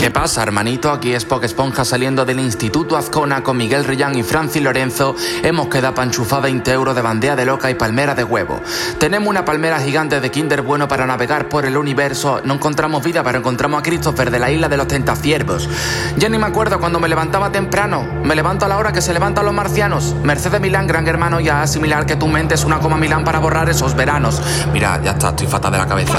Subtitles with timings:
[0.00, 0.90] ¿Qué pasa, hermanito?
[0.90, 5.14] Aquí es Poke Esponja saliendo del Instituto Azcona con Miguel Rillán y Francis Lorenzo.
[5.42, 8.62] Hemos quedado pa' enchufar 20 euros de bandea de loca y palmera de huevo.
[8.98, 12.40] Tenemos una palmera gigante de Kinder bueno para navegar por el universo.
[12.44, 15.68] No encontramos vida, pero encontramos a Christopher de la isla de los tentaciervos.
[16.16, 18.02] Ya ni me acuerdo cuando me levantaba temprano.
[18.24, 20.14] Me levanto a la hora que se levantan los marcianos.
[20.22, 23.68] Mercedes Milán, gran hermano, ya asimilar que tu mente es una coma Milán para borrar
[23.68, 24.40] esos veranos.
[24.72, 26.16] Mira, ya está, estoy fatal de la cabeza.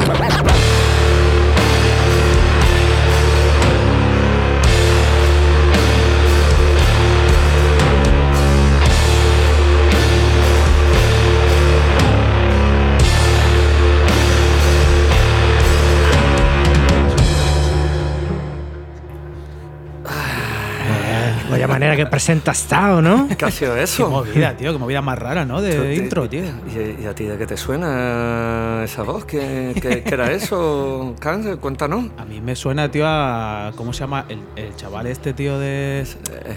[22.05, 23.27] Que presenta estado, ¿no?
[23.37, 24.09] ¿Qué ha sido Qué eso?
[24.09, 25.61] movida, tío, qué movida más rara, ¿no?
[25.61, 26.41] De Te- intro, tío.
[26.41, 29.25] ¿Y, y a ti de qué te suena esa voz?
[29.25, 31.15] ¿Qué, qué- qué era eso?
[31.19, 32.05] Cáncer, cuéntanos.
[32.17, 33.71] A mí me suena, tío, a.
[33.75, 34.25] ¿Cómo se llama?
[34.29, 36.05] El, el chaval este, tío, de.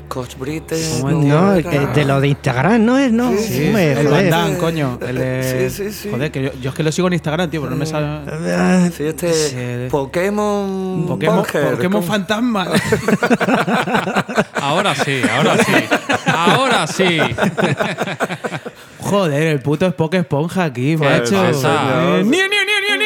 [0.07, 0.77] Scotch Brite.
[1.01, 1.41] ¿Cómo es, tío?
[1.41, 3.13] No, que de lo de Instagram, ¿no es?
[3.13, 4.31] No, Sí, Hombre, el joder.
[4.31, 4.99] Damme, coño.
[5.07, 5.71] El.
[5.71, 6.09] Sí, sí, sí.
[6.11, 8.07] Joder, que yo, yo es que lo sigo en Instagram, tío, pero no me sale.
[8.07, 9.57] Ah, Sí, este Sí.
[9.91, 11.05] Pokémon.
[11.07, 12.13] Pokémon, Bunker, Pokémon ¿cómo?
[12.13, 12.67] Fantasma.
[14.55, 15.34] Ahora sí, ahora
[15.67, 15.73] sí.
[16.27, 17.21] Ahora sí.
[19.01, 21.43] Joder, el puto es Poké Esponja aquí, ¿Qué macho.
[21.43, 22.19] pasa?
[22.19, 23.05] Eh, ni, ni, ni, ni, ni.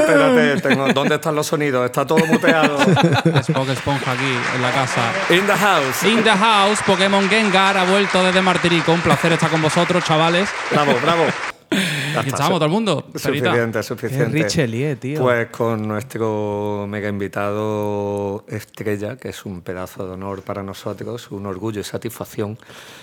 [0.00, 1.84] Espérate, tengo- ¿dónde están los sonidos?
[1.84, 2.78] Está todo muteado.
[3.42, 5.00] Spock Esponja aquí en la casa.
[5.30, 6.02] In the house.
[6.04, 8.92] In the house, Pokémon Gengar ha vuelto desde Martirico.
[8.92, 10.48] Un placer estar con vosotros, chavales.
[10.70, 11.24] Bravo, bravo.
[12.14, 13.06] Ya Aquí está, estamos, todo el mundo.
[13.14, 14.42] Suficiente, suficiente.
[14.42, 15.20] Richelieu, tío.
[15.20, 21.46] Pues con nuestro mega invitado Estrella, que es un pedazo de honor para nosotros, un
[21.46, 22.58] orgullo y satisfacción.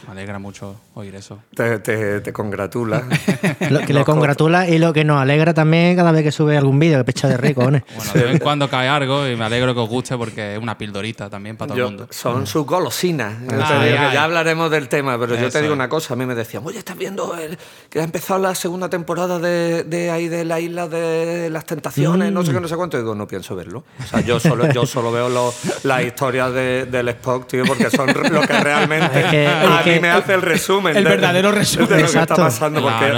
[0.06, 1.40] Me alegra mucho oír eso.
[1.56, 3.04] Te, te- te congratula.
[3.70, 6.80] Lo que le congratula y lo que nos alegra también cada vez que sube algún
[6.80, 7.82] vídeo, que pecha de rico, ¿no?
[7.96, 10.60] Bueno, de vez en cuando cae algo y me alegro que os guste porque es
[10.62, 12.08] una pildorita también para todo Yo- el mundo.
[12.12, 13.36] son sus golosinas.
[13.50, 14.14] Ay, que ay.
[14.14, 16.14] ya hablaremos del tema, pero yo te digo una cosa.
[16.14, 17.58] A mí me decían, oye, ¿estás viendo el-
[17.90, 22.32] que ha empezado la segunda temporada de, de ahí de la isla de las tentaciones?
[22.32, 22.98] No sé qué, no sé cuánto.
[22.98, 23.84] Y digo, no pienso verlo.
[24.04, 27.90] O sea, yo solo, yo solo veo los- las historias de- del Spock, tío, porque
[27.90, 30.96] son lo que realmente Es que- a es mí que- me hace el resumen.
[30.96, 31.90] el de- verdadero resumen.
[31.90, 32.82] De lo que está pasando.
[32.82, 33.14] Porque.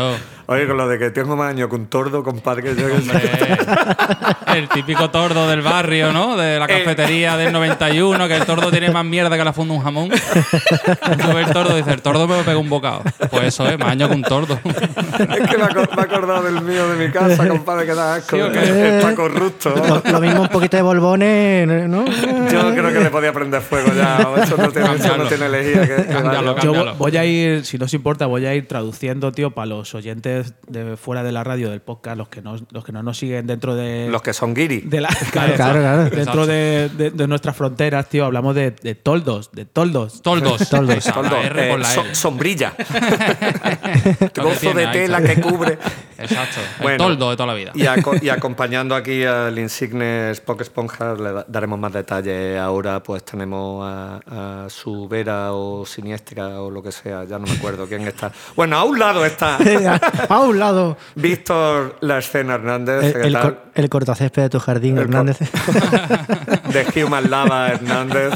[0.47, 2.95] Oye, con lo de que tengo más años que un tordo, compadre, que yo que
[4.57, 6.35] el típico tordo del barrio, ¿no?
[6.37, 6.67] De la Eh.
[6.83, 10.09] cafetería del 91, que el tordo tiene más mierda que la funda un jamón.
[10.09, 13.01] Tú ves el tordo y dices, el tordo me pega un bocado.
[13.29, 14.59] Pues eso es, más año que un tordo.
[14.63, 18.35] Es que me, he acordado del mío de mi casa, compadre, que da asco.
[18.35, 18.97] ¿Sí o qué?
[18.97, 19.73] Está corrupto.
[19.75, 22.05] Lo, lo mismo un poquito de bolbones, ¿no?
[22.05, 24.27] Yo creo que le podía prender fuego ya.
[24.43, 25.27] Eso no tiene, eso no Cámbialo.
[25.27, 25.81] tiene lejía.
[25.81, 26.63] Que, que Cámbialo, vaya.
[26.65, 26.93] Yo Cámbialo.
[26.93, 29.93] vo- voy a ir, si no os importa, voy a ir traduciendo, tío, para los
[29.95, 30.36] oyentes
[30.67, 33.47] de fuera de la radio, del podcast, los que no, los que no nos siguen
[33.47, 34.07] dentro de.
[34.09, 34.81] Los que son guiri.
[34.81, 36.09] de la, Claro, claro, claro.
[36.09, 40.21] Dentro de, de- de nuestras fronteras, tío, hablamos de, de toldos, de toldos.
[40.21, 40.69] Toldos.
[40.69, 40.97] Toldos.
[40.97, 42.73] Esa, la Toldo, R eh, la sombrilla.
[44.59, 45.77] Tiene, de tela que cubre.
[46.17, 46.59] Exacto.
[46.79, 47.71] El Bueno, toldo de toda la vida.
[47.75, 52.59] Y, aco- y acompañando aquí al insigne Spock Esponja, le da- daremos más detalles.
[52.59, 57.45] Ahora pues tenemos a, a su Vera o Siniestra o lo que sea, ya no
[57.45, 58.31] me acuerdo quién está.
[58.55, 59.57] Bueno, a un lado está
[60.35, 60.97] a un lado.
[61.15, 65.38] Víctor La Escena Hernández, El, ¿qué el, cor- el cortacésped de tu jardín, El Hernández.
[65.39, 68.33] de Human Lava Hernández.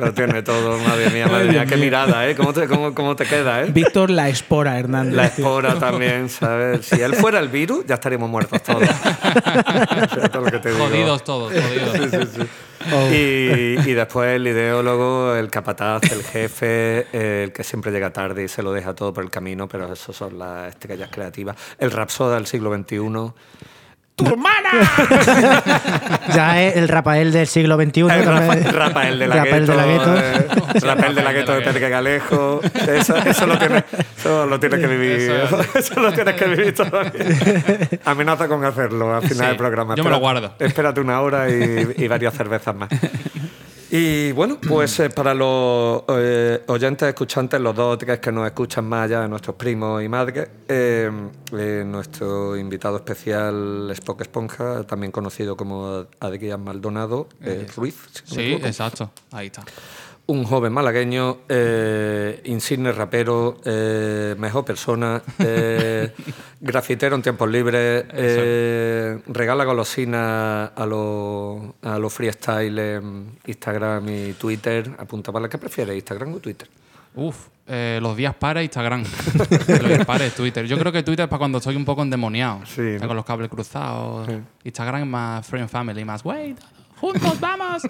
[0.00, 1.66] Lo tiene todo, madre mía, madre mía.
[1.66, 2.34] Qué mirada, ¿eh?
[2.36, 3.66] ¿Cómo te, cómo, cómo te queda, eh?
[3.70, 5.14] Víctor La Espora Hernández.
[5.14, 5.44] La tío.
[5.44, 6.86] espora también, ¿sabes?
[6.86, 8.82] Si él fuera el virus, ya estaríamos muertos todos.
[8.82, 10.86] Esto es lo que te digo.
[10.86, 12.30] Jodidos todos, jodidos.
[13.12, 18.48] Y, y después el ideólogo, el capataz, el jefe, el que siempre llega tarde y
[18.48, 21.56] se lo deja todo por el camino, pero eso son las estrellas creativas.
[21.78, 23.32] El rapsoda del siglo XXI.
[24.16, 24.70] ¡Tu hermana!
[26.34, 28.00] ya es el Rafael del siglo XXI.
[28.00, 28.64] El también.
[28.64, 29.72] Rafa- Rafael de la Rafael Gueto.
[29.72, 30.16] de la Gueto.
[30.16, 32.60] eh, Rafael de la Gueto de Pedro Galejo.
[32.88, 33.84] Eso, eso lo tienes
[34.18, 35.10] eso lo tienes que vivir.
[35.20, 37.12] Eso Eso, lo tienes que vivir todavía.
[38.06, 39.94] Amenaza con hacerlo al final Sí, del programa.
[39.96, 40.54] yo me lo Espera- guardo.
[40.60, 42.88] Espérate una hora y, y varias cervezas más.
[43.90, 48.44] Y bueno, pues eh, para los eh, oyentes, escuchantes, los dos o tres que nos
[48.46, 51.10] escuchan más allá de nuestros primos y madres, eh,
[51.52, 57.94] eh, nuestro invitado especial, Spock Esponja, también conocido como Adrián Maldonado eh, Ruiz.
[58.24, 59.10] si no me Sí, exacto.
[59.30, 59.62] Ahí está.
[60.28, 66.12] Un joven malagueño, eh, insigne rapero, eh, mejor persona, eh,
[66.60, 74.32] grafitero en tiempos libres, eh, regala golosinas a los a los freestyle en Instagram y
[74.32, 74.90] Twitter.
[74.98, 76.68] Apunta para ¿qué prefieres, Instagram o Twitter?
[77.14, 79.04] Uf, eh, los días para Instagram.
[79.38, 80.66] los días para Twitter.
[80.66, 82.66] Yo creo que Twitter es para cuando estoy un poco endemoniado.
[82.66, 83.06] Sí, ¿no?
[83.06, 84.28] Con los cables cruzados.
[84.64, 86.56] Instagram es más friend family, más wey.
[87.00, 87.82] ¡Juntos vamos!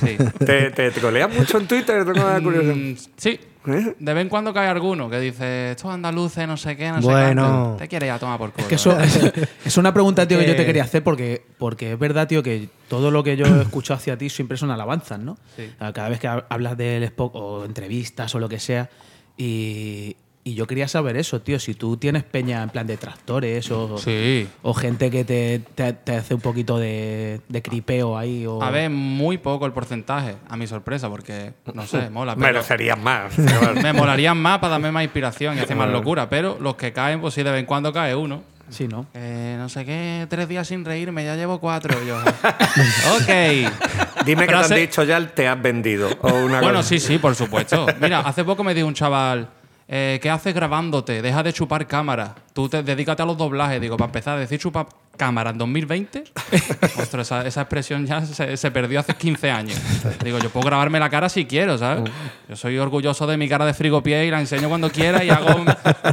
[0.00, 0.16] Sí.
[0.44, 2.04] ¿Te, te troleas mucho en Twitter?
[2.04, 2.74] Tengo una curiosidad.
[2.74, 3.40] Mm, sí.
[3.64, 3.94] ¿Eh?
[3.98, 7.06] De vez en cuando cae alguno que dice, estos andaluces, no sé qué, no sé
[7.06, 7.42] Bueno.
[7.42, 7.76] cuánto".
[7.78, 8.62] Te quiere ya tomar por culo.
[8.64, 9.04] Es que eso ¿eh?
[9.04, 9.32] es,
[9.66, 12.42] es una pregunta, tío, que yo te Que- quería hacer porque, porque es verdad, tío,
[12.42, 15.38] que todo lo que yo he escuchado hacia ti siempre son alabanzas, ¿no?
[15.56, 15.70] Sí.
[15.78, 18.90] Cada vez que hab- hablas del Spock o entrevistas o lo que sea.
[19.36, 23.70] Y, y yo quería saber eso, tío, si tú tienes peña en plan de tractores
[23.70, 24.48] o, Sí.
[24.62, 28.44] o gente que te, te- te hace un poquito de, de cripeo ahí.
[28.46, 28.60] O...
[28.62, 32.34] A ver, muy poco el porcentaje, a mi sorpresa, porque, no sé, mola.
[32.34, 33.38] Pero Merecerías más.
[33.82, 37.20] me molarían más para darme más inspiración y hacer más locura, pero los que caen,
[37.20, 38.42] pues sí, de vez en cuando cae uno.
[38.70, 39.06] Sí, ¿no?
[39.12, 41.94] Eh, no sé qué, tres días sin reírme, ya llevo cuatro.
[42.04, 42.16] Yo,
[43.16, 44.24] ok.
[44.24, 46.08] Dime que te han dicho ya el te has vendido.
[46.20, 46.88] O una Bueno, cosa.
[46.88, 47.86] sí, sí, por supuesto.
[48.00, 49.48] Mira, hace poco me dijo un chaval,
[49.88, 51.22] eh, ¿qué haces grabándote?
[51.22, 52.34] Deja de chupar cámara.
[52.52, 53.80] Tú te dedícate a los doblajes.
[53.80, 54.86] Digo, para empezar, decir chupar
[55.22, 56.24] cámara en 2020,
[57.00, 59.78] ostras, esa, esa expresión ya se, se perdió hace 15 años.
[60.24, 62.10] Digo, yo puedo grabarme la cara si quiero, ¿sabes?
[62.48, 65.64] Yo soy orgulloso de mi cara de frigopié y la enseño cuando quiera y hago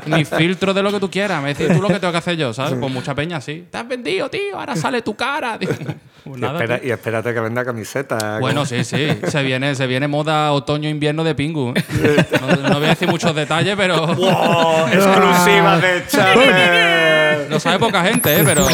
[0.06, 1.42] mi filtro de lo que tú quieras.
[1.42, 2.80] Me decís tú lo que tengo que hacer yo, ¿sabes?
[2.80, 3.66] Con mucha peña, sí.
[3.72, 5.58] Te has vendido, tío, ahora sale tu cara.
[5.60, 5.74] Digo,
[6.24, 8.38] pues Y, espera- espérate que venda camiseta.
[8.40, 9.08] Bueno, sí, sí.
[9.28, 11.74] Se viene, se viene moda otoño-invierno de Pingu.
[11.76, 11.84] ¿eh?
[12.42, 14.88] No, no voy a decir muchos detalles, pero ¡Wow!
[14.94, 17.09] Exclusiva de Chapel.
[17.50, 18.42] Lo sabe poca gente, ¿eh?
[18.46, 18.68] Pero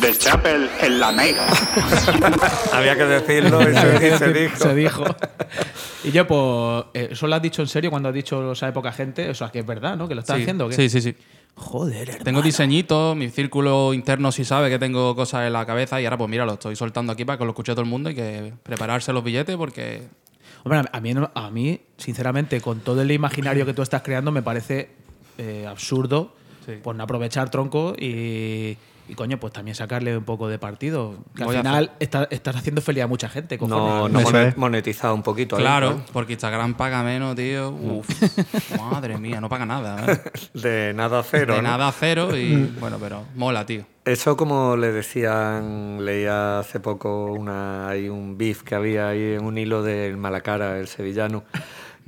[0.00, 1.46] De Chapel en la Mega.
[2.72, 4.56] Había que decirlo y se, y se dijo.
[4.56, 5.04] Se dijo.
[6.04, 8.72] y yo, pues, eh, ¿eso lo has dicho en serio cuando has dicho lo sabe
[8.72, 9.28] poca gente?
[9.30, 10.08] O sea, que es verdad, ¿no?
[10.08, 10.66] Que lo estás sí, haciendo.
[10.66, 10.74] ¿o qué?
[10.76, 11.14] sí, sí, sí.
[11.56, 12.24] Joder, hermano.
[12.24, 16.18] Tengo diseñitos, mi círculo interno sí sabe que tengo cosas en la cabeza y ahora
[16.18, 18.52] pues mira, lo estoy soltando aquí para que lo escuche todo el mundo y que
[18.64, 20.02] prepararse los billetes porque
[20.64, 24.32] Hombre, a mí, no- a mí, sinceramente, con todo el imaginario que tú estás creando,
[24.32, 24.88] me parece
[25.36, 26.34] eh, absurdo
[26.64, 26.72] Sí.
[26.82, 28.76] pues, no aprovechar tronco y,
[29.08, 31.14] y, coño, pues también sacarle un poco de partido.
[31.36, 33.58] Que al Voy final está- estás haciendo feliz a mucha gente.
[33.58, 34.22] cojones.
[34.32, 35.56] No, no monetizado un poquito.
[35.56, 36.02] ahí, claro, ¿no?
[36.12, 37.70] porque Instagram paga menos, tío.
[37.70, 38.08] Uf,
[38.78, 40.10] madre mía, no paga nada.
[40.10, 40.20] ¿eh?
[40.54, 41.54] De nada a cero.
[41.54, 41.68] De ¿no?
[41.68, 43.84] nada a cero y bueno, pero mola, tío.
[44.06, 49.44] Eso como le decían, leía hace poco una, hay un beef que había ahí en
[49.44, 51.44] un hilo del Malacara, el sevillano,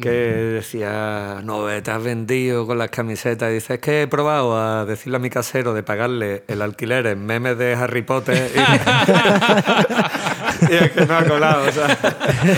[0.00, 3.50] que decía, no, eh, te has vendido con las camisetas.
[3.50, 7.06] Y dice, es que he probado a decirle a mi casero de pagarle el alquiler
[7.06, 8.62] en memes de Harry Potter y, y
[10.70, 11.68] es que no ha colado.
[11.68, 11.98] o sea.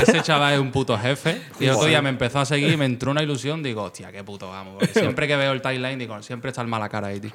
[0.03, 1.41] Ese chaval es un puto jefe.
[1.61, 3.63] Y el otro día me empezó a seguir y me entró una ilusión.
[3.63, 4.75] Digo, hostia, qué puto vamos.
[4.79, 7.33] Porque siempre que veo el timeline, digo, siempre está el mala cara ahí, tío.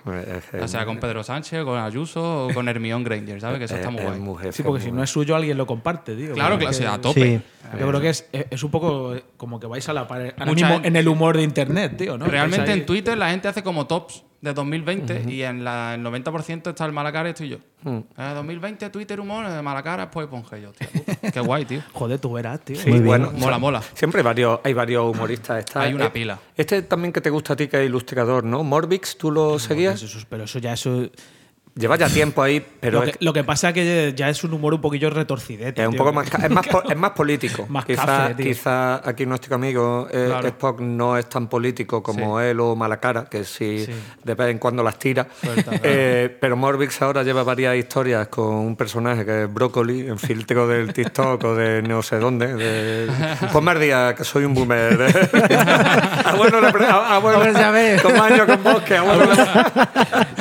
[0.52, 3.60] Que O sea, con Pedro Sánchez, con Ayuso o con Hermione Granger, ¿sabes?
[3.60, 4.52] Que eso está muy es guay.
[4.52, 6.34] Sí, porque si no es suyo, alguien lo comparte, tío.
[6.34, 7.38] Claro, Porque claro, es sí, que- a tope.
[7.38, 7.80] Sí.
[7.80, 10.34] Yo creo que es, es un poco como que vais a la pared.
[10.38, 12.26] gente- en el humor de internet, tío, ¿no?
[12.26, 16.70] Realmente en Twitter la gente hace como tops de 2020 y en la, el 90%
[16.70, 17.58] está el mala cara estoy yo.
[17.86, 20.88] Eh, 2020 Twitter humor, de mala cara, pues ponge yo, tío.
[21.32, 21.82] Qué guay, tío.
[21.94, 22.76] Joder, tú verás, tío.
[22.76, 23.06] Sí, Muy bien.
[23.06, 23.82] bueno, Mola, mola.
[23.94, 25.60] Siempre hay varios, hay varios humoristas.
[25.60, 26.40] Está, Hay una eh, pila.
[26.58, 28.66] Este también que te gusta a ti, que es ilustrador, ¿no?
[28.66, 30.04] Morbix, ¿tú lo seguías?
[30.04, 31.10] Eso- pero eso ya eso.
[31.76, 34.44] Lleva ya tiempo ahí, pero lo, es, que, lo que pasa es que ya es
[34.44, 35.82] un humor un poquillo retorcidete.
[35.82, 37.66] es un tío, poco más, es más, es más político.
[37.68, 38.46] Más quizá, café, tío.
[38.46, 40.48] quizá aquí nuestro amigo eh, Claro.
[40.50, 43.92] Spock no es tan político como él o Malacara, que sí, Sí.
[44.24, 45.26] de vez en cuando las tira.
[45.42, 45.80] Suelta, claro.
[45.84, 50.68] Eh, pero Morbix ahora lleva varias historias con un personaje que es Brócoli, en filtro
[50.68, 52.54] del TikTok o de no sé dónde.
[52.54, 53.12] De,
[53.52, 55.08] Ponme al día, que soy un boomer.
[56.24, 58.00] ah, bueno, ah, bueno, Hombre, ya ves.
[58.00, 59.26] con más años con vos, que ah, bueno,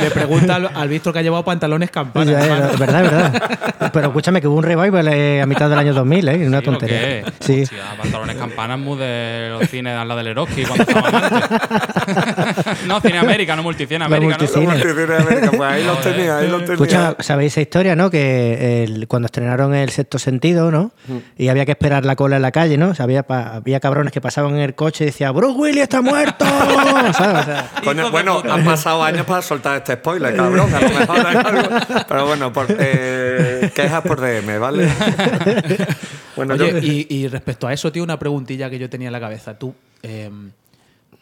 [0.05, 2.31] le- pregunta al, al Víctor que ha llevado pantalones campana.
[2.33, 2.41] Ya,
[2.71, 3.91] es verdad, es verdad.
[3.93, 6.47] Pero escúchame que hubo un revival eh, a mitad del año 2000, ¿eh?
[6.47, 6.99] Una ¿Sí tontería.
[7.01, 7.25] qué?
[7.41, 7.63] Sí.
[7.63, 12.87] Hostia, pantalones campanas muy de los cines de la del Eroski cuando estaban antes.
[12.87, 14.65] no, Cine América, no Multicine América, Multicine.
[14.67, 14.71] ¿no?
[14.73, 16.75] Multicine América, pues ahí los tenía, ahí los tenía.
[16.75, 18.11] Escucha, ¿sabéis esa historia, no?
[18.11, 20.93] Que el- cuando estrenaron el sexto sentido, ¿no?
[21.09, 21.17] Mm.
[21.39, 22.91] Y había que esperar la cola en la calle, ¿no?
[22.91, 25.83] O sea, había, pa- había cabrones que pasaban en el coche y decían, Bruce Willis
[25.83, 26.45] está muerto.
[27.13, 27.43] ¿Sabes?
[27.87, 30.75] O sea, bueno, han pasado años para soltar este spoiler, cabrón.
[30.75, 31.77] A lo mejor hay algo.
[32.09, 34.89] Pero bueno, por, eh, quejas por DM, ¿vale?
[36.37, 39.13] bueno, Oye, yo, y, y respecto a eso, tío, una preguntilla que yo tenía en
[39.13, 39.59] la cabeza.
[39.59, 40.31] ¿Tú, eh,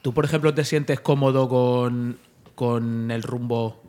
[0.02, 2.18] ¿tú por ejemplo, te sientes cómodo con,
[2.54, 3.82] con el rumbo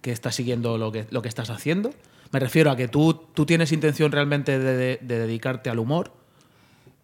[0.00, 1.90] que estás siguiendo lo que, lo que estás haciendo?
[2.32, 6.10] Me refiero a que tú, tú tienes intención realmente de, de- de dedicarte al humor.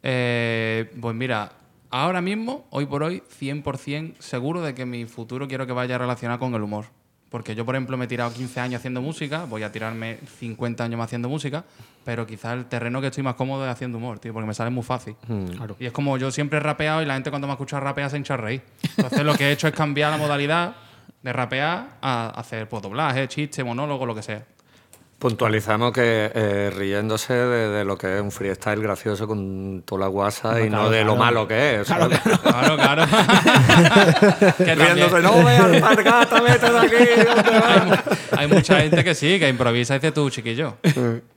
[0.02, 1.52] Eh, pues mira,
[1.90, 6.40] ahora mismo, hoy por hoy, 100% seguro de que mi futuro quiero que vaya relacionado
[6.40, 6.87] con el humor.
[7.33, 10.85] Porque yo, por ejemplo, me he tirado 15 años haciendo música, voy a tirarme 50
[10.85, 11.65] años más haciendo música,
[12.05, 14.69] pero quizás el terreno que estoy más cómodo es haciendo humor, tío, porque me sale
[14.69, 15.17] muy fácil.
[15.57, 15.75] Claro.
[15.81, 18.19] Y es como yo siempre he rapeado y la gente cuando me escucha rapear se
[18.19, 18.62] hincha a reír.
[18.99, 20.77] Entonces lo que he hecho es cambiar la modalidad
[21.23, 24.45] de rapear a hacer pues, doblaje, chiste, monólogo, lo que sea.
[25.23, 30.07] Puntualizamos que eh, riéndose de, de lo que es un freestyle gracioso con toda la
[30.09, 31.87] guasa y no de lo malo que es.
[31.87, 32.19] ¿sabes?
[32.43, 33.05] Claro, claro.
[34.59, 37.25] que Riéndose, no veas alpargata, vete de aquí.
[37.25, 37.62] ¿dónde vas?".
[37.71, 37.97] hay, mu-
[38.37, 40.79] hay mucha gente que sí, que improvisa y dice tú, chiquillo.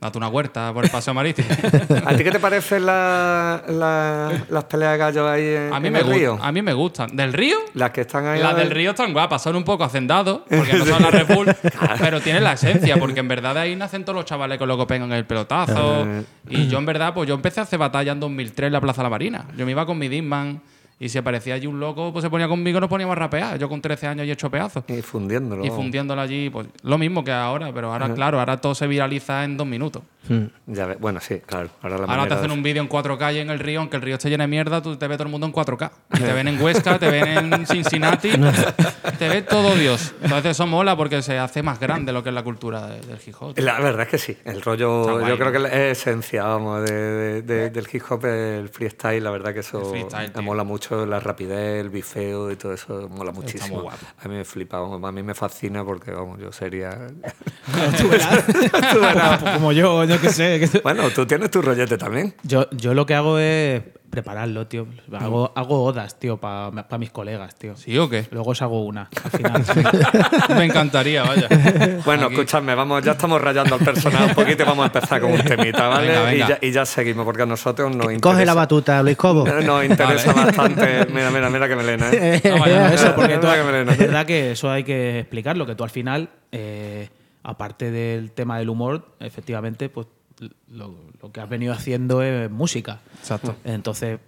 [0.00, 1.46] Date una huerta por el paseo marítimo.
[2.06, 5.86] ¿A ti qué te parecen la- la- las peleas de gallos ahí en, A mí,
[5.86, 6.38] en me el río?
[6.42, 7.14] a mí me gustan.
[7.14, 7.56] ¿Del río?
[7.74, 8.42] Las que están ahí.
[8.42, 11.54] Las del río están guapas, son un poco hacendados, porque no son la Red Bull,
[12.00, 14.86] pero tienen la esencia, porque en verdad de ahí nacen todos los chavales que luego
[14.86, 16.06] pegan el pelotazo.
[16.48, 19.02] Y yo, en verdad, pues yo empecé a hacer batalla en 2003 en la Plaza
[19.02, 19.46] de la Marina.
[19.56, 20.60] Yo me iba con mi Disman
[20.98, 23.58] y si aparecía allí un loco, pues se ponía conmigo y nos poníamos a rapear.
[23.58, 24.84] Yo con 13 años y he hecho pedazos.
[24.88, 25.64] Y fundiéndolo.
[25.64, 29.44] Y fundiéndolo allí, pues lo mismo que ahora, pero ahora, claro, ahora todo se viraliza
[29.44, 30.02] en dos minutos.
[30.66, 31.68] Ya ves, Bueno, sí, claro.
[31.82, 33.94] Ahora, la Ahora te hacen de- un vídeo en 4K y en el río, aunque
[33.96, 35.92] el río esté lleno de mierda, tú te ves todo el mundo en 4K.
[36.14, 38.30] Y te ven en Huesca, te ven en Cincinnati,
[39.18, 40.14] te ve todo Dios.
[40.22, 43.18] Entonces eso mola porque se hace más grande lo que es la cultura de- del
[43.24, 43.56] hip hop.
[43.58, 44.36] La verdad es que sí.
[44.44, 45.60] El rollo, guay, yo creo ¿no?
[45.68, 49.22] que es esencia, vamos, de- de- de- del hip hop, el freestyle.
[49.22, 49.92] La verdad que eso
[50.34, 50.85] me mola mucho.
[50.90, 53.74] La rapidez, el bifeo y todo eso mola muchísimo.
[53.76, 54.06] muy guapo.
[54.22, 56.90] A mí me flipa, a mí me fascina porque, vamos, yo sería.
[57.98, 58.46] Tú verás.
[58.92, 59.42] Tú verás.
[59.54, 60.60] Como yo, yo qué sé.
[60.60, 62.34] que- bueno, tú tienes tu rollete también.
[62.42, 63.82] Yo, yo lo que hago es
[64.16, 64.86] prepararlo, tío.
[65.12, 67.76] Hago, hago odas, tío, para mis colegas, tío.
[67.76, 68.26] ¿Sí o qué?
[68.30, 69.30] Luego os hago una al
[69.64, 69.64] final.
[70.56, 71.46] Me encantaría, vaya.
[72.04, 72.34] Bueno, Aquí.
[72.34, 75.42] escúchame, vamos, ya estamos rayando al personal un poquito y vamos a empezar con un
[75.42, 76.08] temita, ¿vale?
[76.08, 76.44] Venga, venga.
[76.46, 78.20] Y, ya, y ya seguimos, porque a nosotros nos interesa.
[78.22, 79.46] Coge la batuta, Luis Cobo.
[79.46, 80.46] Nos interesa Vale.
[80.56, 81.06] bastante.
[81.12, 82.40] Mira, mira, mira que melena, ¿eh?
[82.50, 83.92] No, vaya, eso, porque tú, Mira que melena.
[83.92, 87.10] es verdad que eso hay que explicarlo, que tú al final, eh,
[87.42, 90.06] aparte del tema del humor, efectivamente, pues
[90.68, 90.94] lo,
[91.26, 93.00] lo que has venido haciendo es música.
[93.18, 93.56] Exacto.
[93.64, 94.18] Entonces,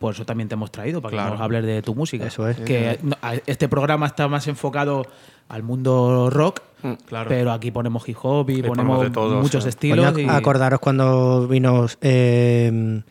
[0.00, 1.28] por eso también te hemos traído, para Claro.
[1.30, 2.26] que nos hables de tu música.
[2.26, 2.56] Eso es.
[2.58, 5.06] Que a- este programa está más enfocado
[5.48, 6.60] al mundo rock,
[7.06, 7.28] claro.
[7.28, 10.18] pero aquí ponemos hip hop y, Y ponemos ponemos de todo, muchos estilos.
[10.18, 13.02] Y- acordaros cuando vino eh,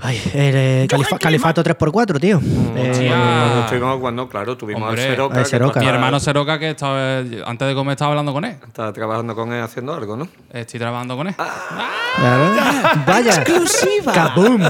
[0.00, 2.40] ay, el eh, Califa- Califato 3x4, tío.
[2.76, 3.08] Eh, Hostia.
[3.16, 5.02] Cuando estuvimos, cuando, claro, tuvimos Hombre.
[5.04, 5.38] al Seroca.
[5.38, 5.80] Al Seroca.
[5.80, 8.56] Mi hermano Seroca, que estaba, antes de comer estaba hablando con él.
[8.66, 10.28] Estaba trabajando con él haciendo algo, ¿no?
[10.52, 11.34] Estoy trabajando con él.
[11.34, 12.52] claro.
[13.06, 13.34] Vaya.
[13.36, 14.12] ¡Exclusiva!
[14.12, 14.60] ¡Kaboom!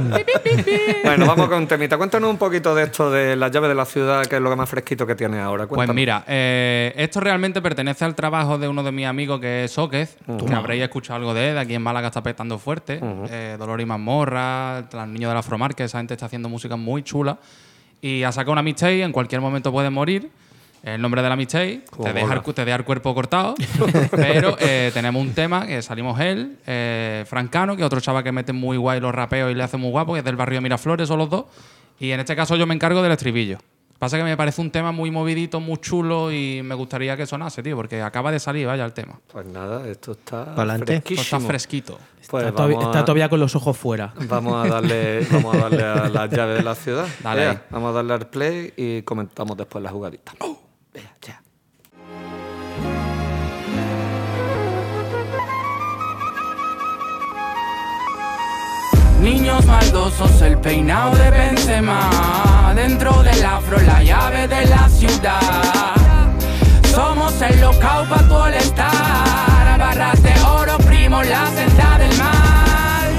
[1.05, 1.97] Bueno, vamos con temita.
[1.99, 4.57] Cuéntanos un poquito de esto de las llaves de la ciudad, que es lo que
[4.57, 5.67] más fresquito que tiene ahora.
[5.67, 5.97] Pues Cuéntanos.
[5.97, 10.17] mira, eh, esto realmente pertenece al trabajo de uno de mis amigos que es Sóquez,
[10.47, 13.01] que habréis escuchado algo de él, aquí en Málaga está petando fuerte.
[13.31, 17.03] Eh, Dolor y Mazmorra, los niños de la Afromarket, esa gente está haciendo música muy
[17.03, 17.39] chula.
[18.01, 20.31] Y ha sacado una mixtape, en cualquier momento puede morir.
[20.83, 23.55] El nombre de la mixtape, te deja, el, te deja el cuerpo cortado.
[24.11, 28.33] pero eh, tenemos un tema que salimos él, eh, Francano, que es otro chaval que
[28.33, 30.63] mete muy guay los rapeos y le hace muy guapo, que es del barrio de
[30.63, 31.45] Miraflores, son los dos.
[32.01, 33.59] Y en este caso yo me encargo del estribillo.
[34.03, 37.63] Pasa que me parece un tema muy movidito, muy chulo y me gustaría que sonase,
[37.63, 39.21] tío, porque acaba de salir, vaya, el tema.
[39.33, 40.97] Pues nada, esto está Pa'lante.
[40.97, 41.47] Esto está fresquísimo.
[41.47, 41.99] fresquito.
[42.29, 44.13] Pues está, está todavía con los ojos fuera.
[44.27, 47.07] Vamos a darle, vamos a darle a las llaves de la ciudad.
[47.23, 50.33] Dale vamos a darle al play y comentamos después la jugadita.
[50.41, 50.51] Vea,
[59.43, 62.73] Niños maldosos, el peinado de Benzema.
[62.77, 66.31] Dentro del afro, la llave de la ciudad.
[66.95, 73.11] Somos el local pa' tu estar Barras de oro, primo, la senda del mal.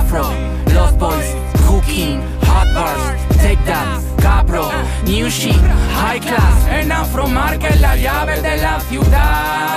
[0.00, 0.32] Afro,
[0.74, 1.36] los boys,
[1.68, 4.68] cooking, hot bars Take that, capro,
[5.04, 5.62] new shit,
[5.94, 6.66] high class.
[6.72, 9.68] En Afro Market, la llave de la ciudad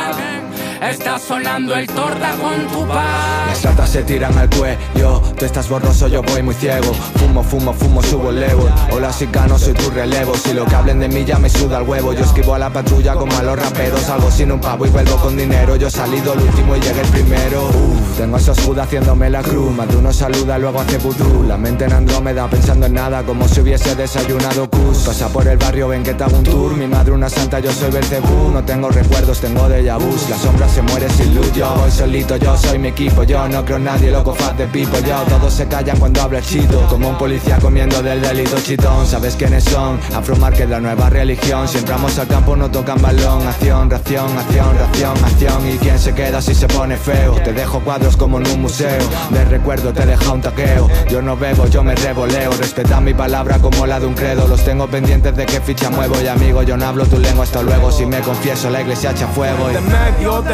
[0.81, 5.69] Está sonando el torta con tu paz Las ratas se tiran al cuello, tú estás
[5.69, 6.91] borroso, yo voy muy ciego.
[7.17, 8.65] Fumo, fumo, fumo, subo el level.
[8.91, 10.33] Hola, si gano, soy tu relevo.
[10.35, 12.13] Si lo que hablen de mí ya me suda el huevo.
[12.13, 14.01] Yo esquivo a la patrulla como a los raperos.
[14.01, 15.75] Salgo sin un pavo y vuelvo con dinero.
[15.75, 17.69] Yo he salido el último y llegué el primero.
[18.17, 19.71] Tengo esos judas haciéndome la cruz.
[19.75, 21.43] Más de uno saluda, luego hace vudú.
[21.43, 24.99] La mente en Andrómeda pensando en nada, como si hubiese desayunado cus.
[24.99, 26.73] Pasa por el barrio, ven que te hago un tour.
[26.75, 28.51] Mi madre una santa, yo soy Belcebú.
[28.51, 30.29] No tengo recuerdos, tengo de vus.
[30.29, 31.51] La sombra se muere sin luz.
[31.53, 33.23] Yo solito, yo soy mi equipo.
[33.23, 34.97] Yo no creo nadie, loco, faz de pipo.
[34.99, 36.79] Yo todos se callan cuando habla el chito.
[36.87, 39.05] Como un policía comiendo del delito chitón.
[39.05, 39.99] ¿Sabes quiénes son?
[40.15, 41.67] Afro Market, la nueva religión.
[41.67, 43.45] Si entramos al campo, no tocan balón.
[43.47, 45.69] Acción, reacción, acción, reacción, acción.
[45.69, 47.33] ¿Y quién se queda si se pone feo?
[47.43, 49.01] Te dejo cuadros como en un museo.
[49.31, 50.89] De recuerdo te deja un taqueo.
[51.09, 52.51] Yo no bebo, yo me revoleo.
[52.51, 54.47] Respeta mi palabra como la de un credo.
[54.47, 56.15] Los tengo pendientes de qué ficha muevo.
[56.21, 57.91] Y amigo, yo no hablo tu lengua hasta luego.
[57.91, 59.69] Si me confieso, la iglesia echa fuego.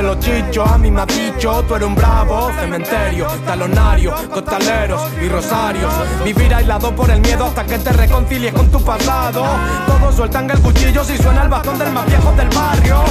[0.08, 5.28] Los chichos, a mí me ha dicho Tú eres un bravo, cementerio, talonario Costaleros y
[5.28, 9.46] rosarios Vivir aislado por el miedo hasta que te reconcilies con tu pasado
[9.86, 13.04] Todos sueltan el cuchillo si suena el bastón del más viejo del barrio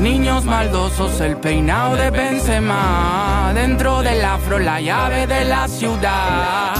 [0.00, 3.52] Niños maldosos, el peinado de Benzema.
[3.52, 6.74] Dentro del afro, la llave de la ciudad.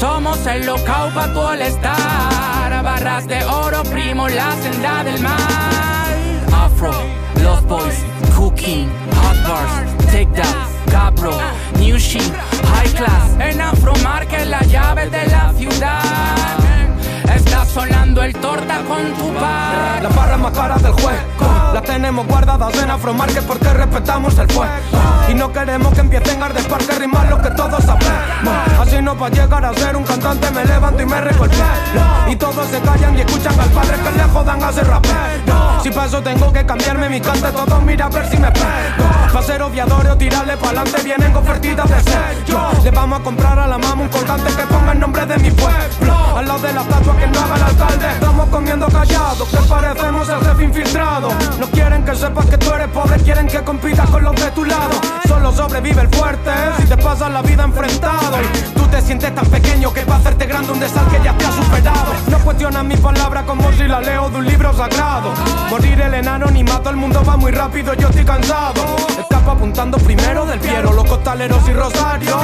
[0.00, 2.82] Somos el local pa' tu estar.
[2.82, 5.36] Barras de oro, primo, la senda del mal.
[6.52, 6.90] Afro,
[7.40, 8.04] Los Boys,
[8.56, 11.36] Cooking, Hot Bars, Take That, Capro,
[11.78, 12.32] New Sheet,
[12.64, 13.36] High Class.
[13.38, 16.65] En Afro Market, la llave de la ciudad.
[17.34, 20.02] Está sonando el torta con tu par.
[20.02, 21.20] Las barras más caras del juez.
[21.72, 24.72] Las tenemos guardadas en Afromarket porque respetamos el fuego
[25.28, 28.80] Y no queremos que empiecen a ardespar que rimar lo que todos sabemos.
[28.80, 31.56] Así no va a llegar a ser un cantante me levanto y me recorté
[32.28, 35.82] Y todos se callan y escuchan al padre que le jodan a ser rapero.
[35.82, 39.04] Si paso tengo que cambiarme mi cante todos mira a ver si me pego.
[39.32, 43.58] Pa' ser obviador o tirarle pa'lante vienen con ofertitas de sello Le vamos a comprar
[43.58, 46.36] a la mama un colgante que ponga el nombre de mi pueblo.
[46.36, 50.28] Al lado de la estatua que no haga el alcalde Estamos comiendo callados que parecemos
[50.28, 51.28] el jefe infiltrado.
[51.58, 54.64] No quieren que sepas que tú eres pobre Quieren que compitas con los de tu
[54.64, 55.00] lado.
[55.26, 58.38] Solo sobrevive el fuerte Si te pasas la vida enfrentado.
[58.74, 61.52] Tú te sientes tan pequeño que para hacerte grande un desal que ya te ha
[61.52, 62.12] superado.
[62.30, 65.32] No cuestionas mi palabra como si la leo de un libro sagrado.
[65.70, 68.84] Morir el enano ni mato, el mundo va muy rápido, yo estoy cansado.
[69.18, 72.36] Escapo apuntando primero del Piero, los costaleros y Rosario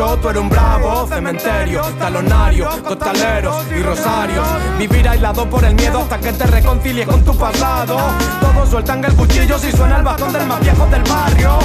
[0.00, 4.42] Tú eres un bravo, cementerio, talonario, costaleros y Rosario
[4.78, 7.98] Vivir aislado por el miedo hasta que te reconcilies con tu pasado
[8.40, 11.58] Todos sueltan el cuchillo si suena el bastón del más viejo del barrio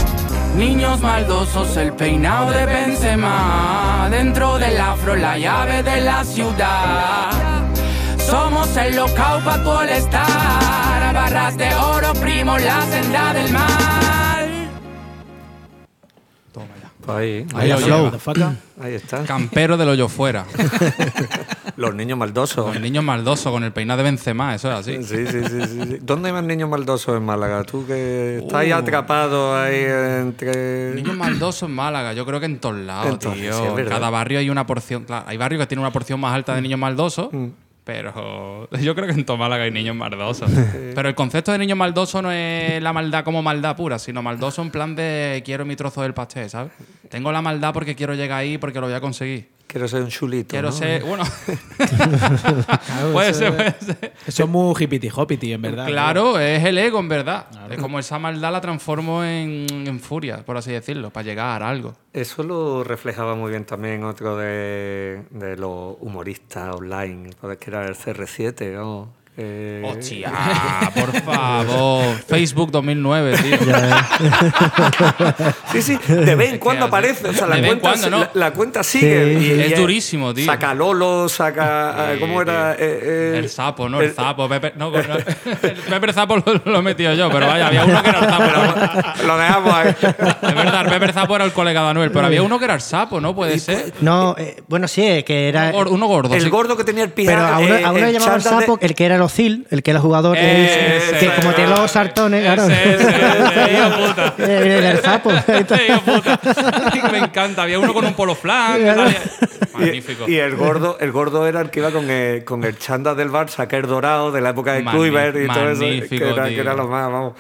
[0.58, 4.08] Niños maldosos, el peinado de Benzema.
[4.10, 7.32] Dentro del afro, la llave de la ciudad.
[8.18, 11.14] Somos el local pa' tu estar.
[11.14, 14.05] Barras de oro, primo, la senda del mal.
[17.08, 18.12] Ahí, Ahí flow.
[18.34, 18.56] lleva.
[18.82, 19.24] ahí está.
[19.24, 20.46] Campero del hoyo fuera.
[21.78, 22.76] Los niños maldosos.
[22.76, 25.04] El niño maldoso con el peinado de Benzema, eso es así.
[25.04, 25.98] Sí, sí, sí, sí.
[26.02, 27.64] ¿Dónde hay más niños maldosos en Málaga?
[27.64, 28.76] Tú que estás ahí Uh.
[28.76, 29.84] atrapado ahí
[30.22, 30.94] entre...
[30.96, 33.54] Niños maldosos en Málaga, yo creo que en todos lados, Entonces, tío.
[33.76, 35.04] sí, en cada barrio hay una porción.
[35.04, 37.48] Claro, hay barrios que tienen una porción más alta de niños maldosos, Mm.
[37.86, 40.52] Pero yo creo que en todo Málaga hay niños maldosos.
[40.94, 44.62] pero el concepto de niño maldoso no es la maldad como maldad pura, sino maldoso
[44.62, 46.74] en plan de quiero mi trozo del pastel, ¿sabes?
[47.10, 49.55] Tengo la maldad porque quiero llegar ahí porque lo voy a conseguir.
[49.68, 50.74] Quiero ser un chulito, Quiero ¿no?
[50.74, 51.04] ser.
[51.04, 51.24] Bueno.
[53.12, 54.14] puede ser, puede ser.
[54.26, 55.88] Eso es muy hippity hoppity, en verdad.
[55.88, 57.48] Claro, es el ego, en verdad.
[57.70, 61.70] Es como esa maldad la transformo en, en furia, por así decirlo, para llegar a
[61.70, 61.94] algo.
[62.14, 67.96] Eso lo reflejaba muy bien también otro de, de los humoristas online, que era el
[67.96, 69.10] CR7, ¿no?
[69.38, 70.32] Eh, Hostia,
[70.96, 72.16] por favor.
[72.26, 73.58] Facebook 2009, tío.
[75.72, 77.28] Sí, sí, de vez en cuando aparece.
[77.28, 78.20] O sea, la cuenta, cuando, ¿no?
[78.20, 79.38] la, la cuenta sigue.
[79.40, 79.46] Sí.
[79.46, 80.46] y- Es y durísimo, tío.
[80.46, 82.12] Saca Lolo, saca.
[82.14, 82.74] Sí, ¿Cómo era?
[82.74, 84.00] Eh, eh, El sapo, ¿no?
[84.02, 84.48] El sapo.
[84.48, 88.02] Pepe, no, no, el Pepe Zapo lo, lo he metido yo, pero vaya, había uno
[88.02, 88.46] que era el sapo.
[88.46, 89.28] ¿no?
[89.28, 89.96] Lo dejamos ahí.
[90.02, 92.76] Es verdad, el Pepe Zapo era el colega de Anuel, pero había uno que era
[92.76, 93.36] el sapo, ¿no?
[93.36, 93.94] Puede ser.
[94.02, 95.70] No, eh, bueno, sí, eh, que era.
[95.70, 96.36] Uno gor- Uno gordo.
[96.36, 96.50] El sí.
[96.50, 97.56] gordo que tenía el Pero pijama.
[97.56, 99.22] a uno, eh, a uno le el llamaban chándal de- sapo, el que era el
[99.70, 102.64] El que era jugador, que, Ese, que como tiene los sartones, claro.
[104.08, 104.36] Puta.
[104.40, 105.32] Eh, el sapo.
[107.12, 107.64] Me encanta.
[107.64, 108.82] Había uno con un polo flan.
[109.74, 110.26] Magnífico.
[110.28, 113.16] Y, y el gordo, el gordo era el que iba con el, con el chándal
[113.18, 115.84] del Barça, que es dorado, de la época de Kluivert y todo eso.
[116.08, 117.34] Que era lo más, vamos.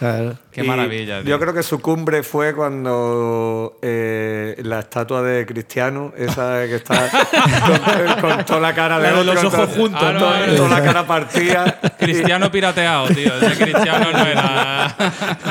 [0.55, 1.31] Qué Y maravilla, tío.
[1.31, 7.09] Yo creo que su cumbre fue cuando eh, la estatua de Cristiano, esa que está
[8.21, 10.19] con, con toda la cara de los ojos juntos, con ¿no?
[10.19, 11.77] toda- toda la cara partida.
[11.99, 13.33] Cristiano pirateado, tío.
[13.37, 14.95] Ese cristiano no era.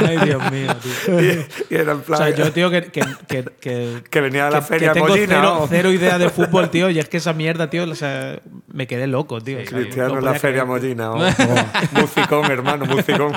[0.07, 1.21] Ay, Dios mío, tío.
[1.21, 2.19] Y, y era en O plan.
[2.21, 5.09] sea, yo, tío, que, que, que, que, Que venía de la que- feria que tengo
[5.09, 5.67] Mollina, cero, ¿no?
[5.69, 8.39] cero idea de fútbol, tío, y es que esa mierda, tío, o sea,
[8.73, 9.59] me quedé loco, tío.
[9.59, 10.67] O sea, Cristiano no en la feria creer.
[10.67, 11.09] Mollina.
[11.09, 11.35] vamos.
[11.93, 13.35] Musicón, hermano, musicón.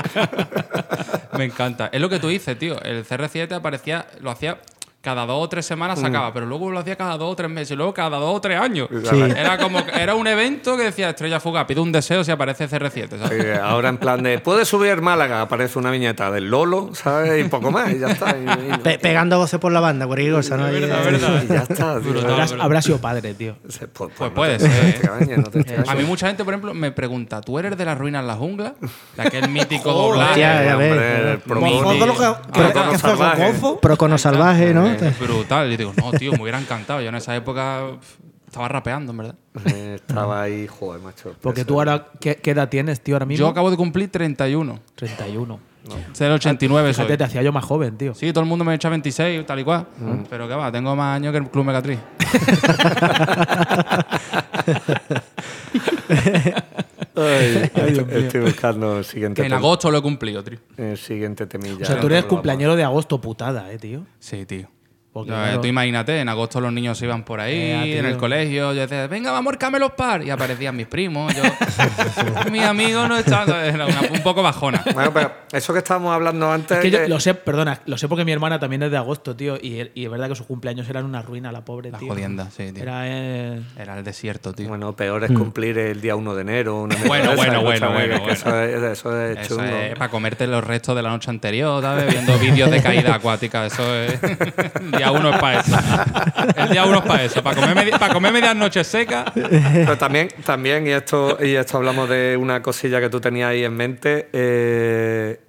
[1.37, 1.56] Me encanta.
[1.91, 2.79] Es lo que tú dices, tío.
[2.81, 4.59] El CR7 aparecía, lo hacía
[5.01, 7.71] cada dos o tres semanas sacaba, pero luego lo hacía cada dos o tres meses,
[7.71, 8.89] y luego cada dos o tres años.
[9.09, 9.21] Sí.
[9.21, 12.67] Era como que- era un evento que decía Estrella Fuga, pide un deseo si aparece
[12.67, 13.45] CR7, ¿sabes?
[13.45, 15.41] Eh, ahora en plan de, ¿puedes subir Málaga?
[15.41, 17.45] Aparece una viñeta del Lolo, ¿sabes?
[17.45, 18.35] Y poco más, y ya está.
[18.37, 20.67] Y, y- Pe- pegando voces por la banda, cualquier cosa, ¿no?
[20.67, 21.43] Es verdad, Y- es verdad.
[21.43, 21.99] y ya está.
[22.01, 22.61] tío.
[22.61, 23.55] Habrá sido padre, tío.
[23.61, 24.73] Pues, pues Pues no puede te- ser.
[24.73, 25.89] no te extrañes, no te extrañes.
[25.89, 28.35] A mí mucha gente, por ejemplo, me pregunta, ¿tú eres de las ruinas en la
[28.35, 28.73] jungla?
[29.15, 30.39] De aquel mítico doblaje.
[30.41, 30.97] ya, ya ves.
[30.97, 31.37] Mini.
[31.45, 31.91] Procono
[32.91, 33.57] ¿Qué salvaje.
[34.17, 35.07] Salvaje, ¿no?
[35.07, 35.71] Eh, brutal.
[35.71, 37.01] Y digo, no, tío, me hubiera encantado.
[37.01, 37.91] Yo en esa época
[38.45, 39.35] estaba rapeando, en verdad.
[39.65, 41.35] Eh, Estaba ahí, joder, macho.
[41.41, 43.45] Porque tú ahora, ¿qué, qué edad tienes, tío, ahora mismo?
[43.45, 44.79] Yo acabo de cumplir 31.
[44.95, 45.59] 31.
[46.13, 47.05] Soy del 89 soy.
[47.05, 48.13] Fíjate, te hacía yo más joven, tío.
[48.13, 49.87] Sí, todo el mundo me echa 26, tal y cual.
[50.29, 51.99] Pero qué va, tengo más años que el Club Megatriz.
[57.15, 57.15] Ay,
[57.63, 60.59] estoy, estoy buscando el siguiente Que en agosto lo he cumplido, tío.
[60.77, 61.83] El siguiente temilla.
[61.83, 64.05] O sea, tú eres cumpleañero de agosto, putada, eh, tío.
[64.19, 64.67] Sí, tío.
[65.19, 68.05] Porque, eh, claro, Tú imagínate, en agosto los niños se iban por ahí, Eh, en
[68.05, 70.23] el colegio, yo decía, venga, vamos a los par.
[70.23, 71.43] Y aparecían mis primos, yo,
[72.51, 73.49] mis amigos no están.
[73.49, 74.83] Era una- un poco bajona.
[74.93, 76.77] Bueno, pero eso que estábamos hablando antes.
[76.77, 78.97] Es que yo que- lo sé, perdona, lo sé porque mi hermana también es de
[78.97, 79.57] agosto, tío.
[79.57, 82.07] Y, y es verdad que sus cumpleaños eran una ruina, la pobre, La tío.
[82.09, 82.83] jodienda, sí, tío.
[82.83, 84.67] Era, Era, eh, el desierto, tío.
[84.69, 86.81] Bueno, peor es cumplir el día 1 de enero.
[86.83, 89.63] Una Bueno, bueno, esa, bueno, bueno, Eso es, eso es Eso chungo.
[89.77, 92.07] es para comerte los restos de la noche anterior, ¿sabes?
[92.13, 93.65] Viendo vídeos de caída acuática.
[93.65, 94.19] Eso es.
[95.17, 95.77] El día uno es para eso.
[96.57, 97.43] El día uno es para eso.
[97.43, 99.25] Para comer, medi- para comer medias noches secas.
[99.33, 103.63] Pero también, también y, esto, y esto hablamos de una cosilla que tú tenías ahí
[103.63, 105.41] en mente, eh,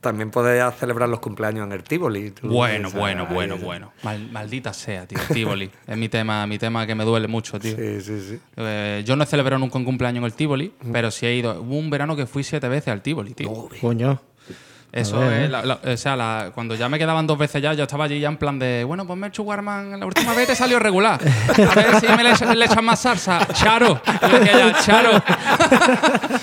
[0.00, 2.32] también podías celebrar los cumpleaños en el Tivoli.
[2.42, 3.92] Bueno, bueno, bueno, bueno.
[4.02, 5.18] Mal- maldita sea, tío.
[5.32, 5.70] Tivoli.
[5.86, 7.74] Es mi tema, mi tema que me duele mucho, tío.
[7.76, 8.40] Sí, sí, sí.
[8.56, 11.60] Eh, yo no he celebrado nunca un cumpleaños en el Tivoli, pero sí he ido.
[11.60, 13.68] Hubo un verano que fui siete veces al Tivoli, tío.
[13.80, 14.20] Coño.
[14.92, 15.50] Eso ver, es.
[15.50, 18.18] la- la- o sea, la- cuando ya me quedaban dos veces ya, yo estaba allí
[18.18, 19.98] ya en plan de, bueno, ponme el Sugarman.
[20.00, 21.20] La última vez te salió regular.
[21.70, 23.46] A ver si me le, le echan más salsa.
[23.52, 24.00] Charo.
[24.84, 25.22] Charo.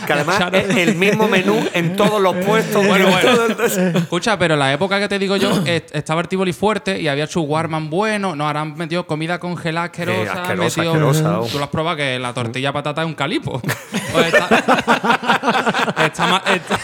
[0.06, 0.58] Que además Charo.
[0.58, 2.86] es el mismo menú en todos los puestos.
[2.86, 3.98] Bueno, en bueno.
[4.00, 7.08] Escucha, pero en la época que te digo yo, est- estaba el Tivoli fuerte y
[7.08, 8.36] había Warman bueno.
[8.36, 10.22] No, ahora han metido comida congelada asquerosa.
[10.22, 11.48] Sí, han asquerosa, metido- asquerosa, oh.
[11.48, 13.62] Tú lo has probado que la tortilla de patata es un calipo.
[14.14, 14.48] Pues está,
[16.06, 16.80] está, ma- está-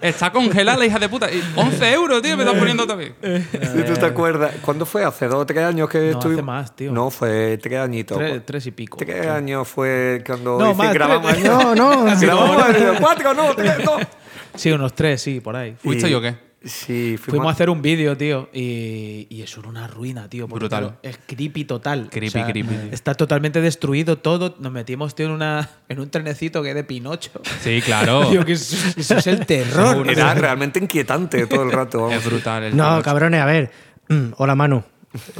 [0.00, 1.30] está congelada la hija de puta.
[1.30, 3.14] Y 11 euros, tío, me estás poniendo también.
[3.76, 5.04] Si tú te acuerdas, ¿cuándo fue?
[5.04, 6.32] ¿Hace dos o tres años que No, estuvimos?
[6.38, 6.92] hace más, tío.
[6.92, 8.18] No, fue tres añitos.
[8.18, 8.98] tres, tres y pico.
[8.98, 11.44] ¿Tres años fue cuando No, hice- más, grabamos tres.
[11.44, 12.04] No, no.
[12.20, 12.66] Grabamos
[13.00, 13.96] cuatro, no, tres, no.
[14.54, 15.76] Sí, unos tres, sí, por ahí.
[15.82, 16.34] ¿Fuiste Y- yo qué?
[16.66, 20.48] Sí, Fuimos a hacer un vídeo, tío, y, y eso era una ruina, tío.
[20.48, 20.82] porque, Brutal.
[20.84, 22.08] claro, es creepy total.
[22.10, 22.88] Creepy, creepy.
[22.90, 24.56] Está totalmente destruido todo.
[24.58, 27.30] Nos metimos, tío, en, una, en un trenecito que es de Pinocho.
[27.60, 28.26] Sí, claro.
[28.30, 30.10] Tío, que eso, eso es el terror.
[30.10, 32.00] Era realmente inquietante todo el rato.
[32.02, 32.16] vamos.
[32.16, 32.64] Es brutal.
[32.64, 33.02] el No, Pinocho.
[33.04, 33.70] cabrones, a ver.
[34.08, 34.82] Mm, Hola, Manu.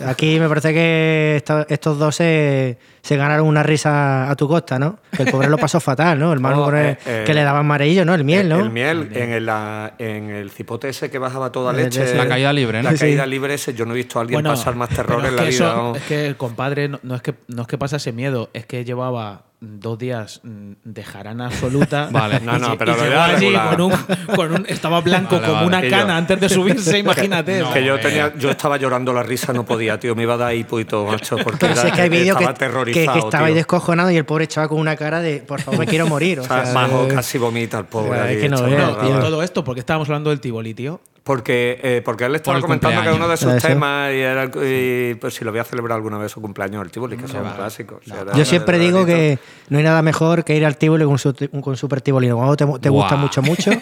[0.06, 4.98] Aquí me parece que estos dos se, se ganaron una risa a tu costa, ¿no?
[5.16, 6.32] Que el pobre lo pasó fatal, ¿no?
[6.32, 8.14] El Manu eh, eh, que le daba amarillo, ¿no?
[8.16, 8.58] El miel, ¿no?
[8.58, 12.14] El miel, en el, la- en el cipote ese que bajaba toda El- leche.
[12.16, 12.90] La caída libre, ¿no?
[12.90, 13.04] La Sí.
[13.04, 15.48] caída libre ese, yo no he visto a alguien pasar más terror en la vida.
[15.48, 18.66] eso- es que el compadre no, no es que, no es que pasase miedo, es
[18.66, 22.08] que llevaba dos días mm, de jarana absoluta.
[22.12, 22.40] Vale.
[22.40, 23.92] No, pero lo allí con un,
[24.36, 25.66] con un- Estaba blanco Vale, como vale.
[25.68, 27.60] una yo- cana antes de subirse, imagínate.
[27.60, 28.00] No, que yo eh.
[28.00, 30.14] tenía, yo estaba llorando la risa, no podía, tío.
[30.14, 31.36] Me iba a dar hipo y todo, macho.
[31.42, 32.58] Porque era- si es que hay vídeos que, estaba
[33.06, 33.56] que, que estaba ahí tío.
[33.56, 36.40] descojonado y el pobre chaval con una cara de por favor me quiero morir.
[36.40, 38.16] O sea, sea, Majo eh, casi vomita el pobre.
[38.18, 39.18] es ahí, que no No, tío.
[39.20, 41.00] todo esto porque estábamos hablando del Tivoli, tío.
[41.24, 43.66] Porque, eh, porque él estaba Por comentando que uno de sus Eso.
[43.66, 46.92] temas y, era, y, pues si lo voy a celebrar alguna vez su cumpleaños el
[46.92, 48.00] Tivoli, que eso es un clásico.
[48.00, 49.16] O sea, Yo siempre digo bonito.
[49.16, 52.36] que no hay nada mejor que ir al Tivoli con, su, con Super Tibolino.
[52.36, 53.72] Cuando te, te gusta mucho, mucho.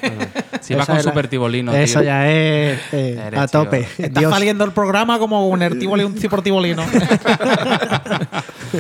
[0.62, 2.06] Si vas con es la- Super Tibolino, Eso tío.
[2.06, 3.86] ya es eh, a tope.
[3.98, 4.32] Está Dios.
[4.32, 6.82] saliendo el programa como un Tivoli, un por Tibolino.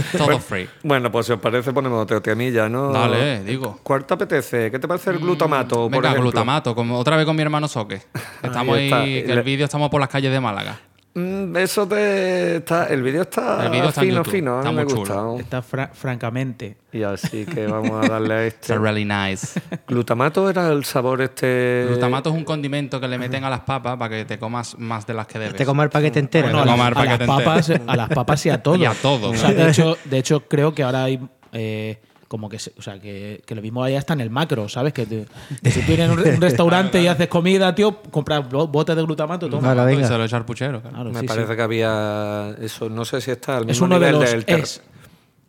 [0.16, 0.68] Todo free.
[0.82, 2.92] Bueno, pues si os parece, ponemos otro temilla, ¿no?
[2.92, 3.80] Dale, digo.
[3.82, 4.70] ¿Cuál te apetece?
[4.70, 5.90] ¿Qué te parece el glutamato?
[5.90, 8.02] por Venga, glutamato, como otra vez con mi hermano Soque.
[8.42, 10.80] Estamos Ahí ahí, que el vídeo estamos por las calles de Málaga.
[11.16, 14.94] Mm, eso te está, el vídeo está, El está fino, fino, a está me muy
[14.94, 15.24] gusta.
[15.38, 16.76] Está fra- francamente.
[16.92, 18.78] Y así que vamos a darle a It's este.
[18.78, 19.60] really nice.
[19.86, 21.84] Glutamato era el sabor este.
[21.88, 25.06] Glutamato es un condimento que le meten a las papas para que te comas más
[25.06, 25.54] de las que debes.
[25.54, 26.48] Te comas el paquete entero.
[26.48, 26.72] Bueno, ¿no?
[26.72, 27.44] a comer a, las paquete entero.
[27.44, 28.76] papas, a las papas y a todo.
[28.76, 29.30] Y a todo.
[29.30, 31.20] O sea, de hecho, de hecho, creo que ahora hay
[31.52, 32.00] eh,
[32.34, 34.92] como que, se- o sea, que, que lo mismo ahí hasta en el macro, ¿sabes?
[34.92, 35.24] Que, te-
[35.62, 39.02] que si tú tienes un, un restaurante y haces comida, tío, compras bo- botes de
[39.02, 39.72] glutamato, toma.
[39.72, 40.08] Vale, Y venga.
[40.08, 40.80] se lo echa al puchero.
[40.80, 40.94] claro.
[40.96, 41.56] Claro, Me sí, parece sí.
[41.56, 44.60] que había eso, no sé si está al Es mismo uno de nivel los del,
[44.60, 44.82] es.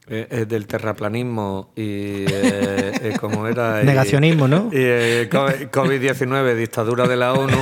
[0.08, 1.82] Eh, eh, del terraplanismo y
[2.26, 4.70] eh, eh, como era y- Negacionismo, ¿no?
[4.72, 7.58] y eh, co- COVID-19, dictadura de la ONU.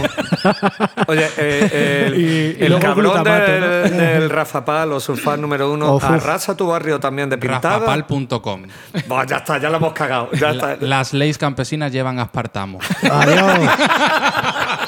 [1.08, 6.56] Oye, eh, el, Y- el cabrón del, del Rafa Pal o surfar número uno, arrasa
[6.58, 7.80] tu barrio también de pintada.
[7.80, 8.64] Rafapal.com.
[9.30, 10.30] Ya está, ya lo hemos cagado.
[10.34, 10.86] Ya La- está.
[10.86, 12.80] las leyes campesinas llevan aspartamo.
[13.10, 13.70] Adiós.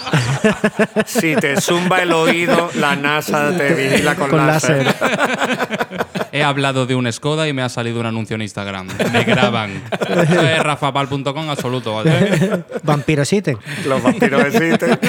[1.05, 4.85] Si te zumba el oído, la NASA te vigila con, Con láser.
[4.85, 6.05] láser.
[6.31, 8.87] He hablado de un Skoda y me ha salido un anuncio en Instagram.
[9.13, 9.81] Me graban.
[10.09, 11.95] Es rafapal.com absoluto.
[11.95, 12.63] ¿vale?
[12.83, 13.31] Vampiros.
[13.85, 14.99] Los vampiros existen.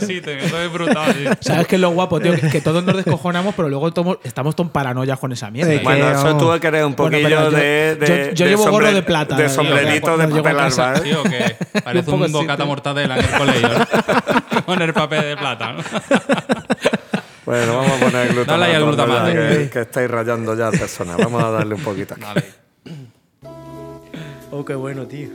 [0.00, 1.14] Sí, te- eso es brutal.
[1.14, 1.30] tío.
[1.40, 2.34] ¿Sabes qué es lo guapo, tío?
[2.34, 5.70] Que, que todos nos descojonamos, pero luego tomo- estamos tan paranoias con esa mierda.
[5.72, 5.80] Sí, ¿eh?
[5.82, 8.50] Bueno, Que eso tuvo que querer un Bueno, poquillo yo- de, de- yo- yo de
[8.50, 10.94] llevo gorro de plata, De sombrerito de papel alba.
[10.96, 11.00] ¿eh?
[11.00, 13.68] Tío, que parece Un bocata mortadela en el colegio.
[13.68, 14.64] ¿no?
[14.66, 15.72] Con el papel de plata.
[15.72, 15.82] ¿no?
[17.46, 18.60] Bueno, vamos a poner glutamato.
[18.60, 19.32] Dale al glutamato.
[19.32, 21.16] Que, que estáis rayando ya al personal.
[21.16, 22.12] Vamos a darle un poquito.
[22.12, 22.22] aquí.
[22.22, 22.44] Dale.
[24.50, 25.28] Oh, qué bueno, tío.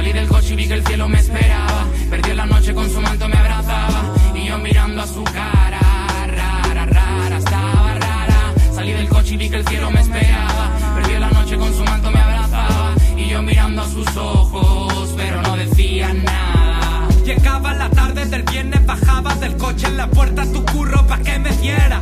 [0.00, 1.84] Salí del coche y vi que el cielo me esperaba.
[2.08, 4.14] Perdí la noche con su manto me abrazaba.
[4.34, 5.78] Y yo mirando a su cara,
[6.26, 8.54] rara, rara, estaba rara.
[8.74, 10.70] Salí del coche y vi que el cielo me esperaba.
[10.94, 12.94] Perdí la noche con su manto me abrazaba.
[13.14, 17.06] Y yo mirando a sus ojos, pero no decía nada.
[17.22, 21.38] Llegaba la tarde del viernes, bajaba del coche en la puerta tu curro pa' que
[21.38, 22.00] me diera.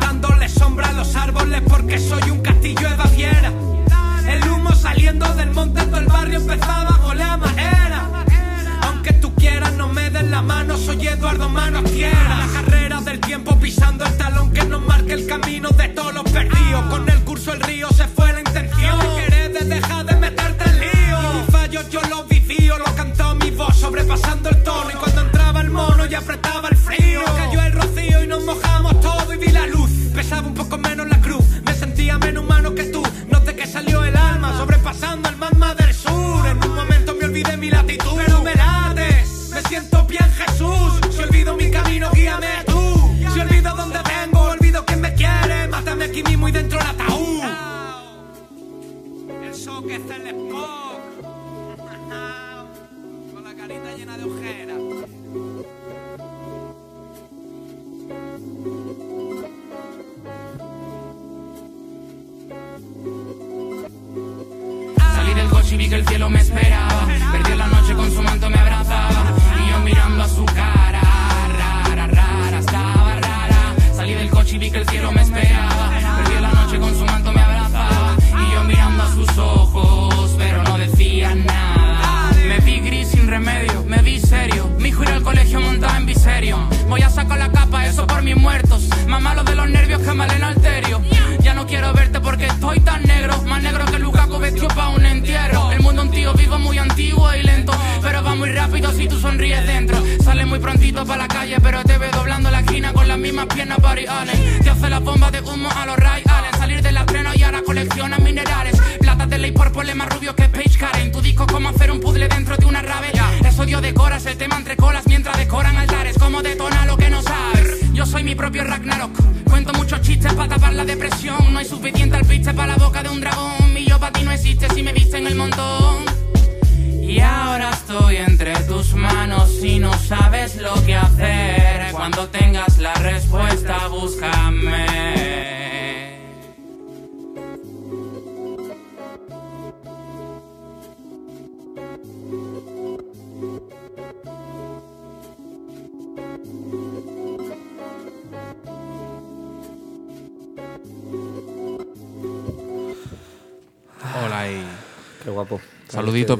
[0.00, 3.52] Dándole sombra a los árboles porque soy un castillo de Baviera.
[4.26, 7.03] El humo saliendo del monte del barrio empezaba
[10.34, 12.38] la mano, soy Eduardo Manos Tierra.
[12.44, 16.24] La carrera del tiempo pisando el talón que nos marque el camino de todos los
[16.24, 16.82] perdidos.
[16.90, 18.98] Con el curso el río se fue la intención.
[19.16, 21.18] Querés de dejar de meterte en lío.
[21.22, 24.90] Y mis fallos yo los vivío, lo cantó mi voz sobrepasando el tono.
[24.90, 27.13] Y cuando entraba el mono y apretaba el frío,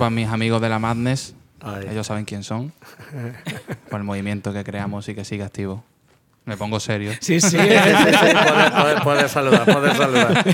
[0.05, 1.35] para mis amigos de la Madness.
[1.63, 1.87] Ay.
[1.91, 2.73] Ellos saben quién son.
[3.89, 5.83] Por el movimiento que creamos y que sigue activo.
[6.45, 7.13] Me pongo serio.
[7.21, 7.57] Sí, sí.
[7.57, 10.45] Puedes, puedes- puedes saludar, puedes saludar.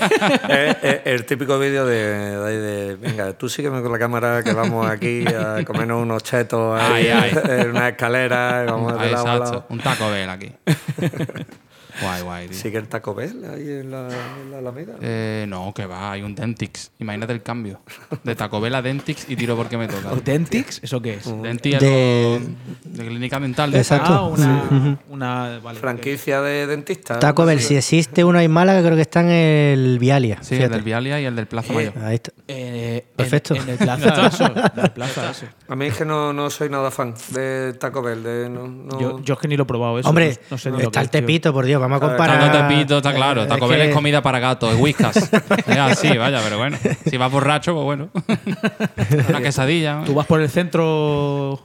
[0.48, 4.44] Es, es el típico vídeo de, de, ahí de, venga, tú sígueme con la cámara
[4.44, 7.60] que vamos aquí a comernos unos chetos ahí, Ay, ay.
[7.62, 9.66] en una escalera de lado lado.
[9.68, 10.52] Un taco Bell aquí.
[12.02, 12.56] guay, guay, tío.
[12.58, 14.08] ¿Sigue el Taco Bell ahí en la,
[14.42, 14.94] en la Alameda?
[15.02, 16.92] Eh, no, que va, hay un Dentix.
[17.00, 17.80] Imagínate el cambio.
[18.24, 20.10] De Taco Bell a Dentix y tiro porque me toca.
[20.10, 20.80] ¿Authentics?
[20.82, 21.42] ¿Eso qué es?
[21.42, 22.40] Dentix De-
[22.84, 23.70] de clínica dental.
[23.70, 24.12] De Exacto.
[24.12, 27.18] Ah, una, una vale, Franquicia de dentista.
[27.18, 30.38] Taco Bell, si existe uno en Málaga, creo que está en el Vialia.
[30.42, 31.94] Sí, el del Vialia y el del Plaza Mayor.
[32.04, 32.32] Ahí está.
[32.48, 33.54] Eh, Perfecto.
[33.54, 34.44] En, el plaza, eso.
[34.46, 35.46] En el plaza, eso.
[35.68, 38.22] A mí es que no, no soy nada fan de Taco Bell.
[38.22, 40.08] De, no, no- Yo, yo es que ni lo he probado eso.
[40.08, 41.20] Hombre, no, no sé ni está el tío.
[41.20, 42.52] tepito, por Dios, vamos a Claro, comparar.
[42.52, 43.44] Tanto tepito, está claro.
[43.44, 45.16] Eh, Taco es Bell que- es comida para gatos, es whiskas.
[45.66, 46.76] es así, vaya, pero bueno.
[47.08, 48.10] Si vas borracho, pues bueno.
[49.28, 50.02] Una quesadilla.
[50.04, 51.60] Tú vas por el centro,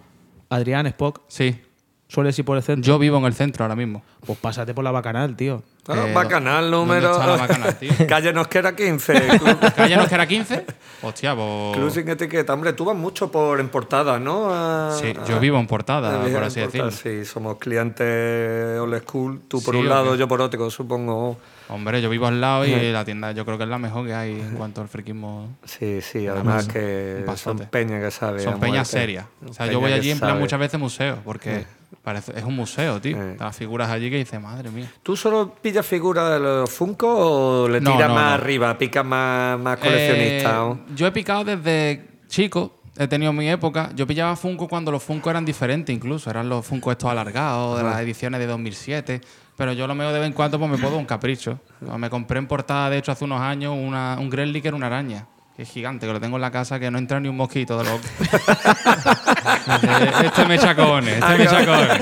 [0.49, 1.21] Adrián, Spock.
[1.27, 1.61] Sí.
[2.07, 2.83] Sueles ir por el centro.
[2.87, 4.03] Yo vivo en el centro ahora mismo.
[4.25, 5.63] Pues pásate por la bacanal, tío.
[5.87, 7.11] Ah, Eh, bacanal ¿dónde número.
[7.11, 7.91] está la bacanal, tío?
[8.07, 9.13] Calle Nosquera 15.
[9.39, 10.65] Club, ¿Calle nos que era 15?
[11.01, 11.93] Hostia, club pues.
[11.93, 12.53] sin etiqueta.
[12.53, 14.49] Hombre, tú vas mucho por en portada, ¿no?
[14.51, 16.91] A- Sí, a- yo vivo en portada, por así portada, decirlo.
[16.91, 19.41] Sí, somos clientes old school.
[19.47, 21.37] Tú por Sí, un ¿o lado, yo por otro, supongo.
[21.67, 24.13] Hombre, yo vivo al lado y la tienda yo creo que es la mejor que
[24.13, 25.57] hay en cuanto al friquismo.
[25.63, 28.41] Sí, sí, además que son peñas que saben.
[28.41, 29.25] Son peñas serias.
[29.47, 31.65] O sea, yo voy allí en plan muchas veces museo, porque
[32.03, 33.17] parece, es un museo, tío.
[33.17, 33.37] Sí.
[33.39, 34.91] Las figuras allí que dices, madre mía.
[35.01, 38.33] ¿Tú solo pillas figuras de los Funko o le No, tiras no, más no.
[38.35, 40.55] arriba, picas más, más coleccionista?
[40.55, 40.79] Eh, o?
[40.95, 43.89] yo he picado desde chico, he tenido mi época.
[43.95, 46.29] Yo pillaba Funko cuando los Funko eran diferentes incluso.
[46.29, 49.21] Eran los Funko estos alargados, de las ediciones de 2007.
[49.57, 51.59] Pero yo lo meo de vez en cuando pues me puedo un capricho.
[51.97, 54.87] Me compré en portada, de hecho, hace unos años, una, un Gremlin que era una
[54.87, 55.25] araña.
[55.55, 57.77] Que es gigante, que lo tengo en la casa, que no entra ni un mosquito
[57.77, 58.01] de loco.
[60.25, 62.01] este me echa cojones, este me echa cojones.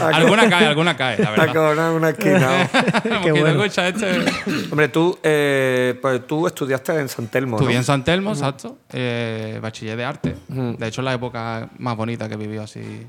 [0.00, 1.94] alguna cae, alguna cae, la verdad.
[1.94, 2.48] Una esquina.
[3.04, 3.64] Mosquito, bueno.
[3.64, 4.24] este-
[4.70, 7.80] Hombre, tú, eh, pues tú estudiaste en San Telmo, Estudié ¿no?
[7.80, 8.78] en San Telmo, exacto.
[8.92, 10.34] Eh, bachiller de arte.
[10.48, 13.06] De hecho, es la época más bonita que he vivido así.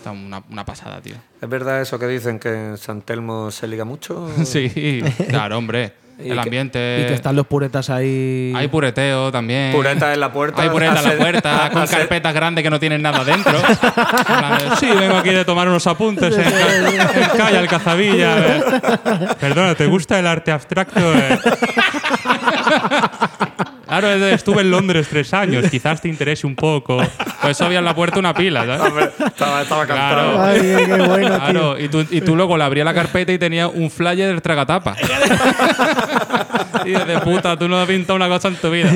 [0.00, 1.16] Está una, una pasada, tío.
[1.42, 4.30] ¿Es verdad eso que dicen que en San Telmo se liga mucho?
[4.44, 5.92] Sí, claro, hombre.
[6.20, 7.00] Y El que- ambiente.
[7.02, 8.52] Y que están los puretas ahí.
[8.54, 9.72] Hay pureteo también.
[9.72, 10.60] Pureta en la puerta.
[10.60, 13.54] Hay pureta en la puerta, con carpetas grandes que no tienen nada dentro.
[14.78, 18.36] Sí, vengo aquí de tomar unos apuntes en, en Cazavilla.
[18.38, 18.62] eh.
[19.40, 21.00] Perdona, ¿te gusta el arte abstracto?
[23.90, 26.98] Claro, estuve en Londres tres años, quizás te interese un poco.
[27.42, 28.80] Pues eso había en la puerta una pila, ¿sabes?
[28.80, 30.34] Hombre, estaba, estaba cantado.
[30.34, 30.42] Claro.
[30.42, 31.78] Ay, qué bueno, tío.
[31.78, 34.94] Y tú, y tú luego le abrías la carpeta y tenía un flyer del tragatapa.
[36.84, 38.90] y de puta, tú no has pintado una cosa en tu vida.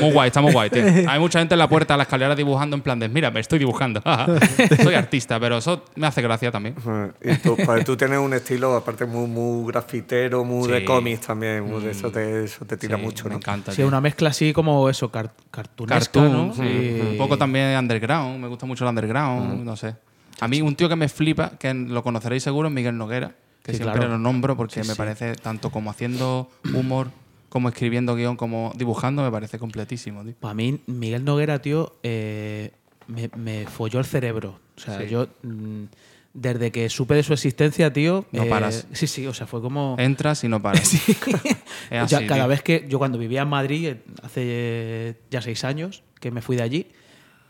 [0.00, 0.84] muy guay, está muy guay, tío.
[1.08, 3.40] Hay mucha gente en la puerta, a la escalera dibujando en plan de, mira, me
[3.40, 4.02] estoy dibujando.
[4.82, 6.74] Soy artista, pero eso me hace gracia también.
[7.22, 11.64] Y tú, pues, tú tienes un estilo, aparte, muy, muy grafitero, muy de cómics también.
[11.64, 13.40] muy de eso, te, eso te tira Sí, mucho, me ¿no?
[13.70, 13.88] Sí, tío.
[13.88, 16.54] una mezcla así como eso, car cartunesca, Cartoon, ¿no?
[16.54, 17.00] sí.
[17.10, 19.96] Un poco también underground, me gusta mucho el underground, no sé.
[20.40, 23.72] A mí un tío que me flipa, que lo conoceréis seguro, es Miguel Noguera, que
[23.74, 24.12] siempre claro.
[24.12, 27.10] lo nombro porque me parece tanto como haciendo humor,
[27.48, 30.34] como escribiendo guion, como dibujando, me parece completísimo, tío.
[30.40, 32.72] Para mí, Miguel Noguera, tío, eh,
[33.06, 34.60] me, me folló el cerebro.
[34.76, 35.84] O sea, yo, mm,
[36.32, 38.24] desde que supe de su existencia, tío.
[38.32, 38.86] No eh, paras.
[38.92, 39.96] Sí, sí, o sea, fue como.
[39.98, 40.92] Entras y no paras.
[41.90, 42.48] Es Ya así, cada tío.
[42.48, 42.86] vez que.
[42.88, 46.62] Yo cuando vivía en Madrid, eh, hace eh, ya seis años, que me fui de
[46.62, 46.86] allí,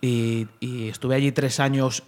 [0.00, 2.04] y, y estuve allí tres años.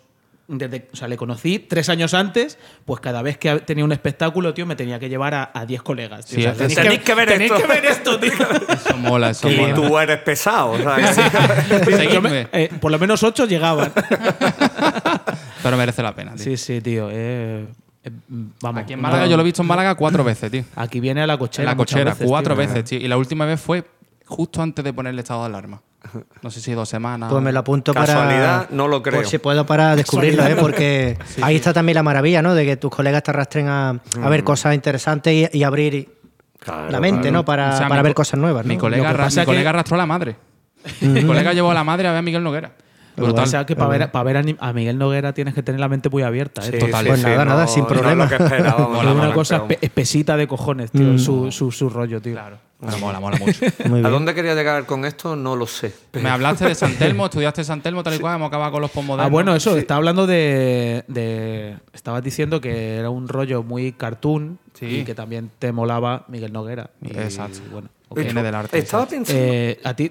[0.48, 4.52] Desde, o sea, le conocí tres años antes, pues cada vez que tenía un espectáculo,
[4.52, 6.26] tío, me tenía que llevar a, a diez colegas.
[6.26, 6.40] tío.
[6.40, 7.62] Sí, O sea, es- Tenéis que ver tenéis esto.
[7.62, 8.32] que ver esto, tío.
[8.68, 9.74] Eso mola, eso Y mola.
[9.74, 11.16] tú eres pesado, ¿sabes?
[11.70, 12.30] Yo Seguidme.
[12.30, 13.92] me- eh, por lo menos ocho llegaban.
[15.62, 16.44] Pero merece la pena, tío.
[16.44, 17.08] Sí, sí, tío.
[17.10, 17.66] eh,
[18.04, 18.10] eh,
[18.60, 18.82] vamos.
[18.82, 20.64] Aquí en Málaga, yo lo he visto en Málaga cuatro veces, tío.
[20.76, 21.70] Aquí viene a la cochera.
[21.70, 22.66] En la cochera, veces, cuatro tío.
[22.66, 22.98] veces, tío.
[22.98, 23.84] Y la última vez fue
[24.26, 25.82] justo antes de poner el estado de alarma.
[26.42, 27.30] No sé si dos semanas.
[27.30, 28.06] Pues me lo apunto para.
[28.06, 29.20] Casualidad, no lo creo.
[29.20, 30.56] Por si puedo para descubrirlo, ¿eh?
[30.58, 32.54] Porque ahí está también la maravilla, ¿no?
[32.54, 34.28] De que tus colegas te arrastren a, a Mm.
[34.28, 36.18] ver cosas interesantes y, y abrir
[36.58, 37.38] Claro, la mente, claro.
[37.38, 37.44] ¿no?
[37.44, 38.68] Para, O sea, para mi ver co- cosas nuevas, ¿no?
[38.68, 40.36] Mi colega, mi que- arrastró a la madre.
[41.00, 42.72] mi colega llevó a la madre a ver a Miguel Noguera.
[43.16, 43.44] Brutal.
[43.44, 46.08] O sea que para ver, para ver a Miguel Noguera tienes que tener la mente
[46.08, 46.62] muy abierta.
[46.62, 46.70] ¿eh?
[46.72, 47.02] Sí, Total.
[47.02, 48.24] sí, Pues sí, nada, nada, no- sin no es problema.
[48.24, 51.02] lo que Mola, una cosa pero- espe- espesita de cojones, tío.
[51.12, 51.18] Mm.
[51.18, 52.32] Su, su, su rollo, tío.
[52.32, 52.58] Claro.
[52.80, 53.60] Pero mola, mola mucho.
[54.04, 55.36] ¿A dónde quería llegar con esto?
[55.36, 55.94] No lo sé.
[56.14, 58.90] Me hablaste de San Telmo, estudiaste San Telmo, tal y cual, hemos acabado con los
[58.90, 59.26] postmodernos.
[59.26, 64.58] Ah, bueno, eso, estaba hablando de, de- Estabas diciendo que era un rollo muy cartoon
[64.74, 64.86] Sí.
[64.86, 66.90] y que también te molaba Miguel Noguera.
[67.02, 67.60] Y, Exacto.
[67.70, 68.78] Bueno, Que viene del arte.
[68.78, 69.40] Estaba pensando.
[69.44, 70.10] Eh, a ti,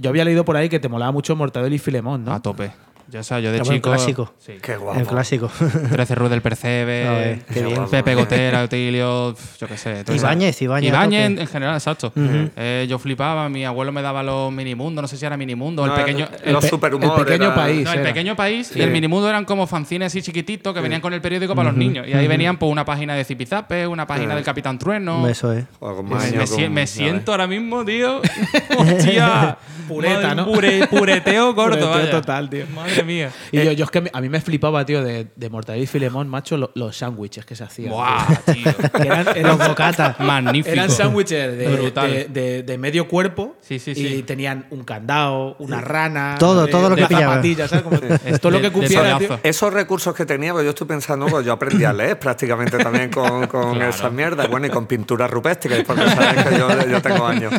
[0.00, 2.32] yo había leído por ahí que te molaba mucho Mortadelo y Filemón, ¿no?
[2.32, 2.72] A tope.
[3.18, 3.90] O sea, yo de chico.
[3.90, 4.34] clásico.
[4.38, 4.54] Sí.
[4.62, 4.98] Qué guapo.
[5.00, 5.50] El clásico.
[5.92, 7.86] 13 Ruiz del Percebe, qué bien.
[7.90, 10.04] Pepe Gotera, Otilio, yo qué sé.
[10.14, 12.12] Ibáñez, Ibáñez, Ibáñez en, en general, exacto.
[12.56, 15.94] Eh, yo flipaba, mi abuelo me daba los minimundos, no sé si era minimundo, No,
[15.96, 16.28] el pequeño.
[16.44, 17.84] el- los pe- superhumor el pequeño era- país.
[17.84, 18.08] No, el era.
[18.08, 21.54] pequeño país y el minimundo eran como fanzines así chiquititos que venían con el periódico
[21.54, 22.06] para los niños.
[22.06, 25.26] Y ahí venían pues una página de Zipizape, una página del Capitán Trueno.
[25.28, 25.64] Eso es.
[25.80, 28.20] Me, más me años, si- con- me a siento ahora mismo, tío.
[28.78, 29.58] Hostia.
[29.88, 30.46] Pureta, ¿no?
[30.46, 32.64] pure- pureteo gordo, Pureteo total, tío.
[32.74, 33.30] Madre mía.
[33.52, 36.28] Y yo, yo es que a mí me flipaba, tío, de, de Mortadelo y Filemón,
[36.28, 37.90] macho, lo- los sándwiches que se hacían.
[37.90, 38.72] Buah, tío.
[39.02, 40.18] Eran, eran Los bocatas.
[40.20, 40.72] Magnífico.
[40.72, 44.22] Eran sándwiches de, de- de- de medio cuerpo Sí, sí, y sí.
[44.22, 47.34] tenían un candado, una rana, Todo, todo lo que pillaba.
[47.34, 47.84] zapatillas, ¿sabes?
[47.84, 47.98] Como
[48.40, 49.38] todo lo de- que cupiera, tío.
[49.42, 53.10] Esos recursos que tenía, pues yo estoy pensando, pues yo aprendí a leer prácticamente también
[53.10, 53.90] con, con Claro.
[53.90, 54.48] esas mierdas.
[54.48, 57.52] Bueno, y con pintura rupestre, porque sabes que yo, yo tengo años.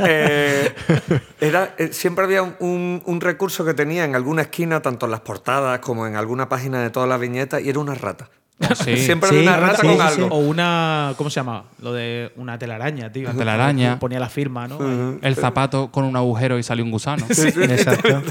[0.00, 0.72] Eh,
[1.40, 4.42] era, eh, siempre había un, un- un recurso que tenía en alguna
[4.82, 7.94] tanto en las portadas como en alguna página de todas las viñetas, y era una
[7.94, 8.30] rata.
[8.84, 8.96] Sí.
[8.96, 10.26] Siempre Sí, una rata sí, con sí, algo.
[10.34, 11.14] O una.
[11.16, 11.64] ¿Cómo se llama?
[11.80, 13.28] Lo de una telaraña, tío.
[13.28, 13.98] Una telaraña.
[14.00, 14.78] Ponía la firma, ¿no?
[15.20, 17.24] El zapato con un agujero y salió un gusano.
[17.30, 18.22] Exacto.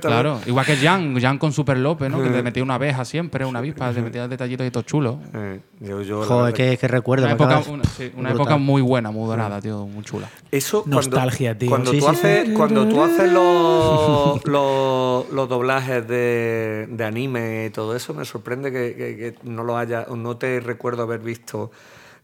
[0.00, 2.22] Claro, igual que Jan, Jan con Super López, ¿no?
[2.22, 5.18] Que te metía una abeja siempre, una avispa, te metía detallitos y todo chulo.
[5.34, 7.24] Eh, yo- yo la Joder, qué recuerdo.
[7.26, 10.28] Una época, una, sí, época muy buena, muy dorada, tío, muy chula.
[10.50, 11.68] Eso Nostalgia, cuando, tío.
[11.70, 12.10] Cuando Sí, tú sí.
[12.10, 18.24] haces, cuando tú haces los, los, los doblajes de, de anime y todo eso, me
[18.24, 21.72] sorprende que, que- que no lo haya, no te recuerdo haber visto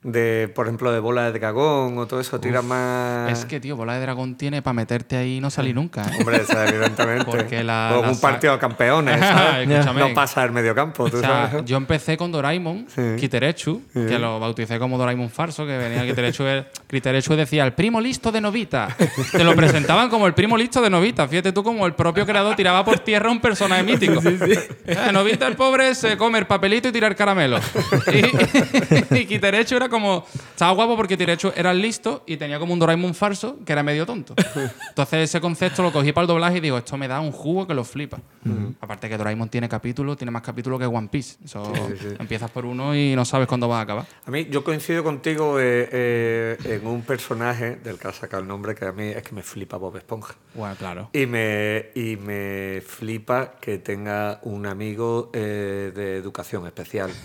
[0.05, 3.32] de, por ejemplo, de bola de dragón o todo eso, tira más.
[3.32, 6.02] Es que, tío, Bola de Dragón tiene para meterte ahí y no salir nunca.
[6.02, 6.16] ¿eh?
[6.20, 7.24] Hombre, o sea, evidentemente.
[7.24, 9.66] Porque la- o la un partido de campeones, ¿sabes?
[9.96, 11.64] No pasa el medio campo, tú O sea, sabes.
[11.64, 13.02] yo empecé con Doraemon, Sí.
[13.18, 16.44] Kiterechu, que lo bauticé como Doraemon falso, que venía Kiterechu,
[16.86, 18.94] Kiterechu decía, el primo listo de Novita.
[19.32, 21.26] Te lo presentaban como el primo listo de Novita.
[21.26, 24.20] Fíjate tú como el propio creador tiraba por tierra a un personaje mítico.
[24.86, 27.59] Eh, Novita el pobre se come el papelito y tirar caramelo.
[29.11, 30.24] Y, y Kiterechu era como...
[30.51, 34.07] Estaba guapo porque Kiterechu era listo y tenía como un Doraemon falso que era medio
[34.07, 34.34] tonto.
[34.88, 37.66] Entonces ese concepto lo cogí para el doblaje y digo, esto me da un jugo
[37.66, 38.18] que lo flipa.
[38.80, 41.36] Aparte que Doraemon tiene capítulos, tiene más capítulos que One Piece.
[41.45, 41.72] Eso,
[42.18, 44.07] Empiezas por uno y no sabes cuándo vas a acabar.
[44.26, 48.49] A mí, yo coincido contigo eh, eh, en un personaje del que has sacado el
[48.49, 50.34] nombre que a mí es que me flipa Bob Esponja.
[50.55, 51.11] Bueno, claro.
[51.12, 57.11] Y me, y me flipa que tenga un amigo eh, de educación especial.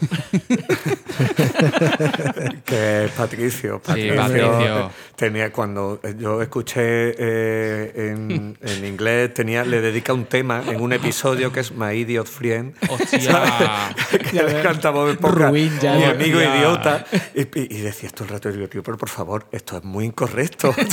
[2.66, 3.80] que es Patricio.
[3.80, 4.80] Patricio, Patricio.
[4.88, 6.80] eh, Tenía, cuando yo escuché
[7.18, 11.93] eh, en, en inglés, tenía, le dedica un tema en un episodio que es My
[11.93, 12.74] Idiot Friend.
[12.89, 13.89] Hostia.
[14.32, 16.57] que le canta Bob Esponja, Ruin ya, mi amigo Ya.
[16.57, 17.05] idiota.
[17.36, 19.84] Y, y- y decía esto el rato, y digo, tío, pero por favor, esto es
[19.84, 20.74] muy incorrecto.
[20.78, 20.88] es,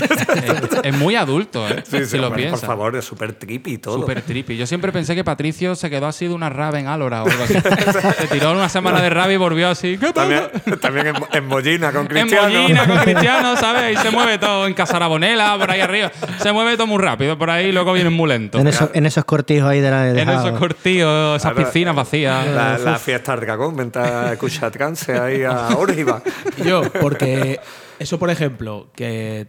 [0.83, 1.85] es muy adulto, ¿eh?
[1.89, 2.61] Sí, sí, si lo piensas.
[2.61, 4.01] Por favor, es súper trippy y todo.
[4.01, 4.57] Súper trippy.
[4.57, 7.45] Yo siempre pensé que Patricio se quedó así de una rave en Álora o algo
[7.45, 7.55] así.
[7.55, 9.97] se tiró una semana de rave y volvió así.
[9.99, 10.51] ¿Qué pasa?
[10.51, 12.49] También, también en, en Mollina con En Cristiano.
[12.63, 13.99] Mollina con Cristiano, ¿sabes?
[13.99, 16.11] Y se mueve todo en Casarabonela, por ahí arriba.
[16.43, 18.59] Se mueve todo muy rápido por ahí y luego viene muy lento.
[18.59, 21.95] En, esos, en esos cortijos ahí de la del En esos cortillos, esas Claro, piscinas
[21.95, 22.47] vacías.
[22.49, 26.23] La, la fiesta del dragón, vente a escuchar trance ahí a Orgiva.
[26.65, 27.59] Yo, porque
[27.99, 29.47] eso, por ejemplo, que,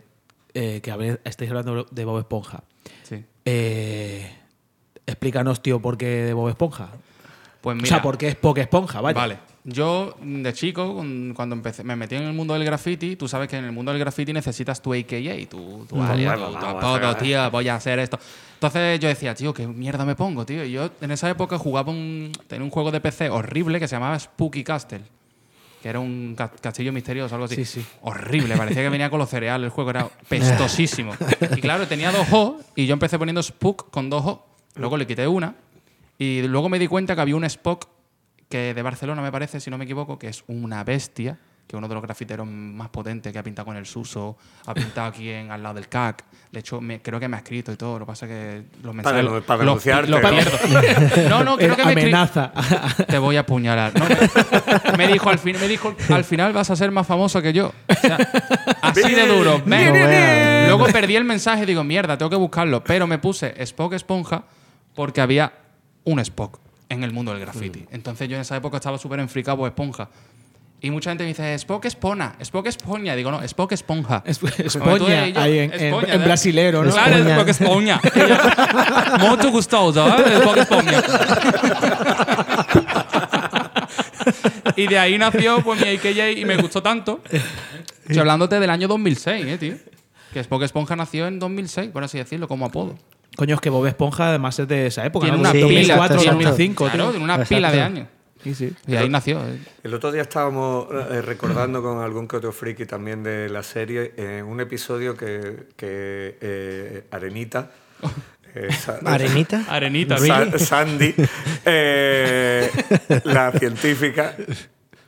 [0.54, 2.64] eh, que a ver, estáis hablando de Bob Esponja.
[3.04, 3.24] Sí.
[3.46, 4.32] Eh,
[5.06, 6.90] explícanos, tío, por qué de Bob Esponja.
[7.62, 7.88] Pues o mira.
[7.88, 9.20] sea, por qué es Poke Esponja, vaya.
[9.20, 9.40] Vale.
[9.70, 10.96] Yo, de chico,
[11.36, 13.92] cuando empecé, me metí en el mundo del graffiti, tú sabes que en el mundo
[13.92, 18.00] del graffiti necesitas tu AKA, tu, tu alias, bueno, tu- apodo, tío, voy a hacer
[18.00, 18.18] esto.
[18.54, 20.64] Entonces yo decía, tío, ¿qué mierda me pongo, tío?
[20.64, 23.96] Y yo en esa época jugaba un, tenía un juego de PC horrible que se
[23.98, 25.02] llamaba Spooky Castle.
[25.84, 27.56] Que era un ca- castillo misterioso, algo así.
[27.58, 27.86] Sí, sí.
[28.04, 29.66] Horrible, parecía que venía con los cereales.
[29.66, 31.12] El juego era pestosísimo.
[31.56, 34.46] y claro, tenía dos O y yo empecé poniendo Spook con dos O.
[34.76, 35.56] Luego le quité una
[36.18, 37.86] y luego me di cuenta que había un Spock
[38.50, 41.38] que de Barcelona, me parece, si no me equivoco, que es una bestia,
[41.68, 44.74] que es uno de los grafiteros más potentes que ha pintado con el Suso, ha
[44.74, 46.24] pintado aquí en, al lado del CAC.
[46.50, 48.00] De hecho, me- creo que me ha escrito y todo.
[48.00, 49.22] Lo que pasa es que los mensajes.
[49.22, 50.18] denu- para los pierdo.
[51.30, 52.54] No, no, creo que me Amenaza.
[53.10, 53.92] te voy a apuñalar.
[54.00, 54.06] No,
[54.92, 57.52] me, me dijo al fin, me dijo al final vas a ser más famoso que
[57.52, 57.74] yo.
[57.90, 58.18] O sea,
[58.82, 59.62] así de duro.
[59.66, 60.68] Veas.
[60.70, 62.82] Luego perdí el mensaje y digo, mierda, tengo que buscarlo.
[62.82, 64.44] Pero me puse Spock Esponja
[64.96, 65.52] porque había
[66.06, 66.60] un Spock
[66.90, 67.86] en el mundo del graffiti.
[67.92, 70.10] Entonces yo en esa época estaba súper enfricado por Esponja.
[70.80, 73.16] Y mucha gente me dice, Spock Espona, Spock Esponja.
[73.16, 74.22] Digo, no, Spock Esponja.
[74.26, 76.92] Es- Como tú Espoña, ahí en, en- Espoña, en brasilero, ¿no?
[76.92, 78.00] Claro, Espoña.
[78.04, 80.24] Spock yo, Mucho gustoso, ¿eh?
[80.38, 81.02] Spock Esponja.
[84.76, 87.22] y de ahí nació pues mi AKJ y me gustó tanto.
[88.04, 89.76] Estoy hablándote del año 2006, ¿eh, tío?
[90.34, 92.96] Que Spock Esponja nació en 2006, por así decirlo, como apodo.
[93.38, 95.42] Coño, es que Bob Esponja además es de esa época, Tiene ¿no?
[95.42, 97.10] una Sí, pila, 2004, exacto, 2005, Claro, tío.
[97.12, 97.56] tiene una Exacto.
[97.56, 98.08] pila de años.
[98.44, 98.74] Sí, sí.
[98.86, 99.40] Y ahí nació.
[99.48, 99.60] eh.
[99.84, 104.14] El otro día estábamos eh, recordando con algún que otro friki también de la serie
[104.18, 107.72] en un episodio que, que, eh, Arenita.
[108.54, 109.66] eh, Sa- ¿Arenita?
[109.70, 110.18] Arenita.
[110.18, 111.14] Sa- Sandy,
[111.66, 112.70] eh,
[113.26, 114.36] la científica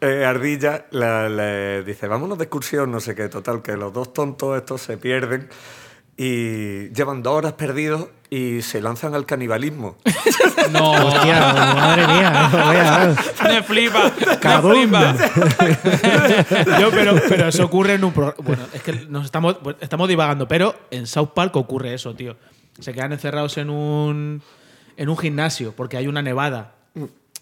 [0.02, 4.12] eh, ardilla, la- le dice, vámonos de excursión, no sé qué, total, que los dos
[4.14, 5.50] tontos estos se pierden
[6.18, 9.98] y llevan dos horas perdidos y se lanzan al canibalismo.
[10.72, 10.92] No.
[10.92, 11.40] Hostia,
[11.74, 12.50] madre mía.
[12.54, 14.12] Vaya, me flipa.
[14.20, 15.16] Me flipa.
[16.80, 20.08] Yo, pero, pero eso ocurre en un pro- Bueno, es que nos estamos, bueno, estamos
[20.08, 22.36] divagando, pero en South Park ocurre eso, tío.
[22.80, 24.44] Se quedan encerrados en un,
[24.96, 26.74] en un gimnasio porque hay una nevada.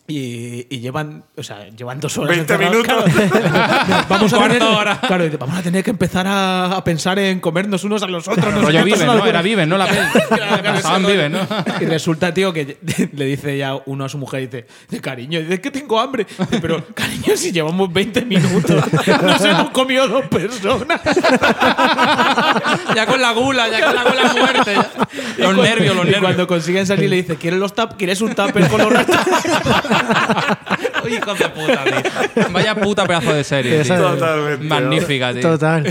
[0.10, 2.38] Y, y llevan, o sea, llevan dos horas.
[2.38, 3.14] 20 encerrados, minutos.
[3.30, 4.06] claro.
[4.10, 5.02] vamos, a tener, hora.
[5.02, 8.26] claro, dice, vamos a tener que empezar a, a pensar en comernos unos a los
[8.26, 8.54] otros.
[8.54, 9.26] Rollo es Viven, ¿no?
[9.26, 9.86] Era Viven, no la.
[10.28, 11.34] Claro, claro, Estaban Viven.
[11.34, 11.40] ¿no?
[11.82, 12.78] Y resulta, tío, que
[13.12, 16.26] le dice ya uno a su mujer, dice, de cariño, dice que tengo hambre.
[16.26, 18.84] Dice, Pero, cariño, si llevamos 20 minutos,
[19.22, 21.02] nos hemos comido dos personas.
[22.96, 24.90] ya con la gula, ya con la gula ya.
[25.38, 26.22] Y Los nervios, los y nervios.
[26.22, 29.18] cuando consiguen salir, le dice, ¿quieres, los tap ¿quieres un tupper con los restos?
[31.10, 32.46] Hijos de puta, tío.
[32.52, 34.10] Vaya puta pedazo de serie, Esa- tío.
[34.12, 34.66] Totalmente.
[34.66, 35.42] Magnífica, tío.
[35.42, 35.84] Total.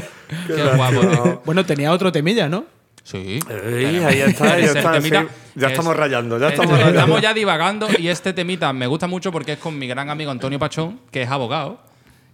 [0.47, 1.43] Qué guapo, tío.
[1.45, 2.65] bueno, tenía otro temilla, ¿no?
[3.03, 3.39] Sí.
[3.49, 4.93] Ey, ahí está, ahí Es el está.
[4.93, 5.29] temita- sí.
[5.55, 6.99] Ya es- estamos rayando, ya es- estamos rayando.
[7.01, 10.31] Estamos ya divagando y este temita me gusta mucho porque es con mi gran amigo
[10.31, 11.81] Antonio Pachón, que es abogado,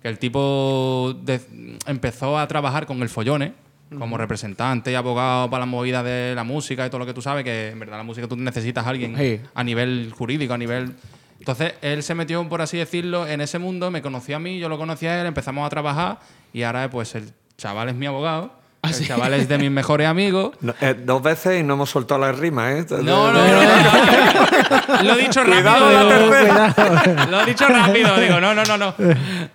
[0.02, 1.40] que el tipo de-
[1.86, 3.52] empezó a trabajar con el Follone
[3.98, 7.20] como representante y abogado para la movida de la música y todo lo que tú
[7.20, 9.38] sabes, que en verdad la música tú necesitas a alguien Sí.
[9.54, 10.94] a nivel jurídico, a nivel...
[11.42, 14.68] Entonces él se metió, por así decirlo, en ese mundo, me conoció a mí, yo
[14.68, 16.20] lo conocí a él, empezamos a trabajar
[16.52, 18.52] y ahora pues el chaval es mi abogado,
[18.84, 20.52] el chaval es de mis mejores amigos.
[20.60, 22.86] No, eh, dos veces y no hemos soltado las rimas, ¿eh?
[23.02, 25.02] No, no, no, no.
[25.02, 26.20] Lo he dicho Cuidado rápido.
[26.20, 27.26] la tercera.
[27.30, 28.16] Lo he dicho rápido.
[28.20, 28.94] Digo, no, no, no, no.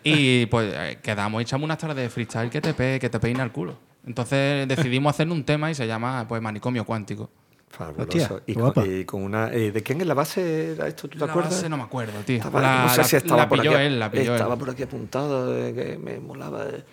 [0.03, 3.19] Y pues eh, quedamos y echamos unas tardes de freestyle que te, pe- que te
[3.19, 3.77] peina el culo.
[4.05, 7.29] Entonces decidimos hacer un tema y se llama pues Manicomio Cuántico.
[7.69, 8.41] Fabuloso.
[8.47, 8.81] Y, guapa.
[8.81, 9.53] con, y con una.
[9.53, 11.07] eh, ¿De quién es la base era esto?
[11.07, 11.53] ¿Tú te La acuerdas?
[11.55, 12.37] base no me acuerdo, tío.
[12.37, 13.81] Estaba- la, no sé si estaba la por pilló aquí.
[13.85, 14.59] él, la pilló estaba él.
[14.59, 16.65] por aquí apuntado de que me molaba.
[16.65, 16.83] eh,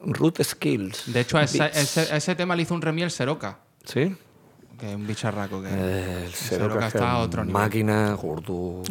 [0.00, 1.12] Root Skills.
[1.12, 4.14] De hecho, a ese, ese, ese tema le hizo un remiel Seroca, ¿Sí?
[4.78, 7.60] que es un bicharraco que Eh, El Seroca Seroca está a otro nivel.
[7.60, 8.82] Máquina, gordo.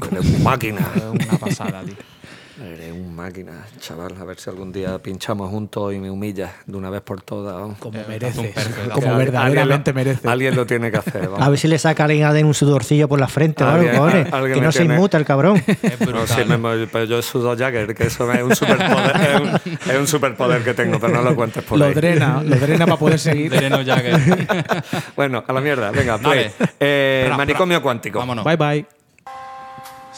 [0.44, 0.92] Máquina.
[0.96, 1.96] es una pasada, tío.
[2.62, 4.14] Eres un máquina, chaval.
[4.20, 7.56] A ver si algún día pinchamos juntos y me humillas de una vez por todas.
[7.80, 8.54] Como Eh, mereces.
[8.54, 8.92] perfecto.
[8.92, 10.26] Como verdaderamente alguien lo- mereces.
[10.26, 11.22] Alguien lo tiene que hacer.
[11.30, 11.42] vamos.
[11.42, 13.96] A ver si le saca a alguien un sudorcillo por la frente o algo, Alguien-
[13.98, 14.34] cojones.
[14.34, 15.64] alguien Que no se tiene- inmuta el cabrón.
[15.82, 19.92] Es No, sí, me- pero yo sudo Jagger, que eso es un superpoder, es un,
[19.92, 21.94] es un superpoder que tengo, pero no lo cuentes por Lo ahí.
[21.94, 23.52] drena, lo drena para poder seguir.
[23.52, 24.20] Dreno Jagger.
[25.16, 26.52] Bueno, a la mierda, venga, pues.
[26.80, 28.20] eh, manicomio cuántico.
[28.20, 28.44] Vámonos.
[28.44, 28.99] Bye bye.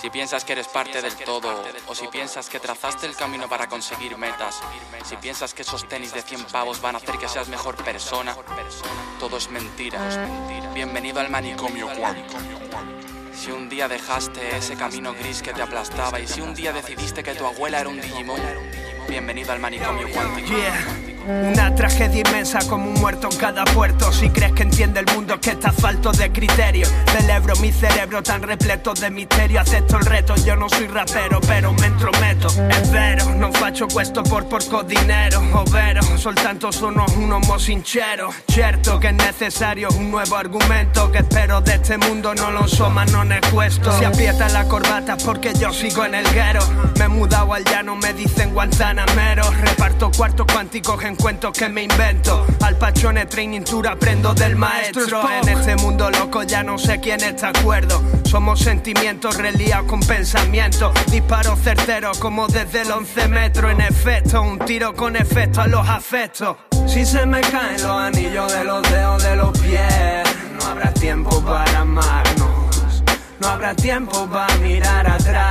[0.01, 3.69] Si piensas que eres parte del todo, o si piensas que trazaste el camino para
[3.69, 4.59] conseguir metas,
[5.05, 8.35] si piensas que esos tenis de 100 pavos van a hacer que seas mejor persona,
[9.19, 9.99] todo es mentira.
[10.73, 12.39] Bienvenido al manicomio cuántico.
[13.31, 17.21] Si un día dejaste ese camino gris que te aplastaba y si un día decidiste
[17.21, 18.41] que tu abuela era un Digimon,
[19.11, 20.53] bienvenido al manicomio cuántico.
[21.27, 24.11] Una tragedia inmensa como un muerto en cada puerto.
[24.11, 26.87] Si crees que entiende el mundo, es que está falto de criterio.
[27.11, 29.61] Celebro mi cerebro tan repleto de misterio.
[29.61, 32.47] Acepto el reto, yo no soy rapero, pero me entrometo.
[32.47, 35.41] Es vero, non faccio questo por porco dinero.
[35.53, 38.33] Ovvero, soltanto sono un uomo sincero.
[38.47, 41.11] Certo che è necessario un nuevo argumento.
[41.11, 43.91] Que espero de este mundo, no lo so, ma non è questo.
[43.91, 46.65] Si aprieta la corbata porque yo sigo en el guero.
[46.97, 48.53] Me he mudado al llano, me dicen
[49.61, 52.45] Reparto cuartos cuánticos en cuentos que me invento.
[52.61, 55.21] Al pachone training tour aprendo del maestro.
[55.29, 58.01] En este mundo loco ya no sé quién está de acuerdo.
[58.25, 60.93] Somos sentimientos reliados con pensamientos.
[61.11, 63.71] Disparos certeros como desde el 11 metros.
[63.71, 66.57] En efecto, un tiro con efecto a los afectos.
[66.87, 70.23] Si se me caen los anillos de los dedos de los pies,
[70.59, 73.03] no habrá tiempo para amarnos.
[73.39, 75.50] No habrá tiempo para mirar atrás.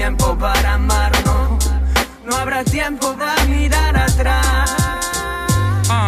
[0.00, 1.62] Tiempo para amarnos.
[2.24, 4.74] No habrá tiempo para mirar atrás.
[5.90, 6.06] Ah,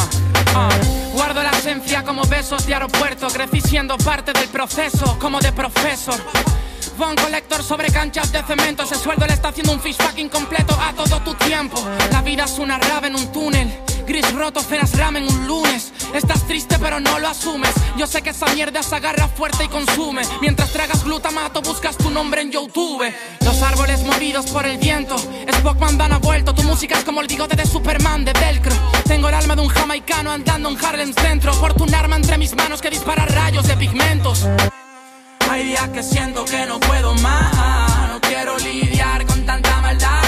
[0.54, 0.70] ah.
[1.12, 3.28] Guardo la esencia como besos de aeropuerto.
[3.28, 6.18] Crecí siendo parte del proceso, como de profesor.
[6.96, 8.84] Von Collector sobre canchas de cemento.
[8.84, 11.78] Ese sueldo le está haciendo un fish fucking completo a todo tu tiempo.
[12.10, 13.91] La vida es una rave en un túnel.
[14.06, 15.92] Gris roto, cenas ramen un lunes.
[16.14, 17.72] Estás triste pero no lo asumes.
[17.96, 20.22] Yo sé que esa mierda se agarra fuerte y consume.
[20.40, 23.04] Mientras tragas glutamato, buscas tu nombre en YouTube.
[23.44, 25.16] Los árboles movidos por el viento.
[25.18, 26.54] Spockman Dan ha vuelto.
[26.54, 28.74] Tu música es como el bigote de Superman de Velcro.
[29.04, 31.54] Tengo el alma de un jamaicano andando en Harlem Centro.
[31.54, 34.46] Porto un arma entre mis manos que dispara rayos de pigmentos.
[35.50, 38.08] Hay días que siento que no puedo más.
[38.08, 40.21] No quiero lidiar con tanta maldad.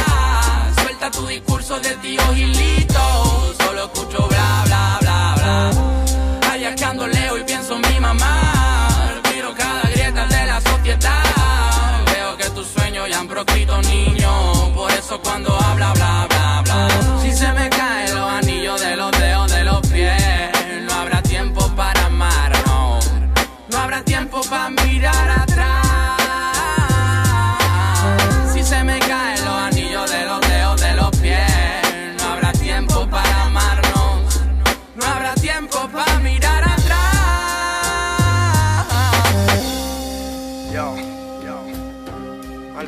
[1.12, 3.54] Tu discurso de tío Gilito.
[3.58, 6.50] Solo escucho bla, bla, bla, bla.
[6.50, 9.20] Hay días que ando leo y pienso en mi mamá.
[9.30, 12.04] Miro cada grieta de la sociedad.
[12.06, 14.70] Veo que tus sueños ya han proscrito niños.
[14.74, 15.53] Por eso cuando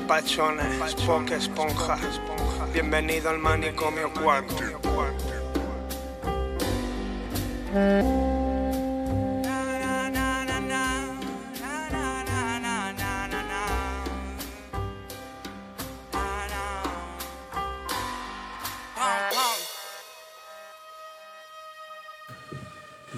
[0.06, 1.98] Al Pachone, Spock Esponja.
[2.72, 4.62] Bienvenido al manicomio cuarto.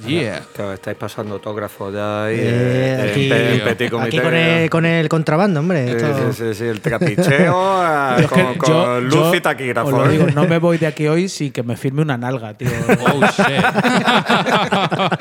[0.07, 0.43] Yeah.
[0.55, 2.37] Que os estáis pasando autógrafos ya ahí.
[2.39, 4.09] Eh, eh, aquí, en pe- en petit comité.
[4.09, 5.87] aquí con, el, con el contrabando, hombre.
[5.89, 9.35] Sí, esto- sí, sí, sí, el trapicheo Yo es que con, con yo- luz yo
[9.35, 9.89] y taquígrafo.
[9.89, 10.11] os lo ¿eh?
[10.11, 12.69] digo, no me voy de aquí hoy sin que me firme una nalga, tío.
[13.01, 13.65] Oh, shit.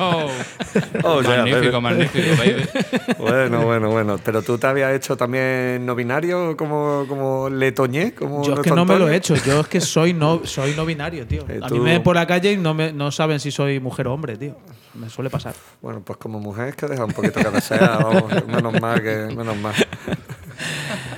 [1.03, 2.65] Oh, magnífico, magnífico, baby.
[3.17, 4.17] Bueno, bueno, bueno.
[4.23, 8.13] Pero tú te habías hecho también no binario como, como Letoñé.
[8.13, 10.73] Como Yo es que no me lo he hecho, yo es que soy no, soy
[10.75, 11.43] no binario, tío.
[11.47, 13.79] Eh, A mí me ven por la calle y no, me, no saben si soy
[13.79, 14.55] mujer o hombre, tío.
[14.95, 15.53] Me suele pasar.
[15.81, 18.03] Bueno, pues como mujer es que deja un poquito que desear.
[18.03, 19.15] vamos, menos mal que.
[19.35, 19.73] Menos mal.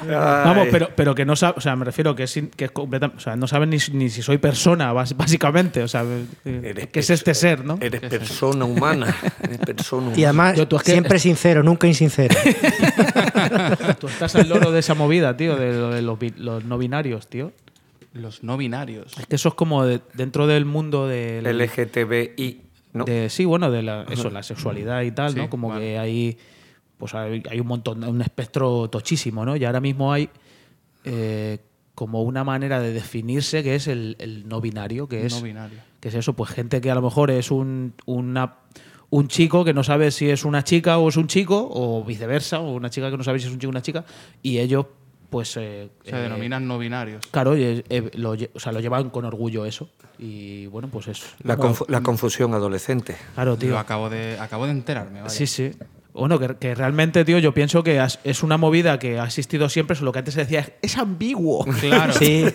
[0.07, 3.11] Vamos, pero, pero que no saben, o sea, me refiero que es, que es completa-
[3.15, 5.83] o sea, no saben ni, ni si soy persona, básicamente.
[5.83, 6.03] O sea,
[6.45, 7.77] eh, Eres que es este ser, ¿no?
[7.79, 9.15] Eres persona humana.
[9.41, 10.19] Eres persona humana.
[10.19, 12.35] Y además, Yo, tú es que- siempre sincero, nunca insincero.
[13.99, 17.27] Tú estás al loro de esa movida, tío, de, lo de los, los no binarios,
[17.27, 17.51] tío.
[18.13, 19.17] Los no binarios.
[19.17, 21.45] Es que eso es como de- dentro del mundo del.
[21.45, 22.61] LGTBI.
[22.93, 23.05] ¿No?
[23.05, 25.49] de- sí, bueno, de la, eso, la sexualidad y tal, Sí, ¿no?
[25.49, 25.81] Como vale.
[25.81, 26.37] que hay,
[26.97, 29.55] pues hay, hay un montón, un espectro tochísimo, ¿no?
[29.55, 30.29] Y ahora mismo hay
[31.05, 31.59] eh,
[31.95, 35.79] como una manera de definirse que es el, el no binario, que es, No binario.
[35.99, 38.55] que es eso, pues gente que a lo mejor es un, una,
[39.09, 42.59] un chico que no sabe si es una chica o es un chico, o viceversa,
[42.59, 44.05] o una chica que no sabe si es un chico o una chica,
[44.41, 44.85] y ellos,
[45.29, 45.55] pues...
[45.57, 47.25] eh, Se eh, denominan no binarios.
[47.27, 49.89] Claro, y, eh, lo, o sea, lo llevan con orgullo eso.
[50.17, 51.25] Y bueno, pues eso.
[51.43, 53.15] La, confu- la confusión adolescente.
[53.35, 53.69] Claro, tío.
[53.69, 55.21] Yo acabo de, acabo de enterarme.
[55.21, 55.29] vaya.
[55.29, 55.71] Sí, sí.
[56.11, 59.69] Bueno, que, que realmente, tío, yo pienso que has- es una movida que ha existido
[59.69, 61.63] siempre, solo que antes se decía, es ambiguo.
[61.79, 62.13] Claro.
[62.13, 62.45] Sí.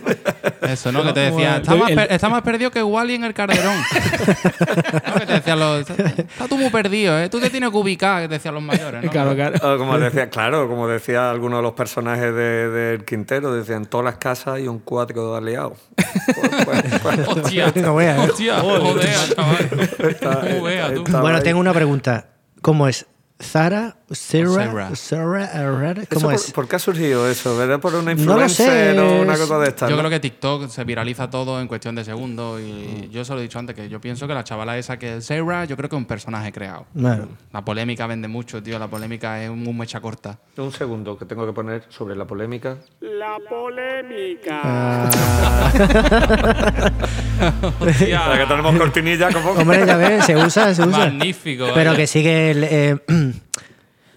[0.63, 1.03] Eso, ¿no?
[1.05, 3.25] Que te Como decía, el- está más, el- per- está más perdido que Wally en
[3.25, 3.77] el Calderón.
[5.07, 5.15] ¿No?
[5.21, 5.89] Que te decían los.
[5.89, 7.29] Está tú muy perdido, ¿eh?
[7.29, 9.11] Tú te tienes que ubicar, que te decían los mayores, ¿no?
[9.11, 9.57] Claro, claro.
[9.75, 13.87] O como decía, claro, como decía alguno de los personajes de- del Quintero, decían, en
[13.87, 15.79] todas las casas hay un cuatro de aliados.
[17.29, 17.73] Hostia.
[17.85, 18.31] No veas, ¿eh?
[18.31, 18.59] Hostia.
[18.61, 20.63] Joder, chaval.
[20.63, 21.05] veas, tú.
[21.21, 22.27] Bueno, tengo una pregunta.
[22.63, 23.07] ¿Cómo es?
[23.43, 23.97] ¿Zara?
[24.13, 24.95] Sarah.
[24.95, 25.95] ¿Sarah?
[26.09, 26.53] ¿Cómo por, es?
[26.53, 27.57] por qué ha surgido eso?
[27.57, 27.81] ¿Verdad?
[27.81, 29.91] ¿Por una No lo sé, influencer o una cosa de estas?
[29.91, 30.03] Yo ¿no?
[30.03, 33.43] creo que TikTok se viraliza todo en cuestión de segundos y yo se lo he
[33.43, 35.97] dicho antes que yo pienso que la chavala esa que es Sarah, yo creo que
[35.97, 36.87] es un personaje creado.
[36.95, 38.79] Bueno, La polémica vende mucho, tío.
[38.79, 40.39] La polémica es un mecha corta.
[40.57, 42.77] Un segundo que tengo que poner sobre la polémica.
[43.01, 44.61] La polémica.
[44.63, 45.71] ah,
[47.39, 50.99] Para que tenemos cortinilla como hombre, ya ves, se usa, se usa.
[50.99, 51.67] Magnífico.
[51.75, 51.97] Pero vaya.
[51.97, 52.51] que sigue.
[52.53, 52.99] el, eh,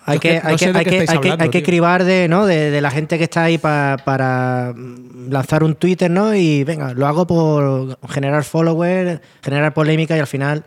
[0.06, 1.66] hay que, hay no que, hay que, hay que, hablando, hay que tío.
[1.66, 2.46] cribar de, ¿no?
[2.46, 4.74] de, de la gente que está ahí pa- para
[5.30, 6.34] lanzar un Twitter, ¿no?
[6.34, 10.64] Y venga, lo hago por generar followers, generar polémica y al final.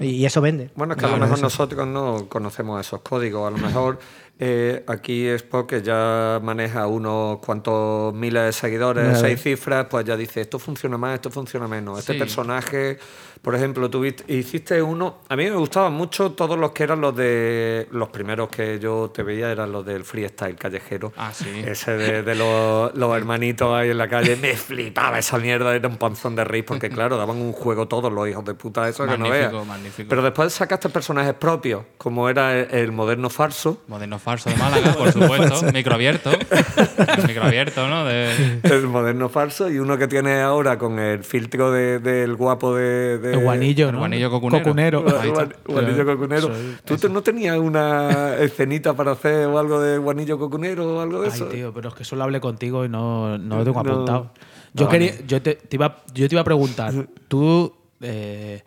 [0.00, 0.70] Y, y eso vende.
[0.74, 3.46] Bueno, es que a lo mejor nosotros no conocemos esos códigos.
[3.46, 3.98] A lo mejor
[4.42, 10.16] eh, aquí Spock, que ya maneja unos cuantos miles de seguidores, seis cifras, pues ya
[10.16, 11.98] dice, esto funciona más, esto funciona menos.
[11.98, 12.18] Este Sí.
[12.18, 12.98] personaje,
[13.42, 15.18] por ejemplo, tú viste- hiciste uno...
[15.28, 17.86] A mí me gustaban mucho todos los que eran los de...
[17.90, 21.12] Los primeros que yo te veía eran los del freestyle callejero.
[21.16, 21.62] Ah, sí.
[21.66, 24.36] Ese de, de los, los hermanitos ahí en la calle.
[24.36, 28.10] Me flipaba esa mierda, era un panzón de rey, porque claro, daban un juego todos
[28.12, 29.66] los hijos de puta, eso que no Magnífico, veas.
[29.66, 30.08] magnífico.
[30.08, 33.82] Pero después sacaste personajes propios, como era el, el moderno farso.
[33.86, 35.72] Moderno falso de Málaga, por supuesto.
[35.72, 36.30] Microabierto.
[36.30, 38.04] El microabierto, ¿no?
[38.04, 38.60] De...
[38.62, 43.18] El moderno falso y uno que tiene ahora con el filtro de- del guapo de,
[43.18, 43.98] de- El guanillo, El ¿no?
[43.98, 45.04] guanillo cocunero.
[45.04, 46.50] Guan- Guanillo cocunero.
[46.84, 51.20] ¿Tú te- no tenías una escenita para hacer o algo de guanillo cocunero o algo
[51.22, 51.46] de Ay, eso?
[51.46, 53.90] tío, pero es que solo hablé contigo y no, no lo tengo No.
[53.92, 54.30] apuntado.
[54.74, 56.92] Yo, quería, yo, te, te iba, yo te iba a preguntar,
[57.28, 58.62] ¿tú eh,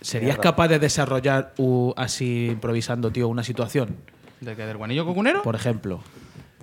[0.00, 3.96] serías capaz de desarrollar u- así improvisando, tío, una situación?
[4.40, 4.66] ¿De qué?
[4.66, 5.42] ¿Del guanillo cocunero?
[5.42, 6.00] Por ejemplo.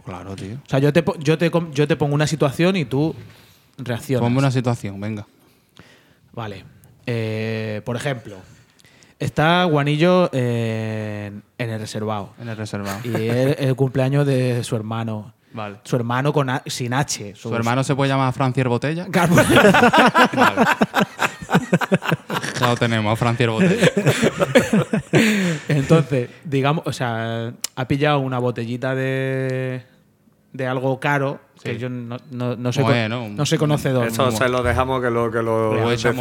[0.05, 0.55] Claro, tío.
[0.55, 3.13] O sea, yo te, yo te, yo te pongo una situación y tú
[3.77, 4.21] reaccionas.
[4.25, 5.25] Ponme una situación, venga.
[6.33, 6.63] Vale.
[7.05, 8.37] Eh, por ejemplo,
[9.19, 12.33] está Guanillo en, en el reservado.
[12.39, 12.99] En el reservado.
[13.03, 15.33] Y es el cumpleaños de su hermano.
[15.53, 15.77] Vale.
[15.83, 17.33] Su hermano con A- sin H.
[17.35, 19.05] ¿Su hermano se puede llamar Francier Botella?
[19.07, 19.35] Claro.
[20.33, 20.65] Vale.
[22.59, 23.91] Ya lo tenemos, a Francier Botella.
[25.67, 29.83] Entonces, digamos, o sea, ha pillado una botellita de,
[30.53, 31.79] de algo caro que Sí.
[31.79, 34.07] yo no, no, no soy, Bueno, con- no soy conocedor.
[34.07, 36.13] Eso se lo dejamos que lo, que lo Lo decida.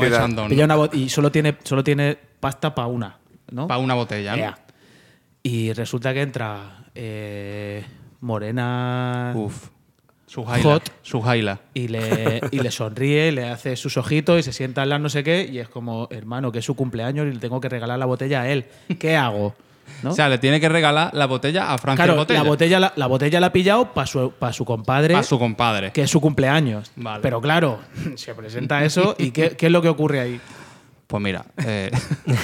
[0.49, 3.18] Pilla una y solo tiene, solo tiene pasta para una,
[3.51, 3.66] ¿no?
[3.68, 4.43] Para una botella, ¿no?
[4.43, 4.59] Ea.
[5.43, 7.84] Y resulta que entra eh,
[8.20, 9.68] morena Uf.
[10.26, 10.62] Su jaila.
[10.70, 10.92] Hot.
[11.02, 11.60] Su jaila.
[11.72, 15.08] y le, y le sonríe, le hace sus ojitos y se sienta al lado no
[15.08, 17.98] sé qué y es como, hermano, que es su cumpleaños y le tengo que regalar
[17.98, 18.64] la botella a él.
[18.98, 19.54] ¿Qué hago?
[20.02, 20.10] ¿No?
[20.10, 22.42] O sea, le tiene que regalar la botella a Francia claro, Botella.
[22.42, 25.38] la botella la, la botella la ha pillado para su, pa' su compadre, A su
[25.38, 25.92] compadre.
[25.92, 26.90] que es su cumpleaños.
[26.96, 27.20] Vale.
[27.22, 27.78] Pero claro,
[28.16, 30.40] se presenta eso y ¿qué, qué es lo que ocurre ahí?
[31.06, 31.92] Pues mira, eh,
[32.26, 32.40] es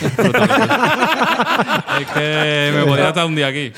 [2.14, 3.72] que me podría estar un día aquí.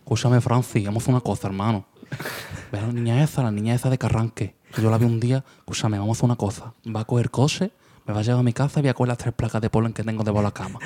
[0.00, 1.86] Escúchame, a hacer una cosa, hermano.
[2.72, 4.54] La niña esa, la niña esa de Carranque.
[4.74, 5.44] Que yo la vi un día.
[5.58, 6.74] Escúchame, vamos a hacer una cosa.
[6.94, 7.70] Va a coger coche,
[8.08, 9.68] me va a llevar a mi casa y voy a coger las tres placas de
[9.68, 10.78] polen que tengo debajo de la cama.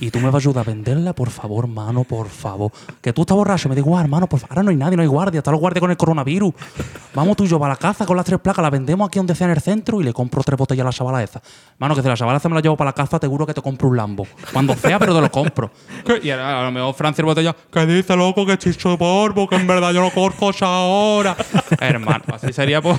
[0.00, 2.72] Y tú me vas a ayudar a venderla, por favor, hermano, por favor.
[3.00, 3.68] Que tú estás borracho.
[3.68, 4.58] Me digo, ah, hermano, por favor.
[4.58, 5.38] Ahora no hay nadie, no hay guardia.
[5.38, 6.52] Están los guardias con el coronavirus.
[7.14, 9.34] Vamos tú y yo para la casa con las tres placas, la vendemos aquí donde
[9.34, 11.40] sea en el centro y le compro tres botellas a la chavala esa.
[11.78, 13.54] Mano, que si la chavala esa me la llevo para la casa, te juro que
[13.54, 14.26] te compro un Lambo.
[14.52, 15.70] Cuando sea, pero te lo compro.
[16.04, 16.20] ¿Qué?
[16.28, 19.48] Y ahora a lo mejor Francia el botella, que dice loco que chicho de polvo,
[19.48, 21.36] que en verdad yo no corco esa ahora.
[21.80, 22.98] Hermano, así sería pues.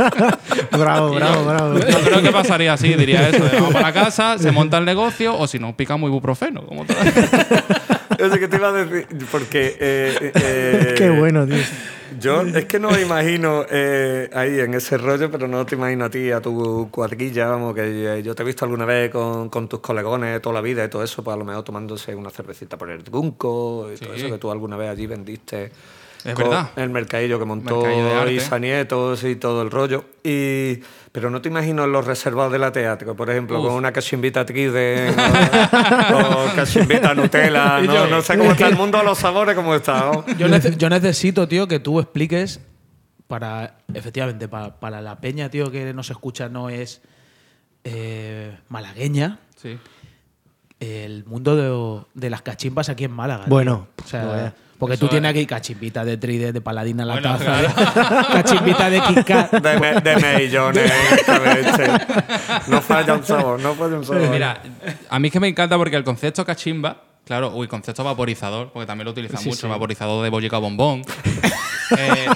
[0.72, 1.78] Bravo, bravo, bravo.
[1.78, 3.44] Yo creo que pasaría así, diría eso.
[3.44, 6.64] de vamos para la casa, se monta el negocio, o si no, picamos ibuprofeno.
[6.66, 6.96] Como todo.
[8.18, 9.76] Yo sé que te iba a decir, porque...
[9.80, 11.56] eh, eh, Qué bueno, tío.
[12.18, 16.04] Yo es que no me imagino eh, ahí en ese rollo, pero no te imagino
[16.06, 17.82] a ti, a tu cuadrilla, vamos, que
[18.18, 20.88] eh, yo te he visto alguna vez con, con tus colegones toda la vida y
[20.88, 24.20] todo eso, pues a lo mejor tomándose una cervecita por el Gunco y todo Sí.
[24.22, 25.70] eso que tú alguna vez allí vendiste.
[26.24, 26.70] Es con verdad.
[26.76, 27.84] El mercadillo que montó.
[28.30, 30.04] Isa Nietos y todo el rollo.
[30.22, 30.76] Y,
[31.12, 33.66] pero no te imagino en los reservados de la teatro, por ejemplo, Uf.
[33.66, 35.10] con una cachimbita Tride
[36.12, 37.80] o, o cachimbita Nutella.
[37.80, 40.10] No, no sé cómo está el mundo de los sabores, cómo está.
[40.12, 40.26] ¿no?
[40.36, 42.60] Yo, nece- yo necesito, tío, que tú expliques
[43.26, 47.00] para, efectivamente, para, para la peña, tío, que nos escucha no es
[47.84, 49.78] eh, malagueña, Sí.
[50.80, 53.44] el mundo de, de las cachimbas aquí en Málaga.
[53.44, 53.50] tío.
[53.50, 54.52] Bueno, o sea, no.
[54.80, 55.36] Porque Eso tú tienes es.
[55.36, 59.52] aquí cachimbita de tride, de paladina a la Bueno, taza, cachimbita de Kit Kat.
[59.52, 60.16] de, me- de.
[62.66, 64.28] No falla un sabor, no falla un sabor.
[64.30, 64.60] Mira,
[65.08, 68.86] a mí es que me encanta porque el concepto cachimba, claro, uy, concepto vaporizador, porque
[68.86, 69.66] también lo utilizan Sí, mucho, sí.
[69.68, 71.02] vaporizador de bollica bombón.
[71.96, 72.26] Eh,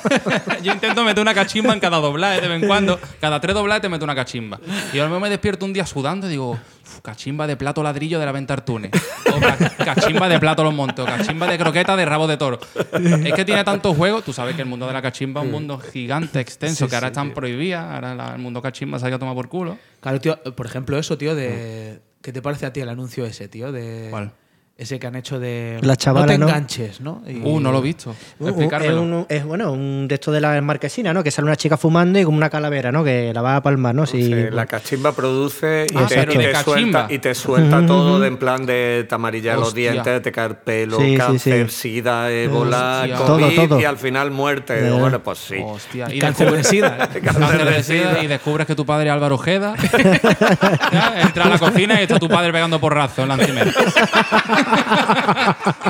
[0.62, 2.98] yo intento meter una cachimba en cada doblaje de vez en cuando.
[3.20, 4.58] Cada tres doblajes te meto una cachimba.
[4.92, 6.58] Y a lo mejor me despierto un día sudando y digo, "Uf,
[7.04, 8.90] cachimba de plato ladrillo de la venta Artune.
[9.30, 11.00] O cachimba de plato los montes.
[11.00, 12.58] O cachimba de croqueta de rabo de toro.
[12.92, 14.24] Es que tiene tantos juegos.
[14.24, 17.08] Tú sabes que el mundo de la cachimba es un mundo gigante, extenso, que ahora
[17.08, 17.92] están prohibidas.
[17.94, 19.76] Ahora la- el mundo cachimba se ha ido a tomar por culo.
[20.00, 22.00] Claro, tío, por ejemplo, eso, tío, de.
[22.22, 23.70] ¿Qué te parece a ti el anuncio ese, tío?
[23.70, 24.32] De, ¿Cuál?
[24.76, 25.78] Ese que han hecho de.
[25.82, 26.48] La chavala, no te ¿no?
[26.48, 27.22] enganches, ¿no?
[27.28, 28.12] Y- Uh, no lo he visto.
[28.40, 31.22] Un- un- es, un- es, bueno, un de estos de la marquesina, ¿no?
[31.22, 33.04] Que sale una chica fumando y como una calavera, ¿no?
[33.04, 34.04] Que la va a palmar, ¿no?
[34.04, 38.26] Si, Sí, la cachimba produce y Ah, te, y suelta, y te suelta todo de
[38.26, 41.76] en plan de te amarilla los dientes, te cae el pelo, Sí, cáncer, sí.
[42.00, 43.16] sida, ébola, Hostia.
[43.18, 43.80] COVID Todo, todo.
[43.80, 44.88] y al final muerte.
[44.88, 44.90] Eh.
[44.90, 45.56] bueno, pues sí.
[45.64, 46.12] Hostia.
[46.12, 47.08] Y Cáncer de descubres- sida.
[47.22, 49.74] Cáncer de sida y descubres que tu padre es Álvaro Ojeda.
[51.22, 53.70] Entra a la cocina y está tu padre pegando porrazo en la encimera.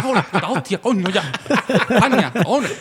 [0.04, 1.30] ¡Hola, puta hostia, coño, ya!
[1.90, 2.72] ¡España, cojones!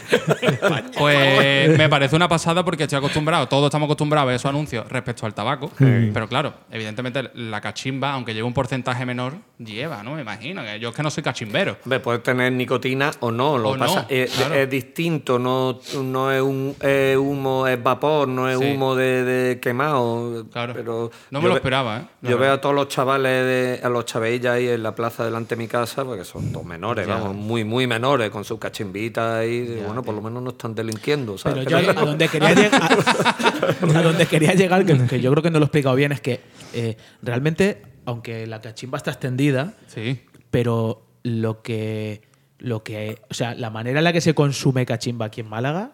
[0.98, 5.26] Pues me parece una pasada porque estoy acostumbrado, todos estamos acostumbrados a esos anuncios respecto
[5.26, 5.72] al tabaco.
[5.78, 10.16] Pero claro, evidentemente la cachimba, aunque lleve un porcentaje menor, lleva, ¿no?
[10.16, 10.64] Me imagino.
[10.64, 11.78] Que yo es que no soy cachimbero.
[11.84, 14.56] Hombre, puede tener nicotina o no, lo O pasa no, es, claro.
[14.56, 18.66] es distinto, no, no es, un, es humo, es vapor, no es Sí.
[18.72, 20.46] humo de, de quemado.
[20.52, 20.74] Claro.
[20.74, 22.06] Pero No me lo esperaba, ¿eh?
[22.22, 25.56] Yo veo a todos los chavales, de, a los chavellas ahí en la plaza delante
[25.56, 27.16] de mi casa, porque son todos menores, Ya.
[27.16, 31.36] vamos, muy, muy menores, con sus cachimbitas y bueno, por lo menos no están delinquiendo,
[31.44, 32.84] Pero yo a donde quería llegar,
[33.96, 36.22] a, donde quería llegar, que, que yo creo que no lo he explicado bien, es
[36.22, 36.40] que
[36.74, 40.22] eh, realmente, aunque la cachimba está extendida, Sí.
[40.52, 42.22] pero lo que,
[42.60, 45.92] lo que, o sea, la manera en la que se consume cachimba aquí en Málaga,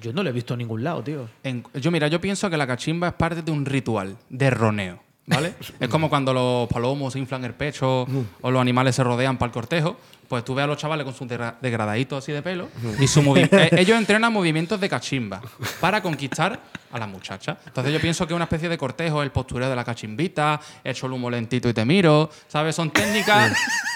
[0.00, 1.28] yo no lo he visto en ningún lado, tío.
[1.42, 5.00] En- yo, mira, yo pienso que la cachimba es parte de un ritual de roneo,
[5.26, 5.52] ¿vale?
[5.80, 8.06] es como cuando los palomos inflan el pecho
[8.40, 9.96] o los animales se rodean para el cortejo.
[10.34, 12.66] Pues tú ves a los chavales con sus degra- degradaditos así de pelo
[12.98, 15.40] y su eh, ellos entrenan movimientos de cachimba
[15.80, 16.58] para conquistar
[16.90, 17.56] a las muchachas.
[17.66, 21.06] Entonces yo pienso que es una especie de cortejo, el postureo de la cachimbita, hecho
[21.06, 22.74] el humo lentito y te miro, ¿sabes?
[22.74, 23.52] Son técnicas,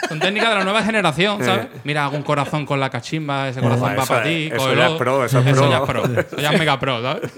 [0.08, 1.66] son técnicas de la nueva generación, ¿sabes?
[1.84, 4.48] Mira, hago un corazón con la cachimba, ese corazón va para ti.
[4.52, 5.70] eso ya es pro, eso es Eso pro.
[5.70, 7.32] ya es pro, eso ya es mega pro, ¿sabes?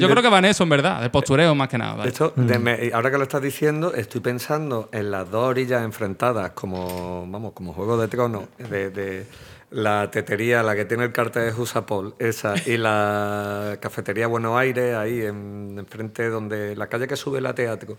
[0.00, 1.92] Yo creo que va en eso, en verdad, del postureo más que nada.
[1.94, 2.04] ¿vale?
[2.04, 5.82] De hecho, de me- ahora que lo estás diciendo, estoy pensando en las dos orillas
[5.82, 9.26] enfrentadas como, vamos, como Juego de Tronos, de,
[9.70, 14.96] la tetería, la que tiene el cartel de Jusapol, esa, y la cafetería Buenos Aires,
[14.96, 17.96] ahí en, enfrente donde la calle que sube la teatro.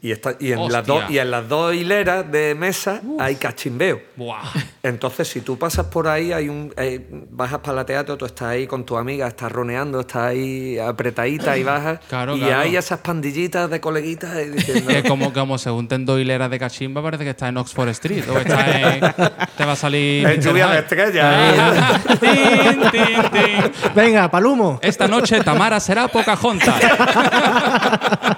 [0.00, 1.16] Y, está, y, en las dos, Hostia.
[1.16, 4.00] y en las dos hileras de mesa hay cachimbeo.
[4.14, 4.38] Buah.
[4.84, 8.48] Entonces, si tú pasas por ahí, hay un, eh, bajas para la teatro, tú estás
[8.48, 11.98] ahí con tu amiga, estás roneando, estás ahí apretadita y bajas.
[12.08, 12.60] Claro, y claro.
[12.60, 14.88] hay esas pandillitas de coleguitas diciendo.
[14.88, 18.24] Que como, como se junten dos hileras de cachimba, parece que está en Oxford Street.
[18.28, 19.00] O está en.
[19.56, 20.26] Te va a salir.
[20.26, 22.02] Es lluvia de estrellas.
[22.20, 23.72] Tin, tin, tin.
[23.94, 24.78] Venga, Palumo.
[24.82, 26.82] Esta noche Tamara será Pocahontas.
[26.82, 28.36] es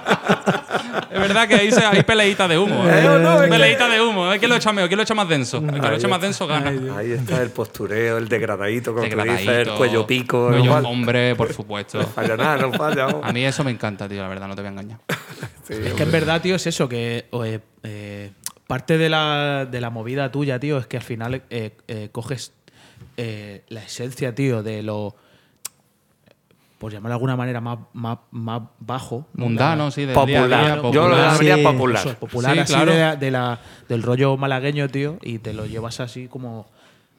[1.33, 2.87] verdad que ahí se- hay peleita de humo.
[2.87, 4.29] Eh, o no, es que- peleita de humo.
[4.37, 4.87] ¿Quién lo echa mejor?
[4.89, 5.57] ¿Quién lo echa más denso?
[5.57, 6.97] El que lo echa más denso gana.
[6.97, 10.47] Ahí está el postureo, el degradadito, como tú dices, el Degradadito, cuello pico.
[10.49, 11.99] cuello- no hombre, por supuesto.
[11.99, 13.05] no falla nada, no falla.
[13.05, 13.21] vamos.
[13.23, 14.99] A mí eso me encanta, tío, la verdad, no te voy a engañar.
[15.67, 18.31] Sí, Es que en verdad, tío, es eso, que eh, eh,
[18.67, 22.51] parte de la, de la movida tuya, tío, es que al final eh, eh, coges
[23.15, 25.15] eh, la esencia, tío, de lo,
[26.81, 29.27] por llamarlo de alguna manera, más, más, más bajo.
[29.35, 29.45] ¿no?
[29.45, 30.47] Mundano, La- sí, del Popular.
[30.81, 32.07] día Yo lo llamaría Sí, popular.
[32.07, 32.91] Eso popular, Sí, así claro.
[32.91, 36.65] de la- de la- del rollo malagueño, tío, y te lo llevas así como,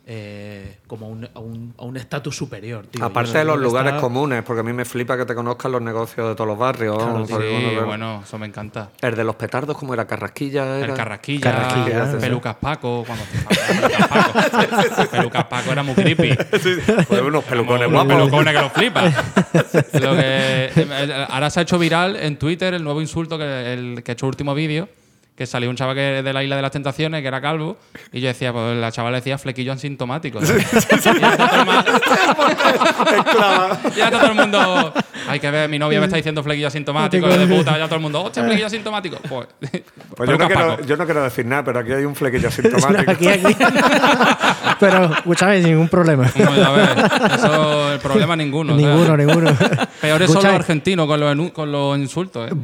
[0.04, 3.04] eh, como un- a un a un estatus superior, tío.
[3.04, 5.80] Aparte de los lugares está- comunes, porque a mí me flipa que te conozcan los
[5.80, 6.96] negocios de todos los barrios.
[6.96, 8.90] Claro, Sí, bueno, bueno, eso me encanta.
[9.00, 10.80] El de los petardos, como era Carrasquilla.
[10.80, 10.92] El.
[10.94, 12.18] Carrasquilla, Carrasquilla, sí, sí.
[12.20, 15.08] Pelucas Paco, cuando Pelucas Paco.
[15.10, 16.36] Pelucas Paco era muy creepy.
[17.08, 18.22] Pues unos pelucones Unos guapos.
[18.22, 19.14] pelucones que los flipas.
[20.00, 24.02] Lo que, eh, ahora se ha hecho viral en Twitter el nuevo insulto que, el,
[24.02, 24.88] que ha hecho el último vídeo,
[25.34, 27.78] que salió un chaval que de la Isla de las Tentaciones, que era calvo,
[28.12, 30.40] y yo decía, pues la chavala decía flequillo asintomático.
[30.40, 30.46] ¿no?
[33.96, 34.92] Y el todo el mundo.
[35.28, 38.00] Hay que ver, mi novia me está diciendo flequillo asintomático, de puta, ya todo el
[38.02, 39.16] mundo, hostia, flequillo asintomático.
[39.28, 39.48] Pues,
[40.16, 43.10] Pues yo no, quiero, yo no quiero decir nada, pero aquí hay un flequillo asintomático.
[43.10, 43.56] Aquí, aquí.
[44.80, 46.30] Pero, escúchame, sin ningún problema.
[46.34, 46.88] Bueno, a ver,
[47.36, 48.72] eso el problema ninguno.
[48.78, 48.86] ¿sabes?
[48.86, 49.56] ninguno, ninguno.
[50.00, 52.50] Peores son los argentinos con los, con los insultos.
[52.50, 52.54] ¿eh?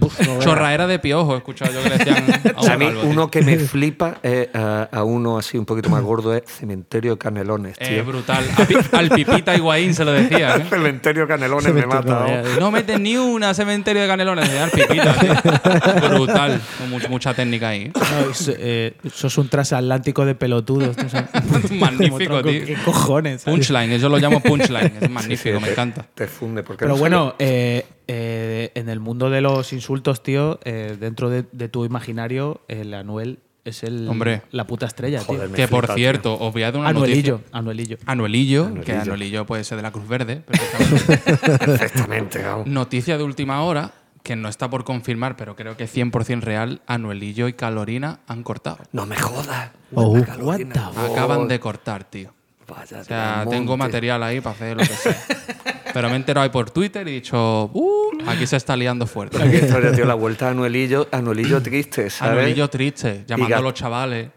[0.41, 2.25] Chorraera de piojo, he escuchado yo que le decían
[2.57, 3.01] a un A mí tío.
[3.05, 7.13] uno que me flipa es a, a uno así un poquito más gordo es Cementerio
[7.13, 8.05] de Canelones, Eh, tío.
[8.05, 8.45] brutal.
[8.93, 10.61] A al Pipita Higuaín se lo decían.
[10.63, 10.67] ¿eh?
[10.69, 12.27] Cementerio Canelones me mata.
[12.49, 12.61] Vamos.
[12.61, 14.45] No metes ni una cementerio de canelones.
[14.49, 16.09] Decía al Pipita, tío.
[16.11, 16.61] Brutal.
[16.79, 17.91] Con much- mucha técnica ahí.
[17.95, 20.97] No, es, eh, sos un transatlántico de pelotudos.
[20.97, 21.29] tío, o sea,
[21.71, 22.65] Magnífico, tío.
[22.67, 23.45] ¿Qué cojones?
[23.45, 24.93] Punchline, yo lo llamo punchline.
[25.01, 26.07] Es magnífico, Sí, me te- encanta.
[26.15, 26.63] Te funde.
[26.63, 31.31] Porque Pero no bueno, eh, eh, en el mundo de los insultos, tío, eh, dentro
[31.31, 33.39] de, de tu imaginario, el Anuel
[33.69, 34.43] es el, Hombre.
[34.51, 35.37] la puta estrella, tío.
[35.37, 37.59] Joder, Que por flipa, cierto, os voy a dar una Anuelillo, noticia.
[37.59, 37.99] Anuelillo.
[38.07, 39.47] Anuelillo, que Anuelillo.
[39.47, 40.37] Puede ser de la Cruz Verde.
[40.47, 41.59] perfectamente.
[41.59, 42.67] Perfectamente, vamos.
[42.67, 43.93] Noticia de última hora,
[44.23, 48.79] que no está por confirmar, pero creo que 100% real, Anuelillo y Calorina han cortado.
[48.93, 49.71] No me jodas.
[49.95, 50.17] Oh.
[50.17, 50.91] La Carolina.
[51.11, 52.33] Acaban de cortar, tío.
[52.67, 55.17] Vaya O sea, tengo material ahí para hacer lo que sea.
[55.93, 59.07] Pero me he enterado ahí por Twitter y he dicho, uh, aquí se está liando
[59.07, 59.39] fuerte.
[59.57, 60.05] Historia, tío.
[60.05, 62.33] La vuelta a Anuelillo, Anuelillo triste, ¿sabes?
[62.33, 64.29] Anuelillo triste, llamando a los chavales.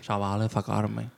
[0.00, 1.10] Chavales, sacarme.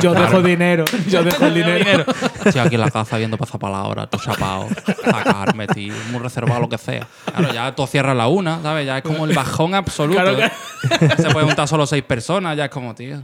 [0.00, 2.04] Yo dejo dinero, yo dejo el dinero.
[2.44, 4.68] Estoy aquí en la casa viendo pasapalabra, tú chapao,
[5.02, 7.06] sacarme, tío, muy reservado lo que sea.
[7.24, 8.86] Claro, ya tú cierras la una, ¿sabes?
[8.86, 10.20] Ya es como el bajón absoluto.
[10.20, 10.52] Claro, ¿eh?
[11.16, 13.22] Se puede juntar solo seis personas, ya es como, tío.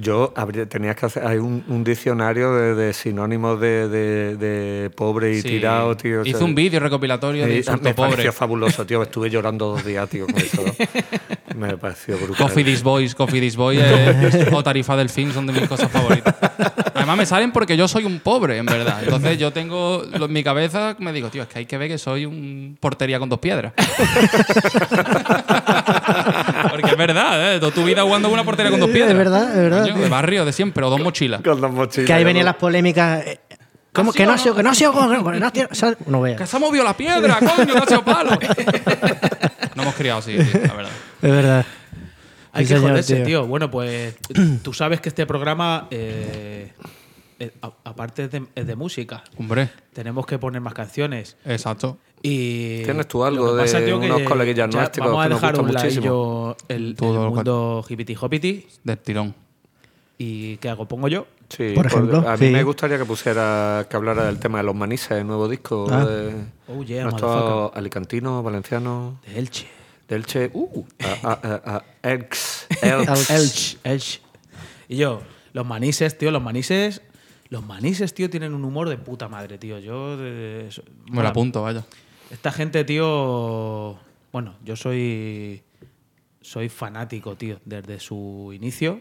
[0.00, 1.26] Yo habría, tenías que hacer.
[1.26, 5.48] Hay un, un diccionario de, de sinónimos de, de- de pobre y Sí.
[5.48, 6.20] tirado, tío.
[6.20, 8.10] o Hice sea, un vídeo recopilatorio de insulto me pobre.
[8.12, 9.02] pareció fabuloso, tío.
[9.14, 10.62] Estuve llorando dos días, tío, con eso.
[11.56, 12.36] me pareció brutal.
[12.48, 16.34] Coffee This Boys, Coffee This eh, o Tarifa del Fin son de mis cosas favoritas.
[16.94, 19.00] Además me salen porque yo soy un pobre, en verdad.
[19.02, 21.98] Entonces yo tengo en mi cabeza, me digo, tío, es que hay que ver que
[21.98, 23.72] soy un portería con dos piedras.
[26.88, 27.60] porque es verdad, ¿eh?
[27.60, 29.16] Toda tu vida jugando con una portería con dos Es piedras.
[29.16, 30.02] verdad, es verdad, Coño, tío.
[30.02, 31.40] de barrio, de siempre, o dos mochilas.
[31.42, 32.06] Con las mochilas.
[32.06, 33.26] Que ahí venían no- las polémicas.
[33.26, 33.40] eh,
[33.92, 34.12] ¿Cómo?
[34.12, 34.98] Que no ha sido, que no ha sido que
[35.38, 35.68] no ha sido.
[35.72, 35.96] ¿sabes?
[36.06, 36.50] No Que veas.
[36.50, 38.30] se ha movido la piedra, coño, no ha sido palo.
[39.76, 40.92] No hemos criado así, tío, la verdad.
[41.22, 41.66] Es verdad.
[42.52, 43.24] Hay Sí, que señor, joderse, tío.
[43.24, 43.46] tío.
[43.46, 44.14] Bueno, pues
[44.62, 46.72] tú sabes que este programa, eh,
[47.40, 47.50] eh,
[47.84, 51.36] aparte de, es de música, Hombre, tenemos que poner más canciones.
[51.44, 51.98] exacto.
[52.26, 55.28] Y ¿Tienes tú algo que de pasa, tío, que unos coleguillas nuestros Vamos a que
[55.34, 56.56] nos dejar gustan un muchísimo?
[56.56, 58.66] ladillo el, el Todo que- mundo hippity hoppity.
[58.82, 59.34] Del tirón.
[60.16, 60.88] ¿Y qué hago?
[60.88, 61.26] ¿Pongo yo?
[61.50, 62.50] Sí, Por ejemplo, A mí sí.
[62.52, 66.06] me gustaría que pusiera, que hablara del tema de los manises, el nuevo disco Ah.
[66.06, 66.34] de
[66.68, 67.78] Oh, yeah, nuestros motherfucker.
[67.78, 69.66] alicantinos, valencianos, De Elche.
[70.08, 70.84] de Elche, uh,
[71.24, 71.32] a, a,
[71.74, 73.30] a, a Elx, Elx.
[73.30, 73.78] Elche.
[73.84, 74.20] Elche.
[74.88, 75.20] Y yo,
[75.52, 77.02] los manises, tío, los manises.
[77.50, 79.78] Los manises, tío, tienen un humor de puta madre, tío.
[79.78, 80.16] Yo.
[80.16, 81.84] de- so- Me lo apunto, vaya.
[82.30, 83.98] Esta gente, tío.
[84.32, 85.62] Bueno, yo soy.
[86.40, 89.00] Soy fanático, tío, desde su inicio.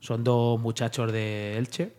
[0.00, 1.92] Son dos muchachos de Elche.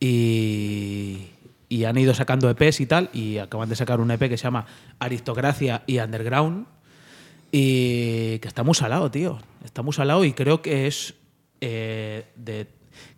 [0.00, 1.28] Y,
[1.68, 3.10] y han ido sacando EPs y tal.
[3.12, 4.66] Y acaban de sacar un EP que se llama
[4.98, 6.66] Aristocracia y Underground.
[7.52, 9.38] Y que está muy salado, tío.
[9.64, 11.14] Está muy salado y creo que es
[11.60, 12.66] eh, de,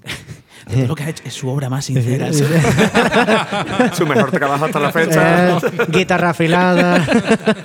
[0.67, 1.23] de todo lo que ha hecho.
[1.25, 2.31] Es su obra más sincera.
[3.95, 5.57] Su mejor trabajo hasta la fecha.
[5.57, 7.05] Eh, guitarra afilada.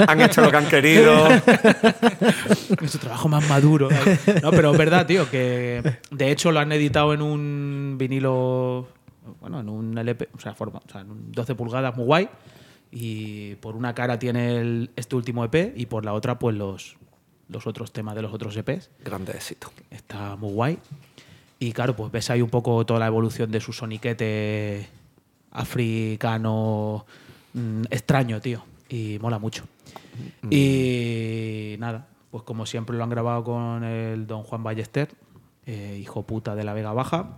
[0.08, 1.28] han hecho lo que han querido.
[2.82, 3.90] Es su trabajo más maduro.
[4.42, 8.88] No, pero es verdad, tío, que de hecho lo han editado en un vinilo,
[9.40, 12.30] bueno, en un LP, o sea, forma, o sea, en un 12 pulgadas muy guay.
[12.92, 16.98] Y por una cara tiene el- este último EP y por la otra, pues los,
[17.50, 18.90] los otros temas de los otros EPs.
[19.04, 19.72] Grande éxito.
[19.90, 20.80] Está muy guay.
[21.62, 24.88] Y claro, pues ves ahí un poco toda la evolución de su soniquete
[25.52, 27.06] africano
[27.54, 28.64] mm, extraño, tío.
[28.90, 29.66] Y mola mucho.
[30.50, 35.10] Y nada, pues como siempre lo han grabado con el don Juan Ballester,
[35.68, 37.38] eh, hijo puta de la Vega Baja.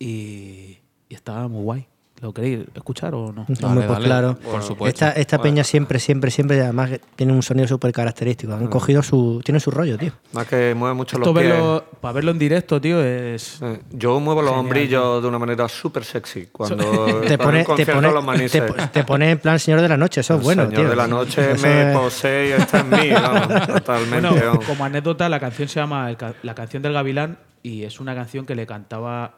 [0.00, 0.78] Y,
[1.08, 1.86] y está muy guay.
[2.20, 3.46] ¿Lo queréis escuchar o no?
[3.62, 4.36] Hombre, pues dale, claro.
[4.38, 5.06] por supuesto.
[5.06, 8.54] Esta, esta peña siempre, siempre, siempre, además tiene un sonido súper característico.
[8.54, 9.40] Han cogido su.
[9.44, 10.10] Tiene su rollo, tío.
[10.32, 11.52] Más que mueve mucho Esto los pies.
[11.52, 13.62] verlo, para verlo en directo, tío, es.
[13.62, 16.76] Eh, Yo muevo los hombrillos de una manera súper sexy cuando
[17.28, 18.60] Te para pone, un te, pone, los te,
[18.92, 20.20] te pone en plan señor de la noche.
[20.22, 20.90] Eso es El bueno, señor tío.
[20.90, 24.28] de la noche Eso me es- posee y está en mí, vamos, totalmente.
[24.28, 24.64] Bueno, vamos.
[24.64, 26.10] como anécdota, la canción se llama
[26.42, 29.34] La canción del Gavilán y es una canción que le cantaba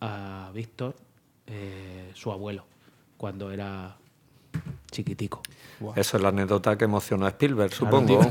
[0.00, 0.94] a Víctor,
[1.52, 2.64] eh, su abuelo,
[3.16, 3.96] cuando era
[4.90, 5.42] chiquitico.
[5.96, 8.20] Eso es la anécdota que emocionó a Spielberg, Claro, supongo.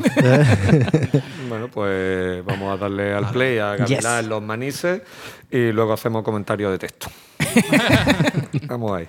[1.49, 4.05] bueno, pues vamos a darle al play a Gavilán Yes.
[4.23, 5.01] en los manises
[5.49, 7.07] y luego hacemos comentario de texto.
[8.67, 9.07] vamos ahí.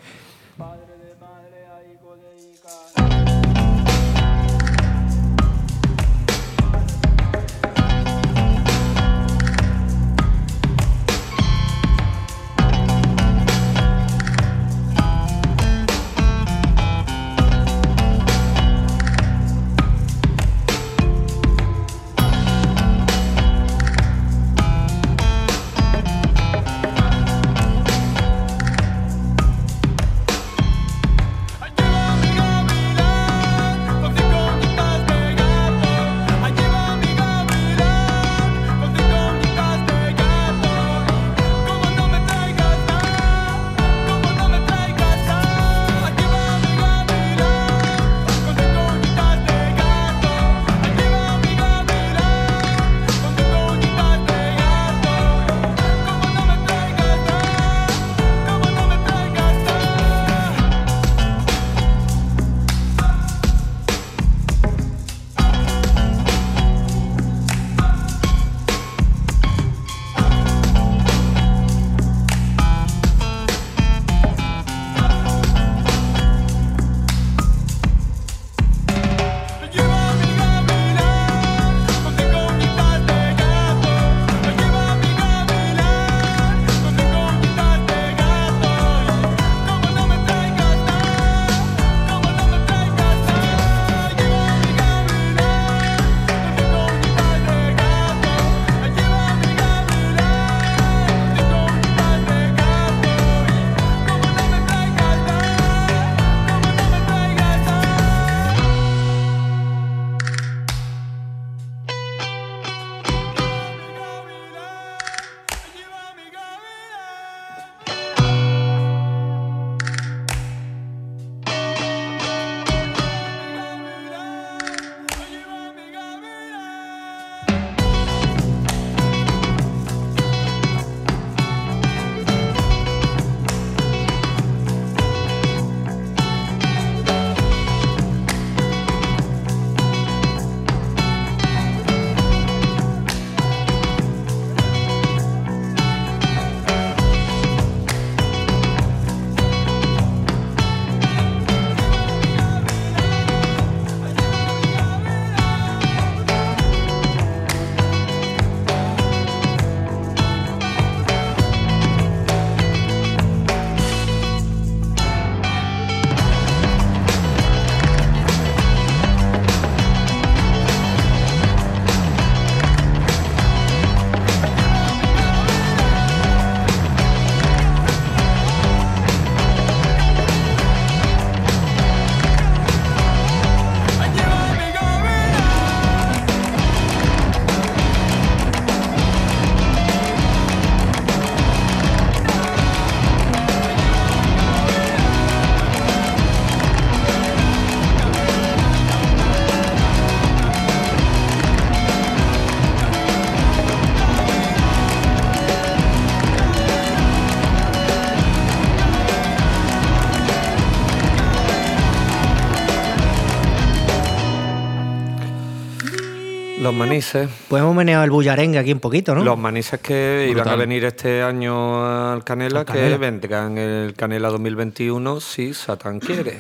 [216.87, 217.29] Manises.
[217.49, 219.23] Pues hemos meneado el bullarengue aquí un poquito, ¿no?
[219.25, 222.89] Los manises que iban a venir este año al Canela, Al Canela.
[222.91, 226.39] que vendrán el Canela 2021 si Satán quiere.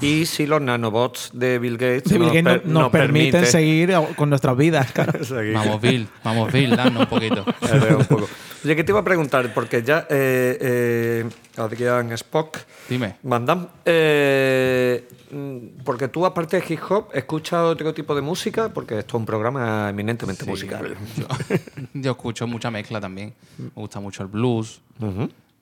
[0.00, 3.50] y si los nanobots de Bill Gates, De Bill nos, Gates nos, nos permiten permite
[3.50, 4.86] seguir con nuestras vidas.
[5.54, 7.44] Vamos, Bill, vamos, Bill, danos un poquito.
[7.98, 8.28] Un poco.
[8.64, 11.24] Oye, que te iba a preguntar, porque ya eh, eh,
[11.60, 12.58] Adrián Spock,
[12.88, 13.16] Dime.
[13.22, 18.68] Mandam, eh, mm, porque tú aparte de hip hop, ¿escuchas otro tipo de música?
[18.68, 20.96] Porque esto es un programa eminentemente musical.
[21.16, 21.26] Yo,
[21.94, 23.34] yo escucho mucha mezcla también.
[23.58, 24.80] Me gusta mucho el blues.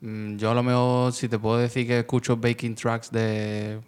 [0.00, 3.80] Mm, Yo a lo mejor, si te puedo decir que escucho baking tracks de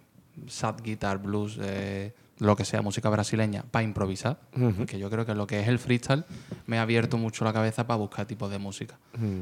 [0.47, 2.11] sad guitar, blues, eh,
[2.41, 4.39] lo que sea, música brasileña, para improvisar,
[4.87, 6.25] que yo creo que lo que es el freestyle
[6.65, 8.97] me ha abierto mucho la cabeza para buscar tipos de música.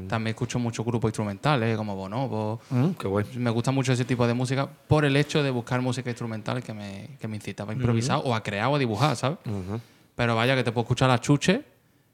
[0.06, 2.60] También escucho muchos grupos instrumentales, como Bonobo.
[2.68, 3.26] Mm, qué bueno.
[3.36, 6.74] Me gusta mucho ese tipo de música por el hecho de buscar música instrumental que
[6.74, 9.38] me, que me incitaba a improvisar o a crear o a dibujar, ¿sabes?
[10.14, 11.60] Pero vaya, que te puedo escuchar las chuches,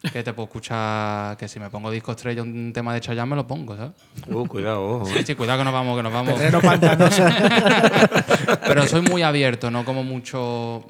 [0.00, 3.36] que te puedo escuchar, que si me pongo disco estrella un tema de Chayanne me
[3.36, 3.92] lo pongo, ¿sabes?
[4.28, 5.04] Uh, cuidado.
[5.06, 6.38] Sí, sí, cuidado que nos vamos, que nos vamos.
[8.66, 10.84] Pero soy muy abierto, no como mucho...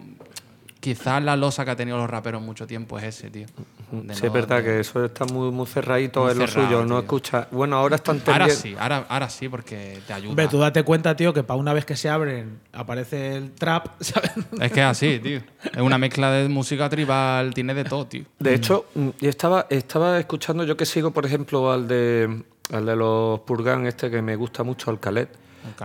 [0.87, 3.47] Quizás la losa que ha tenido los raperos mucho tiempo es ese, tío.
[3.91, 6.47] De Sí, no- es verdad de- que eso está muy, muy cerradito Muy en lo
[6.47, 6.85] cerrado, suyo.
[6.87, 7.49] No escucha.
[7.51, 10.31] Bueno, ahora están Ahora sí, ahora, ahora sí, porque te ayuda.
[10.31, 13.89] Hombre, tú date cuenta, tío, que para una vez que se abren aparece el trap,
[14.01, 14.31] ¿sabes?
[14.61, 15.41] Es que es así, tío.
[15.75, 18.23] Es una mezcla de música tribal, tiene de todo, tío.
[18.39, 22.87] De hecho, mm, yo estaba, estaba escuchando, yo que sigo, por ejemplo, al de, al
[22.87, 25.31] de los Purgan, este que me gusta mucho, al Calet.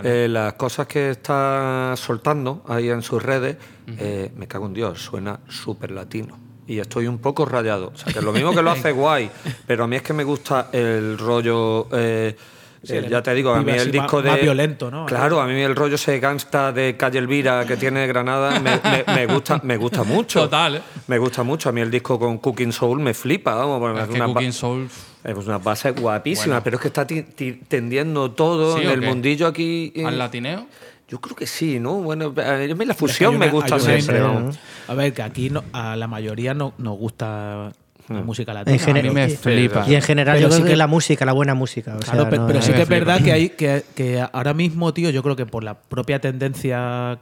[0.03, 3.57] Eh, las cosas que está soltando ahí en sus redes,
[3.87, 6.37] eh, me cago en Dios, suena súper latino.
[6.67, 7.91] Y estoy un poco rayado.
[7.93, 9.29] O sea, que lo mismo que lo hace guay,
[9.67, 11.87] pero a mí es que me gusta el rollo.
[11.91, 12.35] eh,
[12.83, 14.29] Sí, eh, ya te digo, a mí el disco de.
[14.31, 15.05] más violento, ¿no?
[15.05, 19.03] Claro, a mí el rollo ese gangsta de Calle Elvira que tiene Granada me, me-
[19.15, 20.41] me gusta, me gusta mucho.
[20.41, 20.81] Total, ¿eh?
[21.07, 21.69] Me gusta mucho.
[21.69, 23.53] A mí el disco con Cooking Soul me flipa.
[23.53, 24.89] Vamos, Es es que Cooking Soul...
[25.23, 26.63] es una base guapísima, Bueno.
[26.63, 27.05] pero es que está
[27.67, 29.93] tendiendo todo ¿Sí en el mundillo aquí.
[29.95, 30.65] eh, ¿Al latineo?
[31.07, 31.95] Yo creo que sí, ¿no?
[31.95, 34.21] Bueno, a mí la fusión me gusta siempre.
[34.21, 34.57] vamos.
[34.87, 37.73] A ver, que aquí no- a la mayoría no, nos gusta.
[38.15, 38.73] La música latina.
[38.73, 39.85] En general- A mí me y- flipa.
[39.87, 41.95] Y en general Pero yo sí creo que- que la música, la buena música.
[41.95, 43.05] o Claro, sea, pe- no- pero sí que es flipa.
[43.05, 47.19] verdad que hay que, que ahora mismo, tío, yo creo que por la propia tendencia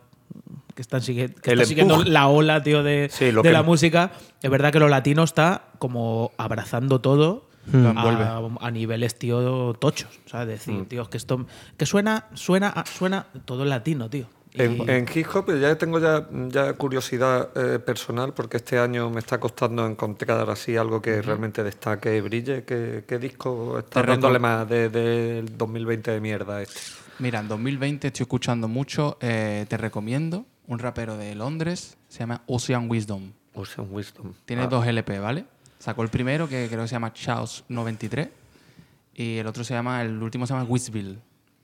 [0.76, 4.12] que están, sigue- que siguiendo la ola, tío, de, Sí, lo de que- la música,
[4.42, 10.10] es verdad que lo latino está como abrazando todo Lo a, a niveles, tío, tochos.
[10.26, 10.48] ¿Sabes?
[10.48, 11.46] Decir, tío, es que esto
[11.78, 14.26] que suena, suena, suena todo latino, tío.
[14.54, 19.20] En, en hip hop ya tengo ya, ya curiosidad eh, personal porque este año me
[19.20, 22.64] está costando encontrar así algo que realmente destaque y brille.
[22.64, 26.80] ¿Qué, qué disco está dándole más de- del 2020 de mierda este?
[27.20, 32.41] Mira, en 2020 estoy escuchando mucho, eh, te recomiendo, un rapero de Londres, se llama
[32.47, 33.32] Ocean Wisdom.
[33.54, 34.34] Ocean Wisdom.
[34.45, 35.45] Tiene Ah, dos LP, ¿vale?
[35.80, 38.30] Sacó el primero, que creo que se llama Chaos 93,
[39.14, 41.20] y el otro se llama, el último se llama Wisville.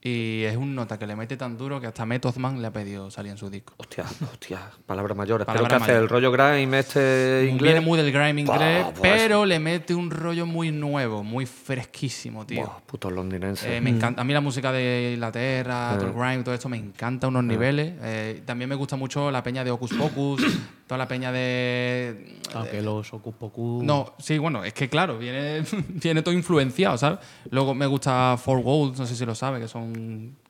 [0.06, 2.72] Y es un nota que le mete tan duro que hasta Method Man le ha
[2.72, 3.74] pedido salir en su disco.
[3.76, 5.44] Hostia, hostia, palabras mayores.
[5.44, 6.02] Palabra Pero que hace mayor.
[6.04, 7.72] el rollo grime este inglés.
[7.72, 12.62] Viene muy del grime inglés, pero le mete un rollo muy nuevo, muy fresquísimo, tío.
[12.62, 13.78] Buah, puto londinense.
[13.78, 14.20] Eh, me encanta.
[14.20, 17.42] A mí la música de Inglaterra, todo el grime, todo esto me encanta a unos
[17.42, 17.94] niveles.
[18.00, 20.40] Eh, también me gusta mucho la peña de Ocus Pocus,
[20.86, 22.38] toda la peña de.
[22.54, 23.82] Aunque los Ocus Pocus.
[23.82, 27.18] No, sí, bueno, es que claro, viene, viene todo influenciado, ¿sabes?
[27.50, 29.95] Luego me gusta Four Walls, no sé si lo sabe, que son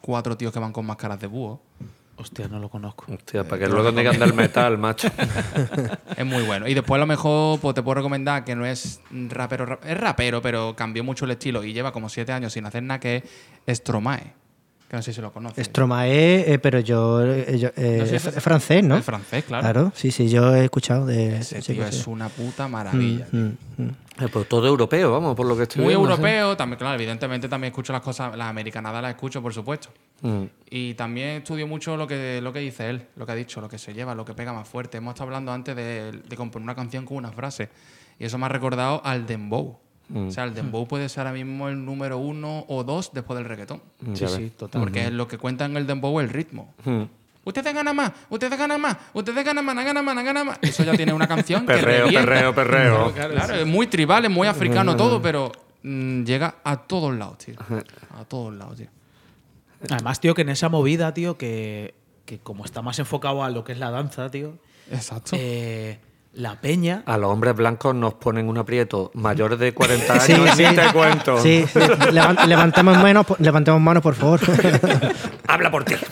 [0.00, 1.60] cuatro tíos que van con máscaras de búho.
[2.18, 3.04] Hostia, no lo conozco.
[3.12, 5.08] Hostia, para que luego digan del metal, macho.
[6.16, 6.66] Es muy bueno.
[6.66, 9.98] Y después a lo mejor pues, te puedo recomendar que no es rapero, rap- es
[10.00, 13.22] rapero, pero cambió mucho el estilo y lleva como siete años sin hacer nada, que
[13.66, 14.32] es Stromae.
[14.88, 15.66] Que no sé si lo conoces.
[15.66, 18.96] Stromae, eh, pero yo, eh, yo- eh, No sé, es, es francés, ¿no?
[18.96, 19.62] Es francés, claro.
[19.64, 23.26] Claro, sí, sí, yo he escuchado de Ese tío es una puta maravilla.
[23.32, 23.46] Mm,
[23.78, 23.88] mm.
[24.18, 26.12] Eh, pues todo europeo, vamos, por lo que estoy Muy viendo, ¿sí?
[26.14, 29.88] europeo, también, claro, evidentemente también escucho las cosas, las americanadas las escucho, por supuesto.
[30.22, 30.44] Mm.
[30.70, 33.68] Y también estudio mucho lo que, lo que dice él, lo que ha dicho, lo
[33.68, 34.98] que se lleva, lo que pega más fuerte.
[34.98, 37.68] Hemos estado hablando antes de, de componer una canción con una frase.
[38.20, 39.80] Y eso me ha recordado al dembow.
[40.08, 40.28] Mm.
[40.28, 43.46] O sea, el dembow puede ser ahora mismo el número uno o dos después del
[43.48, 43.82] reggaetón.
[44.14, 44.56] Sí, Ya sí, ves.
[44.56, 44.80] total.
[44.82, 46.74] Porque lo que cuenta en el dembow es el ritmo.
[46.84, 47.02] Mm.
[47.44, 50.58] Ustedes ganan más, ustedes ganan más, ustedes ganan más, ganan más, ganan más.
[50.62, 52.28] Eso ya tiene una canción que Perreo, revienta.
[52.28, 53.12] perreo, perreo.
[53.14, 55.52] Claro, es muy tribal, es muy africano todo, pero
[55.82, 57.54] mm, llega a todos lados, tío.
[58.18, 58.88] A todos lados, tío.
[59.90, 63.62] Además, tío, que en esa movida, tío, que, que como está más enfocado a lo
[63.62, 64.58] que es la danza, tío,
[64.90, 65.36] Exacto.
[65.38, 66.00] eh,
[66.36, 67.02] la peña.
[67.06, 70.64] A los hombres blancos nos ponen un aprieto mayores de 40 años, Sí, sí.
[70.74, 71.40] te cuento.
[71.42, 71.78] Sí, sí.
[72.12, 74.40] Levan- levantemos, manos, por- levantemos manos, por favor.
[75.48, 75.94] Habla por ti.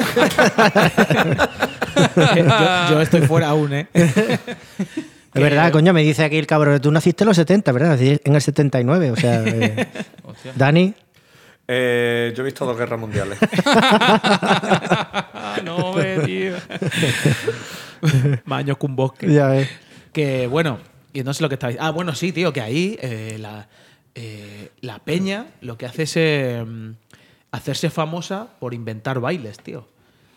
[2.37, 3.87] yo, yo estoy fuera aún, ¿eh?
[3.93, 7.99] Es verdad, coño, me dice aquí el cabrón, tú naciste en los 70, ¿verdad?
[8.01, 9.43] En el 79, o sea...
[9.45, 9.89] eh,
[10.55, 10.95] Dani,
[11.67, 13.39] Eh, yo he visto dos guerras mundiales.
[15.65, 16.53] No, ve, tío.
[18.45, 19.33] Más años que un bosque.
[19.33, 19.69] ya ves.
[20.15, 20.79] Que bueno,
[21.13, 21.77] y no sé lo que estáis.
[21.79, 23.69] Ah, bueno, sí, tío, que ahí eh, la,
[24.15, 26.65] eh, la peña lo que hace es eh,
[27.51, 29.87] hacerse famosa por inventar bailes, tío.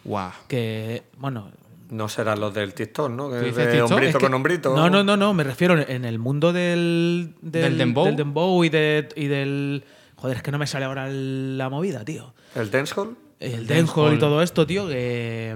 [0.04, 0.32] Guau.
[0.50, 1.52] Que, bueno.
[1.90, 3.30] No serán los del TikTok, ¿no?
[3.30, 3.92] Que ¿Tú es dices de TikTok?
[3.92, 4.76] hombrito es que- con hombrito.
[4.76, 7.34] No, no, no, no, me refiero en el mundo del.
[7.42, 8.06] ¿Del dembow?
[8.08, 9.86] del dembow y, de- y del.
[10.18, 12.34] Joder, es que no me sale ahora la movida, tío.
[12.56, 13.16] ¿El dancehall?
[13.40, 15.56] el dancehall y todo esto, tío, que,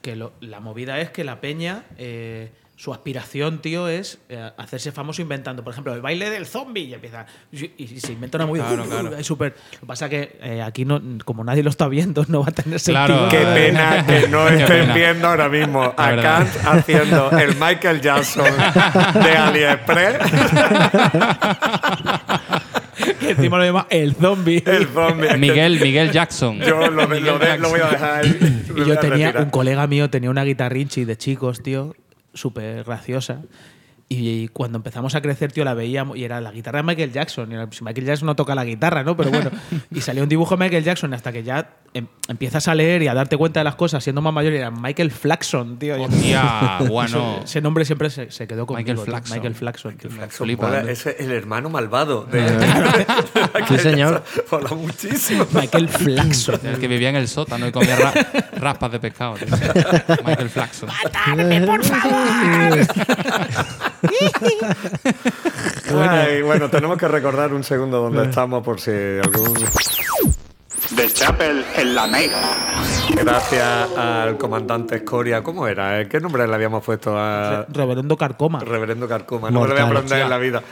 [0.00, 4.92] que lo- la movida es que la peña, eh, su aspiración, tío, es eh, hacerse
[4.92, 8.46] famoso inventando, por ejemplo, el baile del zombie y empieza y, y se inventa una
[8.46, 8.68] movida.
[8.68, 9.16] Claro, uh, claro.
[9.16, 9.56] es súper.
[9.74, 12.50] Lo que pasa es que eh, aquí no, como nadie lo está viendo, no va
[12.50, 13.28] a tener Claro.
[13.28, 13.42] sentido.
[13.42, 16.16] Qué pena que no estén viendo ahora mismo a.
[16.22, 20.18] Kant haciendo el Michael Jackson de AliExpress.
[23.20, 24.62] Que encima lo llama el zombie.
[24.66, 25.36] el zombie.
[25.36, 26.58] Miguel, Miguel Jackson.
[26.60, 29.44] Yo lo, lo voy a dejar Y yo tenía, retirar.
[29.44, 31.94] un colega mío tenía una guitarrinchi de chicos, tío,
[32.34, 33.42] súper graciosa.
[34.10, 37.52] Y cuando empezamos a crecer, tío, la veíamos y era la guitarra de Michael Jackson.
[37.52, 39.14] Y era, si Michael Jackson no toca la guitarra, ¿no?
[39.16, 39.50] Pero bueno.
[39.92, 43.08] Y salió un dibujo de Michael Jackson hasta que ya em- empiezas a leer y
[43.08, 44.54] a darte cuenta de las cosas siendo más mayor.
[44.54, 46.02] Y era Michael Flaxon, tío.
[46.02, 47.40] Hostia, bueno.
[47.44, 48.88] Ese nombre siempre se, se quedó conmigo.
[48.88, 49.06] Michael.
[49.06, 49.36] Flaxon.
[49.36, 49.96] Michael Flaxon.
[50.56, 50.88] mola, ¿no?
[50.88, 52.48] ese es el hermano malvado de
[53.68, 54.24] Sí, señor.
[54.50, 55.46] Mola muchísimo.
[55.52, 56.60] Michael Flaxon.
[56.64, 58.14] El que vivía en el sótano y comía ra-
[58.56, 59.34] raspas de pescado.
[59.34, 59.48] tío.
[60.24, 60.88] Michael Flaxon.
[61.26, 62.86] Ay,
[66.44, 69.54] bueno, tenemos que recordar un segundo dónde estamos por si algún.
[70.96, 72.40] The Chapel en la Mega.
[73.14, 75.42] Gracias al comandante Escoria.
[75.42, 76.06] ¿Cómo era?
[76.08, 78.60] ¿Qué nombre le habíamos puesto a Reverendo Carcoma.
[78.60, 79.50] Reverendo Carcoma?
[79.50, 80.02] No me lo voy a Mortal.
[80.04, 80.62] aprender en la vida.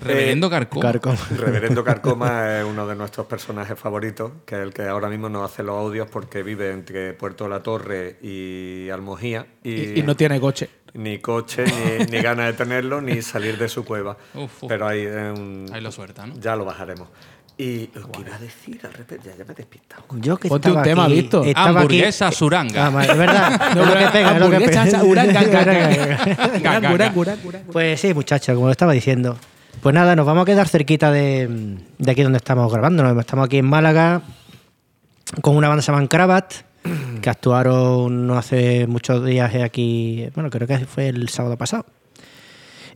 [0.00, 0.82] Reverendo Eh, Carcoma.
[0.82, 1.16] Carcom.
[1.38, 5.50] Reverendo Carcoma es uno de nuestros personajes favoritos, que es el que ahora mismo nos
[5.50, 9.46] hace los audios porque vive entre Puerto La Torre y Almojía.
[9.62, 10.68] Y, Y, y no tiene coche.
[10.94, 14.16] Ni coche, ni, ni ganas de tenerlo, ni salir de su cueva.
[14.34, 14.68] Uf, uf.
[14.68, 16.34] Pero ahí, es un- Ahí lo suelta, ¿no?
[16.38, 17.08] ya lo bajaremos.
[17.58, 20.02] Y lo que iba a decir, al repente, ya, ya me he despistado.
[20.16, 21.46] Yo que Ponte estaba un tema, aquí- Víctor.
[21.46, 22.86] estaba aquí- Hamburguesa suranga.
[22.86, 23.62] Ah, es verdad.
[23.70, 25.04] es lo que pega, es lo que Hamburguesa, pega.
[25.04, 25.42] uranga.
[27.72, 29.36] Pues sí, muchachos, como lo estaba diciendo.
[29.82, 33.02] Pues nada, nos vamos a quedar cerquita de, de aquí donde estamos grabando.
[33.02, 33.20] ¿no?
[33.20, 34.22] Estamos aquí en Málaga
[35.40, 36.52] con una banda que se llama Cravat,
[37.20, 41.86] que actuaron no hace muchos días aquí, bueno, creo que fue el sábado pasado.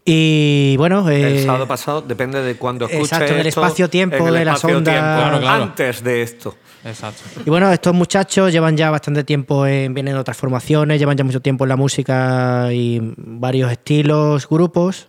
[0.09, 4.59] Y bueno, eh, El sábado pasado depende de cuándo escuches exacto, del espacio-tiempo, de las
[4.59, 5.19] espacio-tiempo, ondas.
[5.19, 5.63] Claro, claro.
[5.65, 6.55] Antes de esto.
[6.85, 7.23] Exacto.
[7.45, 11.25] Y bueno, estos muchachos llevan ya bastante tiempo en, vienen de otras formaciones, llevan ya
[11.25, 15.09] mucho tiempo en la música y varios estilos, grupos.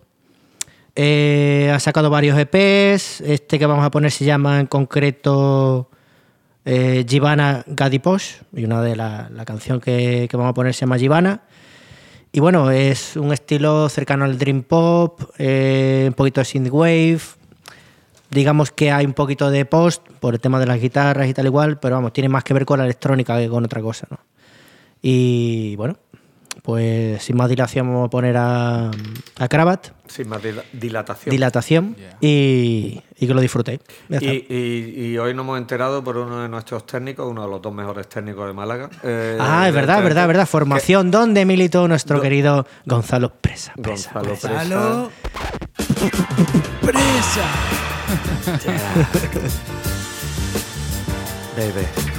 [0.96, 3.22] Eh, ha sacado varios EPs.
[3.22, 5.92] Este que vamos a poner se llama en concreto
[6.70, 8.42] eh, Givana Gadiposh.
[8.54, 11.42] Y una de la, la canción que, vamos a poner se llama Givana.
[12.34, 17.22] Y bueno, es un estilo cercano al Dream Pop, eh, un poquito de Synthwave.
[18.30, 21.46] Digamos que hay un poquito de post por el tema de las guitarras y tal
[21.46, 24.08] igual, pero vamos, tiene más que ver con la electrónica que con otra cosa.
[25.02, 25.96] Y bueno,
[26.68, 28.92] pues sin más dilación vamos a poner a,
[29.40, 31.32] a Cravat, Sin más dila- dilatación.
[31.32, 33.80] dilatación, y, y que lo disfrutéis.
[34.10, 37.62] Y, y- y hoy nos hemos enterado por uno de nuestros técnicos, uno de los
[37.62, 38.90] dos mejores técnicos de Málaga.
[39.02, 40.44] eh, ah, es verdad, evidentemente, verdad, verdad.
[40.44, 43.72] que Formación donde militó nuestro Do- querido Gonzalo Presa.
[43.82, 44.50] Presa, Gonzalo Presa.
[44.50, 44.64] Presa.
[44.76, 45.12] Gonzalo.
[46.82, 47.46] Presa.
[51.58, 52.17] Baby.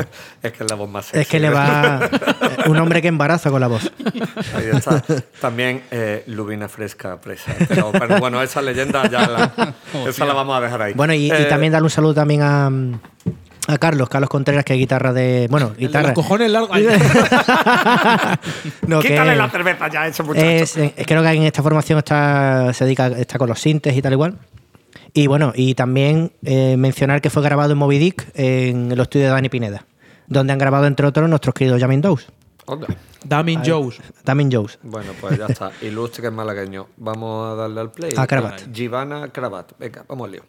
[0.42, 1.30] es que es la voz más Es sexy.
[1.30, 2.00] que le va
[2.66, 3.90] un hombre que embaraza con la voz.
[4.54, 5.02] Ahí está.
[5.40, 7.52] También eh, Lubina Fresca presa.
[7.68, 9.74] Pero, pero bueno, esa leyenda ya la,
[10.08, 10.92] esa la vamos a dejar ahí.
[10.94, 12.66] Bueno, y, y Eh, también darle un saludo también a,
[13.68, 15.46] a Carlos, Carlos Contreras, que es guitarra de.
[15.50, 16.08] Bueno, El de guitarra.
[16.08, 16.78] Los cojones largos.
[18.86, 20.44] No, que Quítale la cerveza ya, ese muchacho.
[20.46, 24.12] es, creo que en esta formación está, se dedica, está con los sintes y tal
[24.12, 24.38] igual.
[25.12, 29.26] Y bueno, y también eh, mencionar que fue grabado en Moby Dick en el estudio
[29.26, 29.84] de Dani Pineda,
[30.30, 32.26] donde han grabado, entre otros, nuestros queridos Jamin Dose.
[32.64, 32.86] Onda.
[33.24, 34.00] Damin Joes.
[34.24, 34.78] Damin Joes.
[34.82, 35.72] Bueno, pues ya está.
[35.82, 36.86] Ilustre que es malagueño.
[36.96, 38.12] Vamos a darle al play.
[38.16, 38.72] A Cravat.
[38.72, 39.72] Givana Cravat.
[39.78, 40.42] Venga, vamos al lío.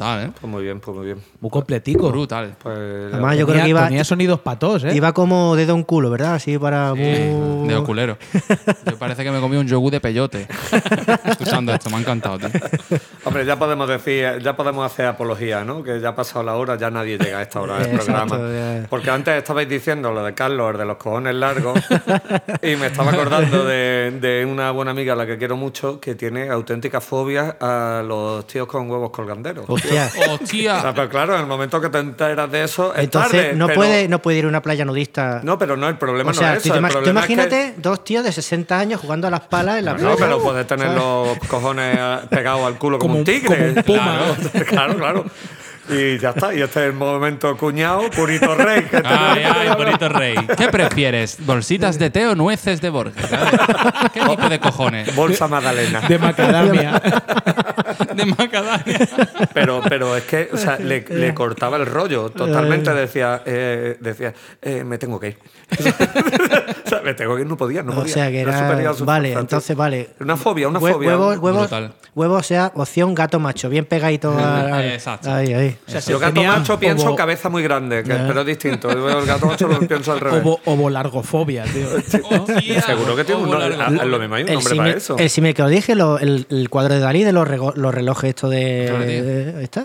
[0.00, 0.32] Brutal, ¿eh?
[0.40, 1.18] Pues muy bien, pues muy bien.
[1.40, 2.10] Muy completico.
[2.10, 2.54] Brutal.
[2.62, 4.94] Pues Además, yo creo Tenía- que iba, tenía sonidos patos, ¿eh?
[4.94, 6.34] iba como dedo en culo, ¿verdad?
[6.34, 6.94] Así para.
[6.94, 8.16] muy- De oculero.
[8.86, 8.98] Yo
[9.70, 10.46] yogur de peyote.
[11.24, 12.50] Escuchando esto, me ha encantado, tío.
[13.24, 15.82] Hombre, ya podemos decir, ya podemos hacer apología, ¿no?
[15.82, 18.38] Que ya ha pasado la hora, ya nadie llega a esta hora del programa.
[18.88, 21.78] Porque antes estabais diciendo lo de Carlos, el de los cojones largos,
[22.62, 26.14] y me estaba acordando de, de una buena amiga a la que quiero mucho, que
[26.14, 29.64] tiene auténtica fobia a los tíos con huevos colganderos.
[29.68, 30.10] Hostia.
[30.28, 30.80] O ¡Hostia!
[30.80, 33.66] sea, pero claro, en el momento que te enteras de eso, es Entonces, tarde, no,
[33.66, 35.40] pero- puede, no puede ir a una playa nudista.
[35.42, 36.72] No, pero no, el problema o sea, no es eso.
[36.74, 39.30] te el imag- tú problema es que- imagínate dos tíos de 60 años jugando a
[39.30, 41.00] las palas en la No, pero puedes tener ¿sabes?
[41.02, 43.56] los cojones eh, pegados al culo como, Como un un- tigre.
[43.56, 44.18] como un puma.
[44.50, 45.24] Claro, claro, claro.
[45.90, 46.54] Y ya está.
[46.54, 48.82] Y este es el momento cuñado, purito rey.
[48.84, 50.34] que Ay, ay, bonito rey.
[50.56, 51.36] ¿Qué prefieres?
[51.44, 53.24] ¿Bolsitas de té o nueces de Borges?
[54.12, 55.14] ¿Qué tipo de cojones?
[55.14, 56.00] Bolsa Magdalena.
[56.02, 57.02] De macadamia.
[58.14, 58.98] De macadamia.
[59.52, 62.30] Pero, pero es que o sea, le, le cortaba el rollo.
[62.30, 65.38] Totalmente decía, eh, decía eh, me tengo que ir.
[66.86, 68.70] o sea, me tengo que ir, no podía, no O sea que era.
[69.00, 70.10] Vale, entonces vale.
[70.20, 71.08] Una fobia, una Hue- fobia.
[71.10, 71.92] Huevos, huevos, Brutal.
[72.14, 74.36] huevos, o sea, opción gato macho, bien pegadito
[74.80, 75.32] Exacto.
[75.32, 75.76] Ahí, ahí.
[75.86, 78.92] O sea, si gato tenía macho pienso ovo- cabeza muy grande, que- pero es distinto.
[78.92, 80.40] Yo El gato macho lo pienso al revés.
[80.44, 81.88] ovo- ovolargofobia, tío.
[82.86, 83.76] Seguro que tiene un nombre.
[83.76, 84.00] largo.
[84.00, 85.16] a- Lo mismo hay un El nombre para eso.
[85.18, 87.92] el símil que os dije, lo- el, el cuadro de Dalí de los, rego- los
[87.94, 89.62] relojes estos de.
[89.62, 89.84] Está.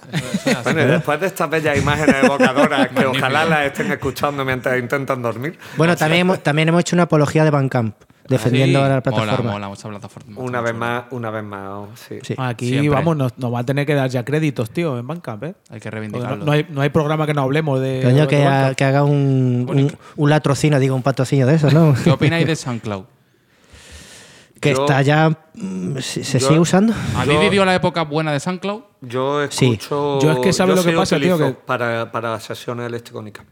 [0.63, 5.21] Bueno, y después de estas bellas imágenes evocadoras que ojalá las estén escuchando mientras intentan
[5.21, 7.95] dormir, Bueno, también hemos, también hemos hecho una apología de Bandcamp,
[8.27, 8.85] defendiendo Sí.
[8.85, 9.37] a la plataforma.
[9.37, 10.39] Mola, mola, mucha plataforma.
[10.41, 12.19] una vez más, una vez más, oh, sí.
[12.23, 12.35] Sí.
[12.37, 12.89] Aquí, Siempre.
[12.89, 15.55] vamos, nos, nos va a tener que dar ya créditos, tío, en Bandcamp, ¿eh?
[15.69, 16.37] Hay que reivindicarlo.
[16.37, 18.01] no, no hay, no hay programa que no hablemos de.
[18.03, 21.95] Coño, que, ha- haga un, un, un latrocino, digo, un patrocinio de eso, ¿no?
[22.03, 23.03] ¿Qué opináis de SoundCloud?
[24.61, 25.29] que Yo- está ya.
[25.53, 26.93] mm, ¿Se, se yo- sigue usando?
[27.15, 28.81] ¿Habéis Yo- vivido la época buena de SoundCloud?
[29.01, 29.65] Yo Sí.
[29.73, 30.19] escucho.
[30.21, 31.37] Yo es que ¿sabes lo que pasa, tío?
[31.37, 33.45] Que- Para, para sesiones electrónicas.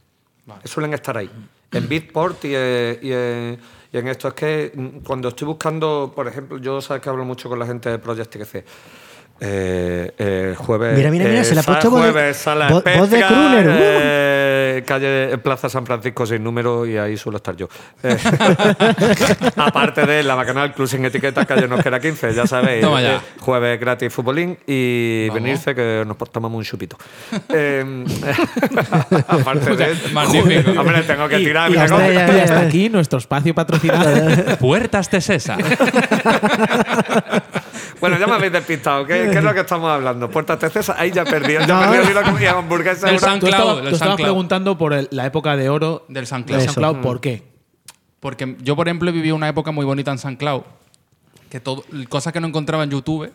[0.66, 1.30] Suelen estar ahí.
[1.72, 3.58] En Beatport y, y,
[3.94, 4.28] y en esto.
[4.28, 7.66] Es que mm, cuando estoy buscando, por ejemplo, yo sabes que hablo mucho con la
[7.66, 8.66] gente de Project TGC.
[9.40, 10.96] Eh, eh, jueves.
[10.98, 13.28] Mira, mira, mira, eh, se sa- puesto voz de- jueves, sala voz- voz de Spezia,
[13.28, 13.74] crooner, uh.
[13.78, 17.68] eh, calle Plaza San Francisco sin número y ahí suelo estar yo.
[18.04, 18.16] Eh,
[19.58, 22.82] aparte de la Bacanal Club sin etiqueta, calle Nosquera 15, ya sabéis.
[22.82, 23.16] Toma ya.
[23.16, 25.44] eh, jueves gratis futbolín y Vamos.
[25.44, 26.98] venirse que nos tomamos un chupito.
[27.50, 27.84] Eh,
[29.28, 30.72] aparte de magnífico.
[30.80, 32.14] Hombre, tengo que tirar y mi hasta negocio.
[32.28, 34.58] ya- Y hasta aquí nuestro espacio patrocinado.
[34.58, 35.58] Puertas de Sesa.
[38.00, 39.06] Bueno, ya me habéis despistado.
[39.06, 40.30] ¿Qué, qué es lo que estamos hablando?
[40.30, 40.96] Puertas de César.
[41.00, 41.54] Ahí ya perdí.
[41.60, 41.92] Ya No.
[41.92, 43.08] perdí me llama hamburguesa.
[43.10, 45.70] El una- San- tú SoundCloud, estabas, el tú estabas preguntando por el- la época de
[45.70, 46.60] oro Del de SoundCloud.
[46.62, 46.74] Eso.
[46.74, 47.02] SoundCloud.
[47.04, 47.44] ¿Por qué?
[48.20, 50.62] Porque yo, por ejemplo, he vivido una época muy bonita en SoundCloud.
[51.50, 53.32] Que todo, cosas que no encontraba en YouTube,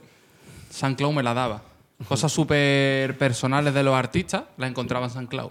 [0.71, 1.63] SoundCloud me la daba.
[2.09, 5.51] Cosas súper personales de los artistas las encontraba en SoundCloud.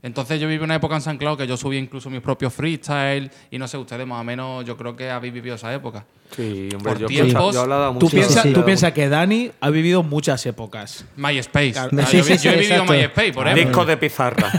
[0.00, 3.58] Entonces yo viví una época en SoundCloud que yo subía incluso mis propios freestyle y
[3.58, 6.04] no sé, ustedes más o menos yo creo que habéis vivido esa época.
[6.36, 8.08] Sí, hombre, Por yo, tiempos, yo he hablado Tú mucho.
[8.10, 8.54] piensas sí, sí.
[8.54, 11.04] tú piensas que Dani ha vivido muchas épocas.
[11.16, 11.72] MySpace.
[11.72, 11.90] Claro.
[12.00, 12.92] Ah, Sí, yo, sí, vi- sí, yo he vivido exacto.
[12.92, 13.66] MySpace, por ejemplo.
[13.68, 14.52] Discos de pizarra.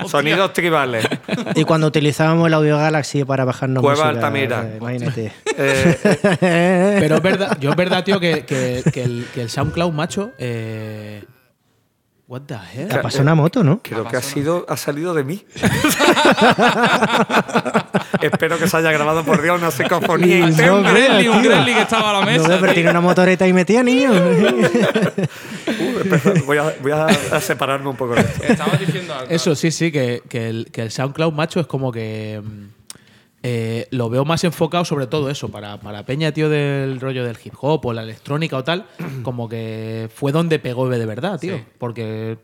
[0.06, 1.06] Sonidos tribales.
[1.54, 4.62] Y cuando utilizábamos el Audio Galaxy para bajarnos Cueva música, Altamira.
[4.68, 5.32] eh, imagínate.
[6.42, 9.92] Eh, Pero es verdad, yo es verdad, tío, que, que- que el, que el SoundCloud,
[9.92, 10.32] macho.
[10.38, 11.22] Eh,
[12.30, 12.88] what the hell?
[12.92, 13.80] Ha pasado una moto, ¿no?
[13.82, 15.44] Creo que ha sido ha salido de mí.
[18.22, 20.74] Espero que se haya grabado por Dios una psicofonía No, interna.
[20.74, 21.42] Un Gremlin, un.
[21.42, 22.46] Gremlin que estaba a la No, mesa.
[22.48, 22.74] pero tío.
[22.74, 24.10] tiene una motoreta y metía, niño.
[25.70, 28.42] Uh, espera, voy a, voy a- a separarme un poco de esto.
[28.42, 29.30] Estabas diciendo algo.
[29.30, 32.40] Eso sí, sí, que, que el, que el SoundCloud, macho, es como que.
[33.42, 37.24] Mm, eh, lo veo más enfocado sobre todo eso, para, para Peña, tío, del rollo
[37.24, 38.86] del hip hop o la electrónica o tal,
[39.22, 41.56] como que fue donde pegó de verdad, tío.
[41.58, 41.64] Sí.
[41.78, 42.38] Porque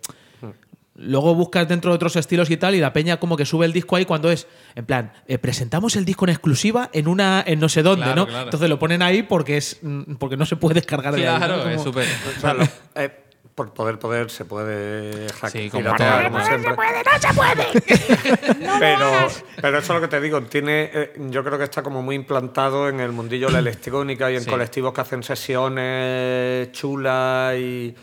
[0.98, 3.72] luego buscas dentro de otros estilos y tal, y la Peña como que sube el
[3.74, 7.60] disco ahí cuando es, en plan, eh, presentamos el disco en exclusiva en una en
[7.60, 8.26] no sé dónde, Claro, ¿no?
[8.28, 8.44] claro.
[8.44, 11.46] Entonces lo ponen ahí porque es mm, porque no se puede descargar de ahí, ¿no?
[11.46, 12.06] Claro, Como- es súper.
[13.56, 15.50] Por poder, poder, se puede hackear.
[15.50, 16.30] Sí, como piratear, todo.
[16.32, 16.74] como siempre.
[18.78, 19.28] pero,
[19.62, 22.16] pero eso es lo que te digo, tiene, eh, yo creo que está como muy
[22.16, 24.50] implantado en el mundillo de la electrónica y en Sí.
[24.50, 27.94] colectivos que hacen sesiones chulas y,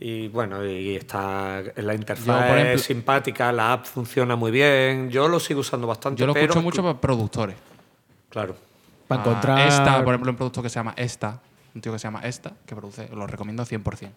[0.00, 4.50] y, bueno, y está la interfaz Yo, por ejemplo- es simpática, la app funciona muy
[4.50, 5.08] bien.
[5.10, 6.18] Yo lo sigo usando bastante.
[6.20, 7.54] Yo lo pero escucho mucho para productores.
[8.28, 8.56] Claro.
[9.06, 9.68] Para Ah, encontrar.
[9.68, 11.40] Esta, por ejemplo, un producto que se llama Esta,
[11.76, 14.10] un tío que se llama Esta, que produce, lo recomiendo 100%.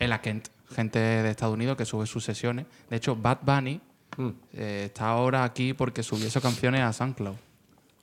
[0.00, 2.66] En la Kent, gente de Estados Unidos que sube sus sesiones.
[2.88, 3.80] De hecho, Bad Bunny
[4.16, 4.28] Mm.
[4.54, 7.36] eh, está ahora aquí porque subió sus canciones a SoundCloud.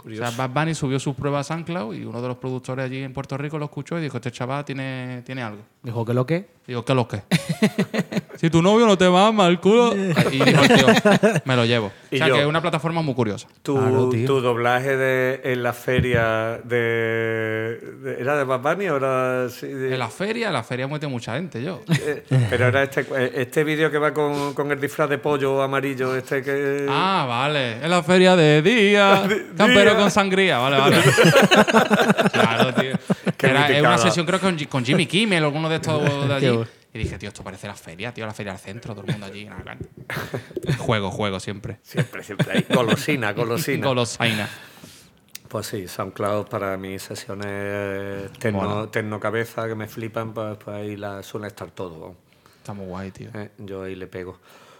[0.06, 3.04] O sea, Bad Bunny subió sus pruebas a SoundCloud y uno de los productores allí
[3.04, 5.64] en Puerto Rico lo escuchó y dijo, este chaval tiene, tiene algo.
[5.84, 6.48] Dijo que lo que.
[6.66, 7.24] Digo, ¿qué lo que?
[8.38, 9.94] si tu novio no te mama el culo.
[10.32, 10.88] Y dijo el tío,
[11.46, 11.88] me lo llevo.
[12.12, 13.48] O sea, yo- que es una plataforma muy curiosa.
[13.64, 16.78] Tu, Claro, tu doblaje de, en la feria de,
[18.04, 19.50] de- ¿Era de Bad Bunny o era...?
[19.50, 21.82] sí, de- En la feria, en la feria muerte mucha gente, yo.
[22.06, 23.06] eh, pero era este,
[23.42, 26.86] este vídeo que va con, con el disfraz de pollo amarillo, este que...
[26.90, 27.74] Ah, vale.
[27.84, 29.24] En la feria de día.
[29.58, 30.58] Campero con sangría.
[30.60, 30.98] Vale, vale.
[32.32, 32.94] claro, tío.
[33.42, 36.34] Era, es una sesión, creo que con, con Jimmy Kimmel o alguno de estos de
[36.34, 36.60] allí.
[36.98, 39.28] Y dije, tío, esto parece la feria, tío, la feria al centro, todo el mundo
[39.28, 39.48] allí.
[40.80, 41.78] juego, juego siempre.
[41.84, 42.66] Siempre, siempre ahí.
[42.74, 43.86] Golosina, golosina.
[43.86, 44.50] Golosaina.
[45.48, 50.96] Pues sí, SoundCloud para mis sesiones tecno, tecno cabeza que me flipan, pues, pues ahí
[50.96, 52.16] la, suele estar todo.
[52.58, 53.30] Está muy guay, tío.
[53.36, 54.40] Eh, yo ahí le pego.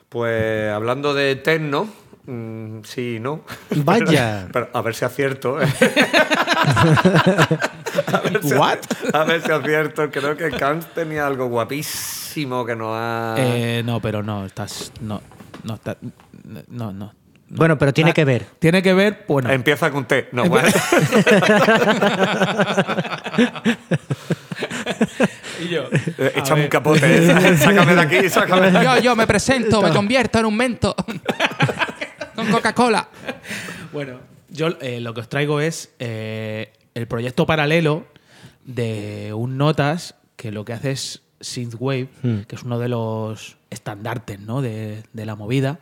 [0.10, 1.88] Pues hablando de tecno,
[2.28, 3.42] mm, sí y no.
[3.76, 4.48] Vaya.
[4.54, 5.60] Pero, a ver si acierto.
[5.62, 5.66] ¿eh?
[8.14, 8.80] a, ver si, What?
[9.14, 10.12] a ver si acierto.
[10.12, 13.36] Creo que Kant tenía algo guapísimo que nos ha.
[13.38, 14.92] Eh, no, pero no, estás.
[15.02, 15.22] No,
[15.64, 15.98] no, está-
[16.70, 17.14] no, no.
[17.50, 18.46] Bueno, pero tiene Ah, que ver.
[18.60, 19.50] Tiene que ver, bueno.
[19.50, 20.28] Empieza con T.
[20.34, 20.68] No, bueno.
[25.64, 25.84] y yo.
[26.18, 27.02] Eh, Échame un capote.
[27.06, 27.58] eh.
[27.58, 28.86] Sácame de aquí, sácame de aquí.
[28.86, 30.96] Yo, yo me presento, me convierto en un mento.
[32.38, 33.10] Con Coca-Cola.
[33.94, 34.20] Bueno,
[34.50, 38.06] yo eh, lo que os traigo es eh, el proyecto paralelo
[38.66, 42.10] de un Notas que lo que hace es Synthwave,
[42.48, 44.62] que es uno de los estandartes ¿no?
[44.62, 45.80] de, de la movida,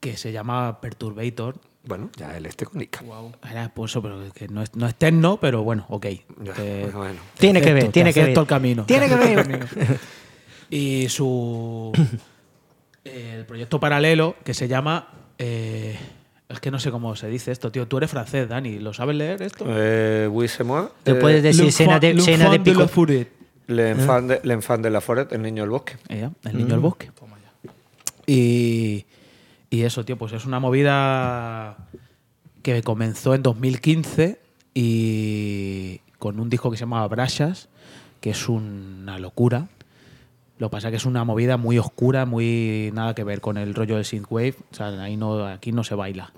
[0.00, 1.56] que se llama Perturbator.
[1.84, 3.02] Bueno, ya el este con Ica.
[3.50, 6.06] Era, pues eso, pero que no es, no es techno, pero bueno, ok.
[6.42, 7.20] Ya, Te- bueno, bueno.
[7.38, 8.38] Tiene que ver, tiene que ver.
[8.38, 8.84] el camino.
[8.86, 9.98] Tiene que ver.
[10.70, 11.92] Y su.
[13.04, 15.14] El proyecto paralelo que se llama.
[15.38, 15.96] Eh,
[16.48, 17.86] es que no sé cómo se dice esto, tío.
[17.86, 18.78] Tú eres francés, Dani.
[18.78, 19.64] ¿Lo sabes leer esto?
[19.68, 20.88] Eh, oui, c'est moi.
[21.04, 22.86] Te Eh, puedes decir cena de, cena de pico.
[23.68, 25.96] L'enfant de, l'enfant de la forêt, el niño del bosque.
[26.08, 27.10] Ella, el niño del bosque.
[28.26, 29.04] Y,
[29.70, 31.76] y eso, tío, pues es una movida
[32.62, 34.40] que comenzó en 2015
[34.74, 37.68] y con un disco que se llamaba Brashas,
[38.20, 39.68] que es una locura.
[40.58, 43.56] Lo que pasa es que es una movida muy oscura, muy nada que ver con
[43.58, 44.54] el rollo del synthwave.
[44.72, 46.32] O sea, ahí no, aquí no se baila.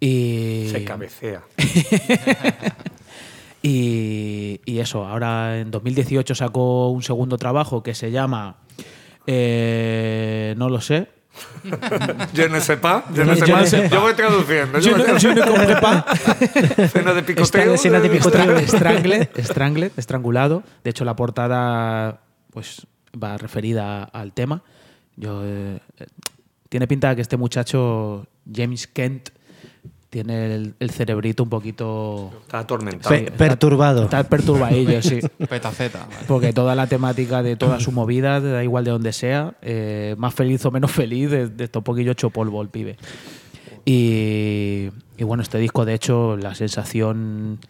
[0.00, 1.42] Y, Se cabecea.
[3.62, 8.56] y, y eso, ahora en 2018 sacó un segundo trabajo que se llama.
[9.26, 11.08] eh, no lo sé.
[12.34, 13.04] Je ne sais pas.
[13.14, 13.68] Je ne sais Je ne pas.
[13.68, 14.78] sais Yo voy traduciendo.
[14.78, 14.96] yo.
[16.88, 17.74] Cena de picoteo.
[17.74, 18.58] Escena de picoteo.
[18.66, 20.62] Strangled, Strangled, estrangulado.
[20.82, 22.20] De hecho, la portada
[22.52, 22.86] pues
[23.22, 24.62] va referida al tema.
[25.16, 26.06] Yo, eh, eh,
[26.68, 29.30] tiene pinta de que este muchacho, James Kent,
[30.10, 32.30] tiene el, el cerebrito un poquito...
[32.42, 33.14] Está atormentado.
[33.14, 34.04] Pe- perturbado.
[34.04, 35.20] Está perturbadillo, sí.
[35.48, 36.06] Petaceta.
[36.08, 36.24] vale.
[36.26, 40.32] Porque toda la temática de toda su movida, da igual de donde sea, eh, más
[40.34, 42.96] feliz o menos feliz, de, de esto un poquillo hecho polvo el pibe.
[43.84, 47.60] Y, y bueno, este disco, de hecho, la sensación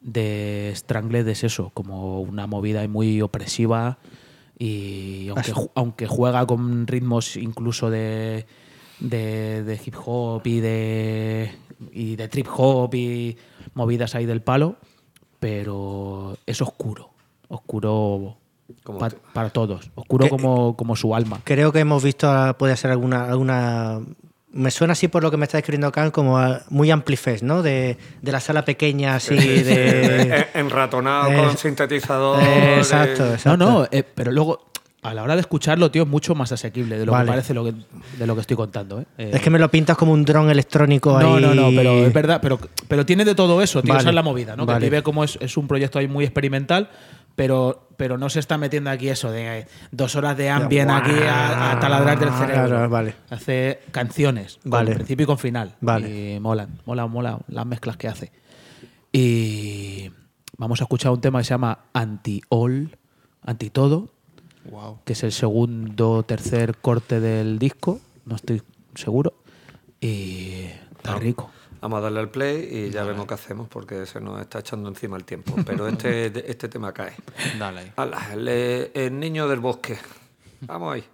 [0.00, 3.98] de Strangled es eso, como una movida muy opresiva
[4.58, 8.46] y aunque, ju- aunque juega con ritmos incluso de,
[9.00, 11.50] de, de hip hop y de,
[11.92, 13.36] y de trip hop y
[13.74, 14.76] movidas ahí del palo,
[15.40, 17.10] pero es oscuro,
[17.48, 18.36] oscuro
[18.82, 21.40] Como pa- para todos, oscuro Que- como, como su alma.
[21.44, 24.00] Creo que hemos visto, ah, puede ser alguna, alguna.
[24.56, 27.62] Me suena así por lo que me está describiendo Khan, como ah, muy amplifest, ¿no?
[27.62, 30.46] De, de la sala pequeña, así de.
[30.54, 32.40] Enratonado Eh, con sintetizador.
[32.40, 33.56] Eh, eh, exacto, exacto.
[33.56, 34.70] No, no, eh, pero luego
[35.02, 37.26] a la hora de escucharlo, tío, es mucho más asequible de lo Vale.
[37.26, 37.74] que parece lo que,
[38.16, 39.00] de lo que estoy contando.
[39.00, 39.04] ¿eh?
[39.18, 41.26] Eh, Es que me lo pintas como un dron electrónico ahí.
[41.26, 42.58] no, no, no, pero es verdad, pero,
[42.88, 44.64] pero tiene de todo eso, tío, Vale, esa es la movida, ¿no?
[44.64, 44.78] vale.
[44.80, 46.88] Que vive como es, es un proyecto ahí muy experimental,
[47.36, 51.72] pero, pero no se está metiendo aquí eso de dos horas de ambient aquí a,
[51.72, 52.66] a taladrar del cerebro.
[52.68, 53.14] Claro, vale.
[53.30, 54.86] Hace canciones, Vale.
[54.86, 55.74] con principio y con final.
[55.80, 56.34] Vale.
[56.36, 58.32] Y molan, mola, mola las mezclas que hace.
[59.12, 60.10] Y
[60.56, 62.96] vamos a escuchar un tema que se llama Anti-All,
[63.42, 64.10] Anti-Todo,
[64.70, 65.00] Wow.
[65.04, 68.62] que es el segundo o tercer corte del disco, no estoy
[68.94, 69.34] seguro.
[70.00, 70.64] Y
[70.96, 71.50] está rico.
[71.84, 74.88] Vamos a darle al play y ya vemos qué hacemos porque se nos está echando
[74.88, 75.54] encima el tiempo.
[75.66, 77.12] Pero este, este tema cae.
[77.58, 77.92] Dale ahí.
[77.96, 78.48] Ala, el,
[78.94, 79.98] el niño del bosque.
[80.62, 81.04] Vamos ahí.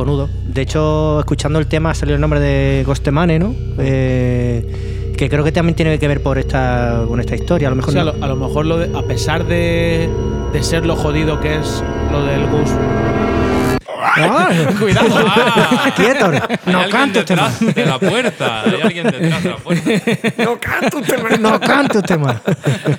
[0.00, 0.30] Cojonudo.
[0.46, 3.54] De hecho, escuchando el tema salió el nombre de Gostemane, ¿no?
[3.78, 7.68] Eh, que creo que también tiene que ver por esta, con esta historia.
[7.68, 9.44] A lo mejor O sea, a no- lo, a lo mejor lo de- a pesar
[9.46, 10.08] de,
[10.54, 12.70] de ser lo jodido que es lo del Gus.
[14.16, 14.48] ¡Ah!
[14.78, 15.08] Cuidado.
[15.52, 16.30] Ah, ¡Quieto!
[16.66, 17.72] No canto detrás tema.
[17.72, 18.62] de la puerta.
[18.62, 19.90] Hay alguien detrás de la puerta.
[20.44, 21.28] No canto un tema.
[21.38, 22.40] No canto este tema.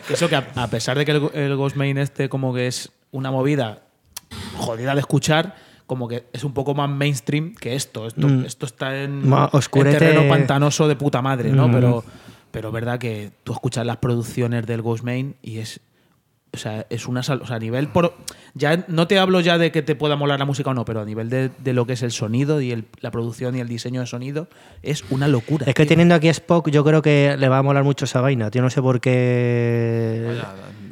[0.08, 2.92] Eso que a, a pesar de que el, el Ghost Main este como que es
[3.12, 3.80] una movida
[4.58, 5.56] jodida de escuchar,
[5.92, 8.08] como que es un poco más mainstream que esto.
[8.08, 8.46] Esto, Mm.
[8.46, 9.28] esto está en,
[9.92, 11.68] en terreno pantanoso de puta madre, ¿no?
[11.68, 11.72] Mm.
[11.74, 12.04] Pero,
[12.50, 15.82] pero verdad que tú escuchas las producciones del Ghost Main y es.
[16.54, 18.14] O sea, es una sal- o sea, a nivel por
[18.54, 21.02] ya no te hablo ya de que te pueda molar la música o no, pero
[21.02, 23.68] a nivel de, de lo que es el sonido y el- la producción y el
[23.68, 24.48] diseño de sonido
[24.82, 25.66] es una locura.
[25.68, 25.90] Es que tío.
[25.90, 28.50] teniendo aquí a Spock, yo creo que le va a molar mucho esa vaina.
[28.50, 30.40] Yo no sé por qué.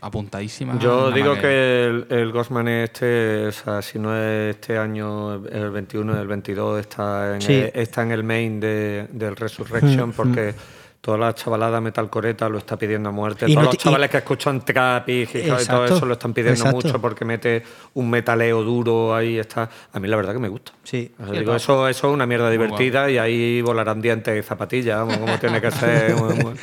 [0.02, 0.78] Apuntadísima.
[0.80, 5.70] Yo digo que el, el Ghostman este, o sea, si no es este año, el
[5.72, 7.54] 21, el 22, está en, Sí.
[7.54, 10.54] el, está en el main de, del Resurrection Mm, porque
[11.02, 13.46] toda la chavalada metalcoreta lo está pidiendo a muerte.
[13.48, 15.26] Y Todos no los chavales y- que escuchan trap y
[15.68, 16.76] todo eso lo están pidiendo exacto.
[16.76, 17.64] mucho porque mete
[17.94, 19.70] un metaleo duro ahí está.
[19.94, 20.74] A mí la verdad que me gusta.
[20.84, 21.12] Sí.
[21.20, 25.02] O sea, digo, eso, eso es una mierda divertida y ahí volarán dientes y zapatillas,
[25.18, 26.54] como tiene que ser una,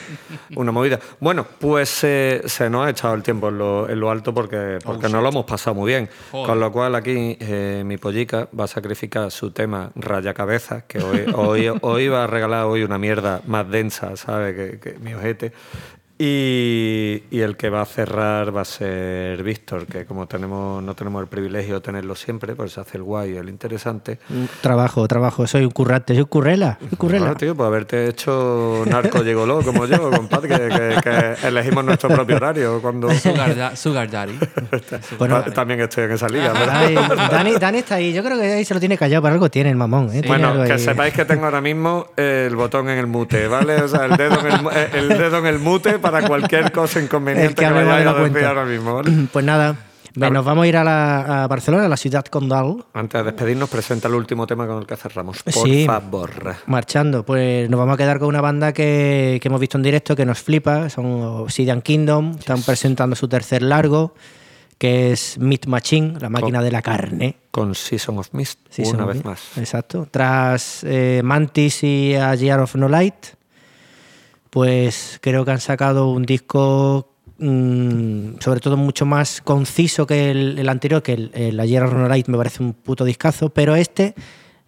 [0.57, 0.99] una movida.
[1.21, 4.79] Bueno, pues eh, se nos ha echado el tiempo en lo, en lo alto porque,
[4.85, 6.09] porque no lo hemos pasado muy bien.
[6.31, 6.47] Joder.
[6.47, 10.99] Con lo cual aquí eh, mi pollica va a sacrificar su tema raya cabeza, que
[10.99, 14.55] hoy, hoy, hoy va a regalar hoy una mierda más densa, ¿sabes?
[14.55, 15.53] Que, que mi ojete.
[16.19, 20.95] Y, y el que va a cerrar va a ser Víctor, que como tenemos no
[20.95, 24.19] tenemos el privilegio de tenerlo siempre, pues se hace el guay y el interesante.
[24.63, 25.47] Trabajo, trabajo.
[25.47, 26.15] Soy un currante.
[26.15, 26.79] Soy currela.
[26.81, 27.31] Soy currela.
[27.31, 31.01] Ah, tío, pues haberte hecho narco llegoló como yo, compadre, que, que-
[31.41, 33.11] que elegimos nuestro propio horario cuando...
[33.13, 34.39] Sugar, da- Sugar Daddy.
[35.19, 36.77] Bueno, Ta- También estoy en esa liga, ¿verdad?
[36.77, 36.95] Ay,
[37.31, 38.13] Dani, Dani está ahí.
[38.15, 39.23] Yo creo que ahí se lo tiene callado.
[39.23, 40.11] Por algo tiene el mamón.
[40.15, 40.23] ¿eh?
[40.27, 40.79] Bueno, que ahí.
[40.79, 43.77] sepáis que tengo ahora mismo el botón en el mute, ¿vale?
[43.83, 47.01] O sea, el dedo en el, eh, el dedo en el mute para cualquier cosa
[47.01, 49.11] inconveniente que que, la a decir ahora mismo, ¿vale?
[49.33, 49.77] Pues nada,
[50.15, 52.85] nos vamos a ir a, la, a Barcelona, a la ciudad condal.
[52.95, 55.43] Antes de despedirnos, presenta el último tema con el que cerramos.
[55.43, 55.85] Por Sí.
[55.87, 56.31] favor.
[56.67, 60.17] Marchando, pues nos vamos a quedar con una banda que, que hemos visto en directo
[60.17, 64.15] que nos flipa, son Obsidian Kingdom, están presentando su tercer largo,
[64.79, 67.37] que es Meat Machine, la máquina Con- de la carne.
[67.51, 69.57] Con Season of Mist, una vez más.
[69.57, 70.07] Exacto.
[70.11, 73.15] Tras eh, Mantis y A Year of No Light,
[74.57, 80.59] pues creo que han sacado un disco mm, sobre todo mucho más conciso que el,
[80.59, 83.51] el anterior, que el, el A Year of No Light me parece un puto discazo,
[83.51, 84.15] pero este,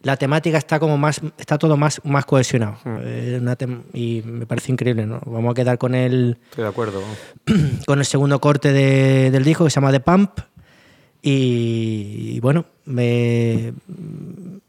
[0.03, 2.77] la temática está como más, está todo más, más cohesionado.
[3.01, 5.23] Eh, una tem- y me parece increíble, ¿no?
[5.25, 7.01] Vamos a quedar con el, Estoy de acuerdo.
[7.87, 10.33] con el segundo corte de- del disco que se llama The Pump.
[11.23, 13.73] Y, y bueno, me,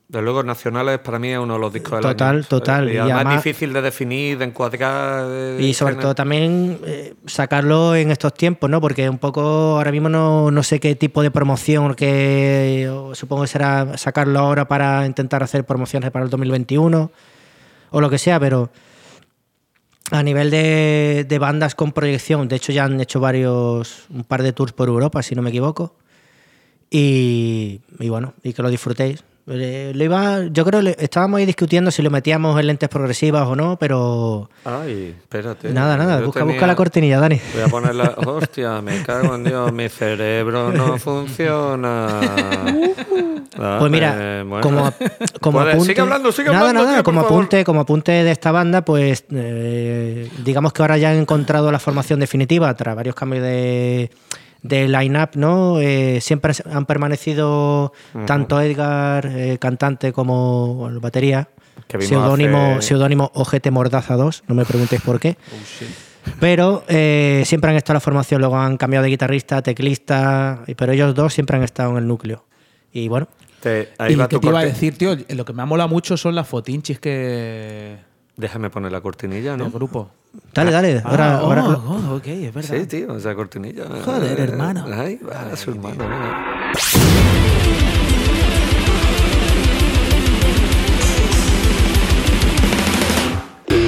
[0.09, 2.45] De luego, Nacionales para mí es uno de los discos del Total, año.
[2.49, 2.89] total.
[2.89, 5.27] Y, Y además, además- difícil de definir, de encuadrar.
[5.27, 8.81] de- Y sobre todo también eh, sacarlo en estos tiempos, ¿no?
[8.81, 9.41] Porque un poco
[9.77, 14.67] ahora mismo no, no sé qué tipo de promoción, que supongo que será sacarlo ahora
[14.67, 17.11] para intentar hacer promociones para el 2021
[17.91, 18.71] o lo que sea, pero
[20.09, 24.41] a nivel de, de bandas con proyección, de hecho ya han hecho varios, un par
[24.41, 25.93] de tours por Europa, si no me equivoco.
[26.89, 29.23] Y, y bueno, y que lo disfrutéis.
[29.51, 33.55] Lo iba, yo creo que estábamos ahí discutiendo si lo metíamos en lentes progresivas o
[33.55, 35.69] no, pero Ay, espérate.
[35.73, 37.41] Nada, nada, busca, tenía- busca la cortinilla, Dani.
[37.55, 38.09] Voy a poner la.
[38.25, 42.21] Hostia, me cago en Dios, mi cerebro no funciona.
[43.79, 44.61] Pues mira, bueno.
[44.61, 44.93] como,
[45.41, 46.83] como apunte, Sigue hablando, sigue nada, hablando.
[46.83, 47.33] nada, tío, como favor.
[47.39, 51.79] apunte, como apunte de esta banda, pues eh, digamos que ahora ya han encontrado la
[51.79, 54.11] formación definitiva tras varios cambios de,
[54.61, 55.79] de line-up, ¿no?
[55.79, 57.93] Eh, siempre han permanecido
[58.25, 61.47] tanto Edgar, eh, cantante, como batería.
[62.07, 65.37] Seudónimo, hace- seudónimo Ojete Mordaza 2, no me preguntéis por qué.
[66.39, 70.91] Pero eh, siempre han estado en la formación, luego han cambiado de guitarrista, teclista, pero
[70.91, 72.45] ellos dos siempre han estado en el núcleo.
[72.91, 73.27] Y bueno,
[73.61, 75.61] Te- ahí y va lo que tu te iba a decir, tío, lo que me
[75.63, 77.97] ha molado mucho son las fotinchis que
[78.39, 79.65] Déjame poner la cortinilla, ¿no?
[79.65, 80.11] del grupo.
[80.53, 81.01] dale, dale.
[81.03, 82.77] Ahora, Ah, ahora- oh, oh, ok, es verdad.
[82.79, 83.83] Sí, tío, esa cortinilla.
[84.05, 84.85] Joder, hermano.
[84.93, 86.05] Ahí va, su hermano.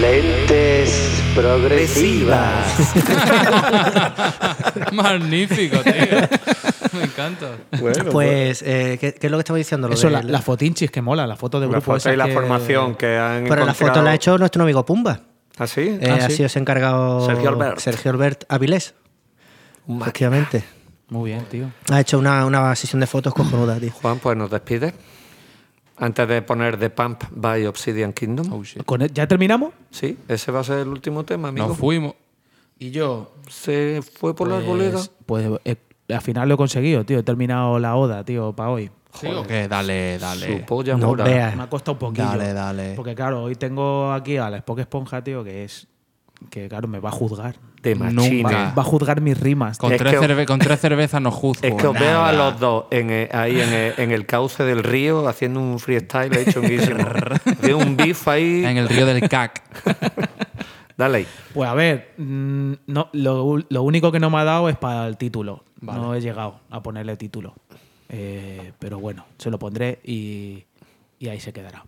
[0.01, 2.65] Lentes progresivas.
[4.93, 6.17] Magnífico, tío.
[7.01, 7.57] Me encanta.
[7.79, 9.87] Bueno, pues, eh, ¿qué, qué es lo que estaba diciendo?
[9.87, 11.85] Lo Eso, de la, las fotinchis que mola, la foto de la grupo.
[11.85, 14.37] foto esa y la que- formación que han Pero la foto encontrado- la ha hecho
[14.37, 15.21] nuestro amigo Pumba.
[15.57, 15.81] ¿Ah, sí?
[16.01, 16.37] Eh, Ah, ha sí.
[16.37, 17.79] sido ese encargado Sergio Albert.
[17.79, 18.93] Sergio Albert Avilés.
[19.87, 20.63] Efectivamente.
[21.09, 21.69] Muy bien, tío.
[21.89, 23.91] Ha hecho una, una sesión de fotos cojonuda, tío.
[23.91, 24.93] Juan, pues nos despide.
[25.97, 28.51] Antes de poner The Pump by Obsidian Kingdom.
[28.53, 28.83] Oh, shit.
[28.85, 29.73] Con- ¿Ya terminamos?
[29.91, 31.67] Sí, ese va a ser el último tema, amigo.
[31.67, 32.15] Nos fuimos.
[32.79, 33.35] Y yo.
[33.49, 34.99] Se fue por la pues, arboleda.
[35.25, 35.75] Pues eh,
[36.13, 37.19] al final lo he conseguido, tío.
[37.19, 38.89] He terminado la oda, tío, para hoy.
[39.13, 39.67] ¿Sí o qué?
[39.67, 40.47] Dale, dale.
[40.59, 41.25] Su polla No mora.
[41.25, 41.55] veas.
[41.55, 42.27] Me ha costado un poquillo.
[42.27, 42.93] Dale, dale.
[42.95, 45.87] Porque claro, hoy tengo aquí a la Spock Esponja, tío, que es.
[46.49, 47.55] Que claro, me va a juzgar.
[47.83, 48.41] De machine.
[48.43, 48.73] Nunca.
[48.75, 49.77] Va a juzgar mis rimas.
[49.77, 51.67] Con, Es tres que- cerve- con tres cervezas no juzgo.
[51.67, 54.63] Es que os veo a los dos en el- ahí en el, en el cauce
[54.63, 57.03] del río haciendo un freestyle ahí chunguísimo.
[57.61, 58.65] de un beef ahí.
[58.65, 59.61] En el río del CAC.
[60.97, 61.27] Dale ahí.
[61.53, 65.07] Pues a ver, mm, no, lo, lo único que no me ha dado es para
[65.07, 65.63] el título.
[65.81, 67.55] No he llegado a ponerle título.
[68.09, 70.65] Eh, pero bueno, se lo pondré y,
[71.17, 71.85] y ahí se quedará.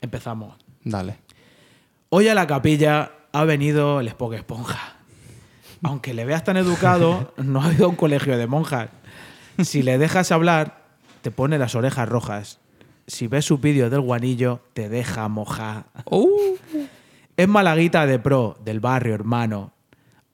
[0.00, 0.56] Empezamos.
[0.82, 1.18] Dale.
[2.08, 4.96] Hoy a la capilla ha venido el Spock Esponja.
[5.82, 8.90] Aunque le veas tan educado, no ha ido a un colegio de monjas.
[9.62, 10.82] Si le dejas hablar,
[11.22, 12.58] te pone las orejas rojas.
[13.06, 15.86] Si ves su vídeo del guanillo, te deja mojar.
[17.40, 19.72] Es malaguita de pro, del barrio, hermano.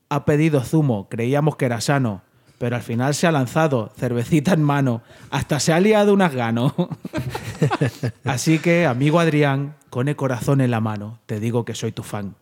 [0.09, 2.23] Ha pedido zumo, creíamos que era sano,
[2.59, 6.75] pero al final se ha lanzado, cervecita en mano, hasta se ha liado unas gano.
[8.25, 12.03] Así que, amigo Adrián, con el corazón en la mano, te digo que soy tu
[12.03, 12.35] fan.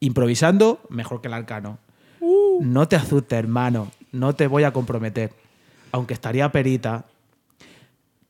[0.00, 1.76] Improvisando, mejor que el arcano.
[2.60, 5.34] No te asustes, hermano, no te voy a comprometer.
[5.92, 7.04] Aunque estaría perita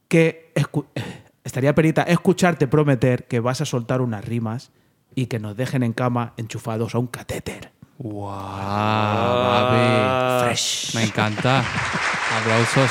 [0.09, 0.87] que escu-
[1.45, 4.73] estaría perita escucharte prometer que vas a soltar unas rimas
[5.17, 7.73] y que nos dejen en cama enchufados a un catéter.
[7.99, 8.27] ¡Wow!
[9.49, 10.45] Babi.
[10.45, 10.95] Fresh.
[10.95, 11.65] Me encanta.
[12.41, 12.91] Aplausos.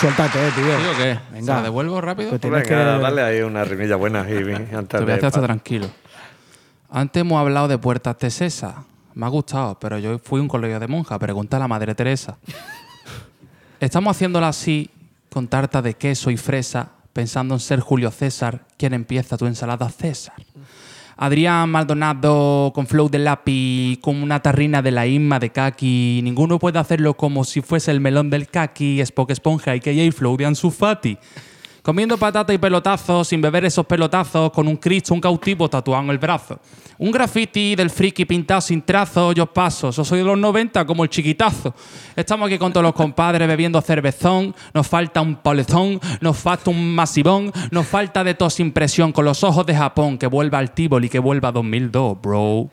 [0.00, 0.78] Suéltate, eh, tío.
[0.80, 1.18] ¿Sí o qué?
[1.32, 1.44] Venga.
[1.46, 2.38] ¿Se la devuelvo rápido?
[2.38, 4.34] Tienes Venga, que- dale ahí una rimilla buena y
[4.74, 5.90] antes Te voy a hacer tranquilo.
[6.88, 8.74] Antes hemos hablado de puertas tesesas.
[9.14, 11.18] Me ha gustado, pero yo fui a un colegio de monja.
[11.18, 12.38] Pregunta a la madre Teresa.
[13.78, 14.88] Estamos haciéndola así,
[15.30, 19.88] con tarta de queso y fresa, pensando en ser Julio César, quien empieza tu ensalada
[19.88, 20.34] César.
[21.16, 26.20] Adrián Maldonado con flow de lápiz, con una tarrina de la Isma de Kaki.
[26.24, 30.38] Ninguno puede hacerlo como si fuese el melón del Kaki, Spock Esponja y KJ Flow
[30.38, 31.18] de Ansu Fati.
[31.82, 36.10] Comiendo patata y pelotazos, sin beber esos pelotazos, con un Cristo, un cautivo tatuado en
[36.10, 36.60] el brazo.
[36.98, 39.90] Un graffiti del friki pintado sin trazo, yo paso.
[39.90, 41.74] Yo soy de los 90 como el chiquitazo.
[42.14, 44.54] Estamos aquí con todos los compadres bebiendo cervezón.
[44.74, 49.42] Nos falta un poletón, nos falta un masivón, nos falta de tos impresión con los
[49.42, 50.18] ojos de Japón.
[50.18, 52.68] Que vuelva al Tivoli, que vuelva a 2002, bro.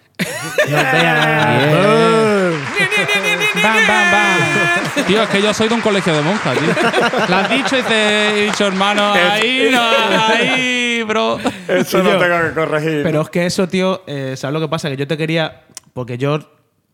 [3.63, 5.05] Bam, bam, bam.
[5.05, 6.67] Tío, es que yo soy de un colegio de monjas, tío.
[7.29, 9.81] Lo has dicho y te he dicho, hermano, ahí, no,
[10.27, 11.37] ahí, bro.
[11.67, 13.03] Eso no tengo que corregir.
[13.03, 14.89] Pero es que eso, tío, eh, ¿sabes lo que pasa?
[14.89, 15.61] Que yo te quería.
[15.93, 16.39] Porque yo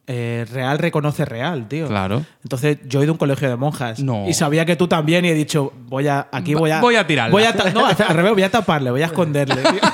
[0.08, 1.88] eh, real reconoce real, tío.
[1.88, 2.26] Claro.
[2.44, 4.28] Entonces, yo he ido a un colegio de monjas No.
[4.28, 7.08] y sabía que tú también y he dicho, voy a aquí voy a Voy a
[7.08, 7.32] tirarla.
[7.32, 9.56] Voy a no, al revés, voy a taparle, voy a esconderle.
[9.62, 9.82] tío.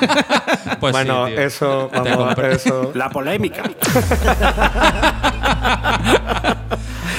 [0.80, 1.40] Pues sí, bueno, tío.
[1.41, 2.91] eso, vamos, eso.
[2.95, 3.64] La polémica.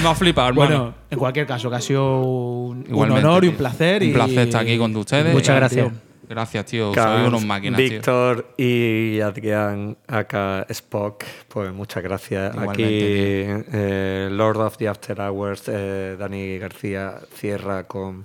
[0.02, 0.68] Me ha flipado, hermano.
[0.78, 4.02] bueno, en cualquier caso, que ha sido un, honor y un placer.
[4.02, 5.32] Un y- placer estar aquí con ustedes.
[5.32, 5.88] Muchas gracias.
[5.88, 6.00] Tío.
[6.28, 6.92] Gracias, tío.
[6.92, 7.90] Cans, Soy unos máquinas, tío.
[7.90, 12.54] Víctor y Adrián, acá Spock, pues muchas gracias.
[12.54, 18.24] Igualmente, Aquí eh, Lord of the After Hours, eh, Dani García cierra con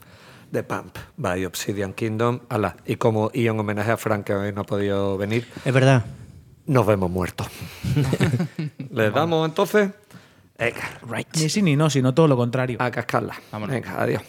[0.52, 2.42] The Pump by Obsidian Kingdom.
[2.48, 5.74] Ala, y como y en homenaje a Frank, que hoy no ha podido venir, Es
[5.74, 6.06] verdad.
[6.68, 7.48] nos vemos muertos.
[8.92, 9.90] ¿Les damos entonces?
[10.58, 11.00] Venga,
[11.36, 12.78] Ni sí ni no, sino todo lo contrario.
[12.80, 13.36] a cascarla.
[13.52, 13.74] Vámonos.
[13.74, 14.22] Venga, adiós.